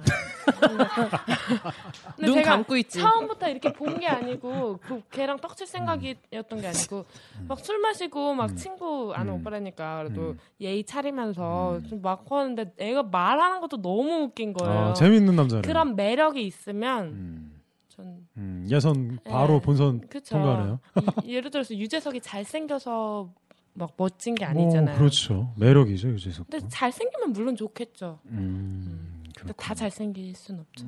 근데 2.16 2.26
눈 2.28 2.36
제가 2.36 2.52
감고 2.52 2.78
있지. 2.78 3.00
처음부터 3.00 3.50
이렇게 3.50 3.74
본 3.74 3.98
게 4.00 4.08
아니고 4.08 4.80
그 4.82 5.02
걔랑 5.12 5.38
떡칠 5.40 5.68
생각이었던 5.68 6.62
게 6.62 6.68
아니고 6.68 7.06
막 7.50 7.60
술 7.60 7.80
마시고 7.80 8.34
막 8.34 8.56
친구 8.56 9.12
아는 9.14 9.34
오빠라니까 9.34 10.04
그래도 10.04 10.36
예의 10.62 10.86
차리면서 10.86 11.82
좀막 11.90 12.26
하는데 12.32 12.72
애가 12.78 13.04
말하는 13.04 13.60
것도 13.60 13.82
너무 13.82 14.24
웃긴 14.24 14.54
거예요. 14.54 14.80
아, 14.90 14.94
재밌는 14.94 15.36
남자네. 15.36 15.62
그런 15.64 15.96
매력이 15.98 16.46
있으면 16.46 17.52
전 17.98 18.28
음, 18.38 18.68
예선 18.70 19.18
바로 19.26 19.56
예, 19.56 19.60
본선 19.60 20.08
그쵸. 20.08 20.36
통과하네요. 20.36 20.80
이- 21.26 21.34
예를 21.34 21.50
들어서 21.50 21.76
유재석이 21.76 22.22
잘생겨서 22.22 23.34
막 23.74 23.94
멋진 23.98 24.36
게 24.36 24.46
아니잖아요. 24.46 24.86
뭐, 24.86 24.98
그렇죠. 24.98 25.52
매력이죠, 25.58 26.10
유재석. 26.10 26.48
근데 26.50 26.68
잘생기면 26.68 27.34
물론 27.34 27.56
좋겠죠. 27.56 28.20
음, 28.28 29.24
근데 29.36 29.52
다 29.54 29.74
잘생길 29.74 30.36
순 30.36 30.60
없죠. 30.60 30.86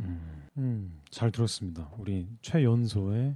음, 0.58 1.00
잘 1.10 1.32
들었습니다. 1.32 1.90
우리 1.98 2.28
최연소의 2.44 3.36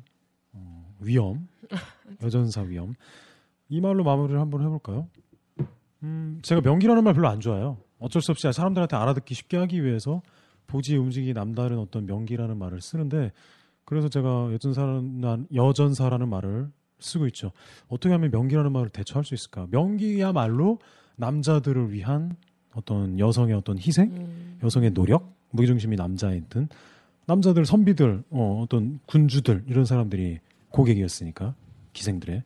어, 0.53 0.95
위험, 0.99 1.47
여전사 2.21 2.61
위험. 2.61 2.93
이 3.69 3.81
말로 3.81 4.03
마무리를 4.03 4.39
한번 4.39 4.61
해볼까요? 4.63 5.07
음, 6.03 6.39
제가 6.43 6.61
명기라는 6.61 7.03
말 7.03 7.13
별로 7.15 7.27
안 7.27 7.39
좋아해요. 7.39 7.77
어쩔 7.99 8.21
수 8.21 8.31
없이 8.31 8.51
사람들한테 8.51 8.95
알아듣기 8.95 9.33
쉽게 9.33 9.57
하기 9.57 9.83
위해서 9.83 10.21
보지 10.67 10.95
움직이 10.97 11.33
남다른 11.33 11.79
어떤 11.79 12.05
명기라는 12.05 12.57
말을 12.57 12.81
쓰는데 12.81 13.31
그래서 13.85 14.09
제가 14.09 14.51
여전사라는, 14.53 15.47
여전사라는 15.53 16.29
말을 16.29 16.69
쓰고 16.99 17.27
있죠. 17.27 17.51
어떻게 17.87 18.13
하면 18.13 18.31
명기라는 18.31 18.71
말을 18.71 18.89
대처할 18.89 19.25
수 19.25 19.33
있을까? 19.33 19.67
명기야말로 19.71 20.79
남자들을 21.17 21.91
위한 21.91 22.35
어떤 22.73 23.19
여성의 23.19 23.55
어떤 23.55 23.77
희생, 23.77 24.57
여성의 24.63 24.91
노력, 24.91 25.35
무게중심이 25.51 25.95
남자이든 25.95 26.69
남자들 27.25 27.65
선비들, 27.65 28.23
어, 28.31 28.61
어떤 28.63 28.99
군주들 29.05 29.65
이런 29.67 29.85
사람들이 29.85 30.39
고객이었으니까 30.69 31.55
기생들의 31.93 32.43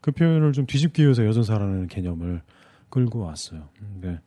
그 0.00 0.10
표현을 0.10 0.52
좀 0.52 0.66
뒤집기 0.66 1.02
위해서 1.02 1.24
여전사라는 1.24 1.86
개념을 1.86 2.42
끌고 2.90 3.20
왔어요. 3.20 3.68
음, 3.80 3.98
네. 4.00 4.20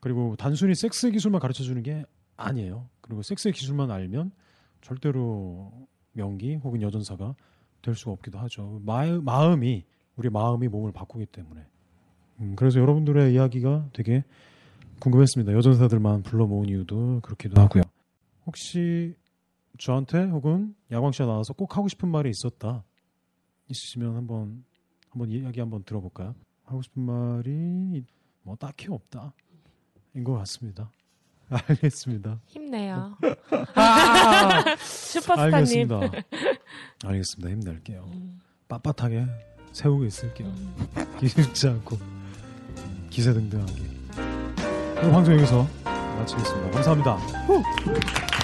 그리고 0.00 0.36
단순히 0.36 0.74
섹스 0.74 1.10
기술만 1.10 1.40
가르쳐 1.40 1.62
주는 1.62 1.82
게 1.82 2.04
아니에요. 2.36 2.88
그리고 3.00 3.22
섹스 3.22 3.50
기술만 3.50 3.90
알면 3.90 4.32
절대로 4.90 5.72
명기 6.12 6.54
혹은 6.54 6.80
여전사가 6.80 7.34
될 7.82 7.94
수가 7.96 8.12
없기도 8.12 8.38
하죠. 8.38 8.80
마, 8.84 9.04
마음 9.20 9.64
이 9.64 9.84
우리 10.14 10.30
마음이 10.30 10.68
몸을 10.68 10.92
바꾸기 10.92 11.26
때문에. 11.26 11.66
음, 12.40 12.54
그래서 12.54 12.78
여러분들의 12.78 13.34
이야기가 13.34 13.88
되게 13.92 14.22
궁금했습니다. 15.00 15.52
여전사들만 15.54 16.22
불러 16.22 16.46
모은 16.46 16.68
이유도 16.68 17.18
그렇기도 17.22 17.60
하고요. 17.60 17.82
혹시 18.46 19.16
저한테 19.78 20.22
혹은 20.26 20.76
야광 20.92 21.10
씨가 21.10 21.26
나와서 21.26 21.52
꼭 21.52 21.76
하고 21.76 21.88
싶은 21.88 22.08
말이 22.08 22.30
있었다 22.30 22.84
있으시면 23.68 24.14
한번 24.14 24.64
한번 25.10 25.30
이야기 25.30 25.58
한번 25.58 25.82
들어볼까요? 25.82 26.34
하고 26.62 26.80
싶은 26.82 27.02
말이 27.02 28.04
뭐 28.42 28.54
딱히 28.56 28.86
없다 28.88 29.34
인 30.14 30.22
것 30.22 30.34
같습니다. 30.34 30.90
알겠습니다. 31.50 32.38
힘내요. 32.46 33.16
아, 33.74 34.64
슈퍼스타님. 34.82 35.54
알겠습니다. 35.54 36.00
알겠습니다. 37.04 37.50
힘낼게요. 37.50 38.10
빳빳하게 38.68 39.28
세우고 39.72 40.04
있을게요. 40.06 40.52
기죽지 41.20 41.68
않고 41.68 41.98
기세등등하게. 43.10 43.82
오늘 45.00 45.10
방송 45.12 45.34
여기서 45.34 45.66
마치겠습니다. 46.18 46.70
감사합니다. 46.70 48.35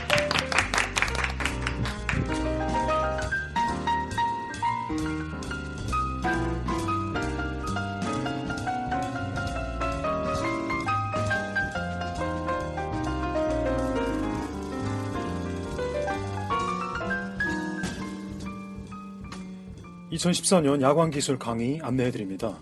(2014년) 20.23 20.81
야광 20.83 21.11
기술 21.11 21.37
강의 21.37 21.81
안내해드립니다. 21.83 22.57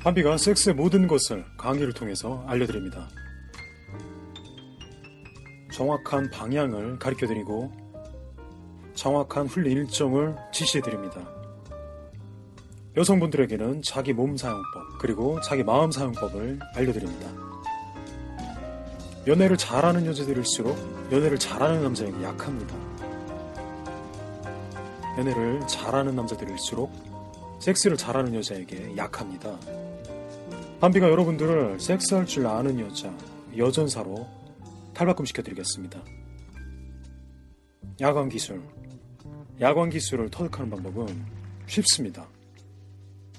한비가 0.00 0.36
섹스의 0.36 0.74
모든 0.74 1.08
것을 1.08 1.44
강의를 1.58 1.92
통해서 1.92 2.44
알려드립니다. 2.46 3.08
정확한 5.72 6.30
방향을 6.30 6.98
가르쳐드리고 6.98 7.72
정확한 8.94 9.46
훈련 9.46 9.72
일정을 9.72 10.36
지시해드립니다. 10.52 11.28
여성분들에게는 12.96 13.82
자기 13.82 14.12
몸 14.12 14.36
사용법 14.36 14.98
그리고 15.00 15.40
자기 15.40 15.64
마음 15.64 15.90
사용법을 15.90 16.60
알려드립니다. 16.74 17.30
연애를 19.26 19.56
잘하는 19.56 20.06
여자들일수록 20.06 20.76
연애를 21.10 21.38
잘하는 21.38 21.82
남자에게 21.82 22.22
약합니다. 22.22 22.91
연애를 25.18 25.60
잘하는 25.66 26.16
남자들일수록 26.16 26.90
섹스를 27.60 27.96
잘하는 27.96 28.34
여자에게 28.34 28.96
약합니다. 28.96 29.58
한비가 30.80 31.08
여러분들을 31.08 31.78
섹스할 31.78 32.26
줄 32.26 32.46
아는 32.46 32.80
여자, 32.80 33.16
여전사로 33.56 34.26
탈바꿈 34.94 35.26
시켜드리겠습니다. 35.26 36.02
야광 38.00 38.30
기술. 38.30 38.62
야광 39.60 39.90
기술을 39.90 40.30
터득하는 40.30 40.70
방법은 40.70 41.24
쉽습니다. 41.66 42.26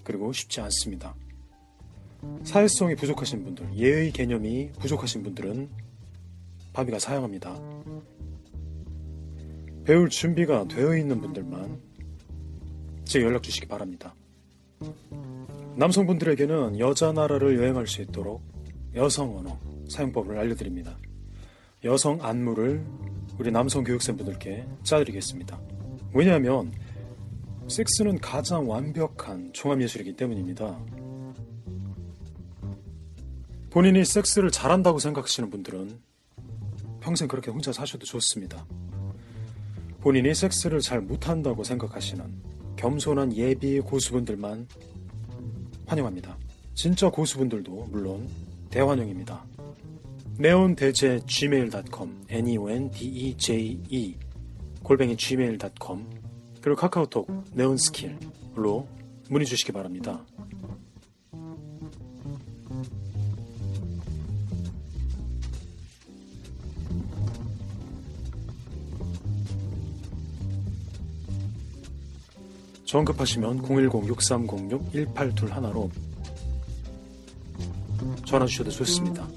그리고 0.03 0.31
쉽지 0.31 0.61
않습니다. 0.61 1.15
사회성이 2.43 2.95
부족하신 2.95 3.43
분들, 3.43 3.75
예의 3.75 4.11
개념이 4.11 4.71
부족하신 4.79 5.23
분들은 5.23 5.69
바비가 6.71 6.99
사용합니다. 6.99 7.59
배울 9.85 10.09
준비가 10.09 10.65
되어 10.67 10.95
있는 10.95 11.19
분들만 11.19 11.79
제 13.03 13.21
연락 13.21 13.43
주시기 13.43 13.67
바랍니다. 13.67 14.15
남성분들에게는 15.75 16.79
여자 16.79 17.11
나라를 17.11 17.57
여행할 17.57 17.85
수 17.87 18.01
있도록 18.01 18.41
여성 18.95 19.37
언어 19.37 19.59
사용법을 19.89 20.37
알려드립니다. 20.37 20.97
여성 21.83 22.17
안무를 22.21 22.85
우리 23.37 23.51
남성 23.51 23.83
교육생분들께 23.83 24.65
짜드리겠습니다. 24.83 25.59
왜냐하면 26.13 26.71
섹스는 27.67 28.19
가장 28.19 28.69
완벽한 28.69 29.51
종합예술이기 29.51 30.15
때문입니다. 30.15 30.79
본인이 33.69 34.05
섹스를 34.05 34.51
잘한다고 34.51 34.99
생각하시는 34.99 35.49
분들은 35.49 35.99
평생 37.01 37.27
그렇게 37.27 37.51
혼자 37.51 37.73
사셔도 37.73 38.05
좋습니다. 38.05 38.65
본인이 40.03 40.35
섹스를 40.35 40.81
잘 40.81 40.99
못한다고 40.99 41.63
생각하시는 41.63 42.25
겸손한 42.75 43.37
예비 43.37 43.79
고수분들만 43.79 44.67
환영합니다. 45.85 46.37
진짜 46.73 47.09
고수분들도 47.09 47.87
물론 47.89 48.27
대환영입니다. 48.69 49.45
네온 50.37 50.75
대제 50.75 51.21
gmail.com 51.25 52.25
n-e-o-n-d-e-j-e 52.27 54.17
골뱅이 54.83 55.15
gmail.com 55.15 56.05
그리고 56.59 56.81
카카오톡 56.81 57.45
네온스킬로 57.53 58.85
문의 59.29 59.47
주시기 59.47 59.71
바랍니다. 59.71 60.25
전급하시면 72.93 73.63
010-6306-1821로 73.63 75.89
전화 78.23 78.45
주셔도 78.45 78.69
좋습니다. 78.69 79.27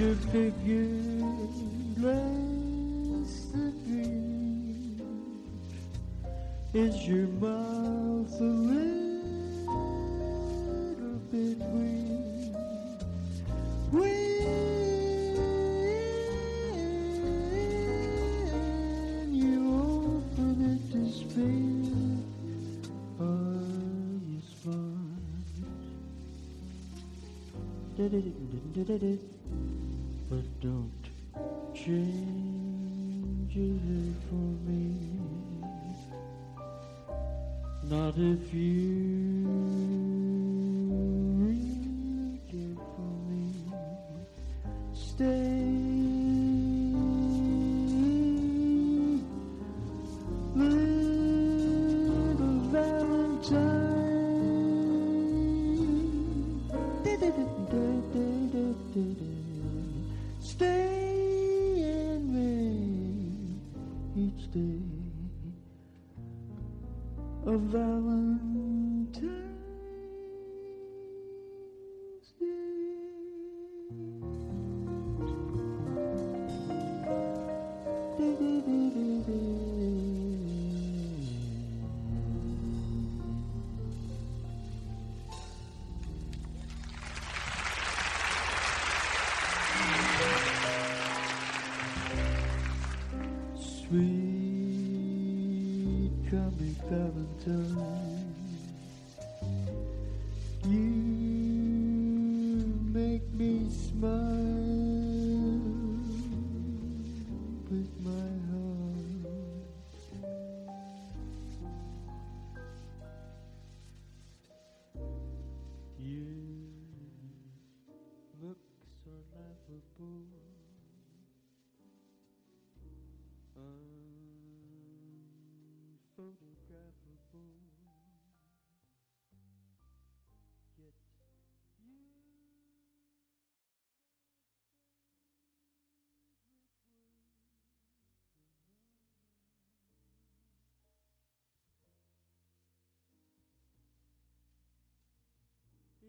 je 0.00 0.14
bégueule 0.32 2.39
is 6.72 7.08
your 7.08 7.26
mouth 7.26 8.40
a 8.40 8.44
little 8.44 9.08
bit 11.32 11.58
weak? 11.74 12.54
When 13.90 14.14
you 19.34 19.58
open 19.82 20.56
it 20.70 20.82
to 20.92 21.00
speak, 21.10 21.90
are 23.18 23.66
you 24.28 24.40
smart? 24.62 25.18
But 30.28 30.46
don't 30.60 31.02
change 31.74 33.56
it 33.56 34.14
for 34.28 34.46
me. 34.70 35.19
Not 37.82 38.14
if 38.18 38.54
you 38.54 39.70
care 42.50 42.76
for 42.96 43.10
me. 43.28 43.52
Stay. 44.92 45.59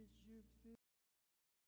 Is 0.01 0.45
your 0.65 0.80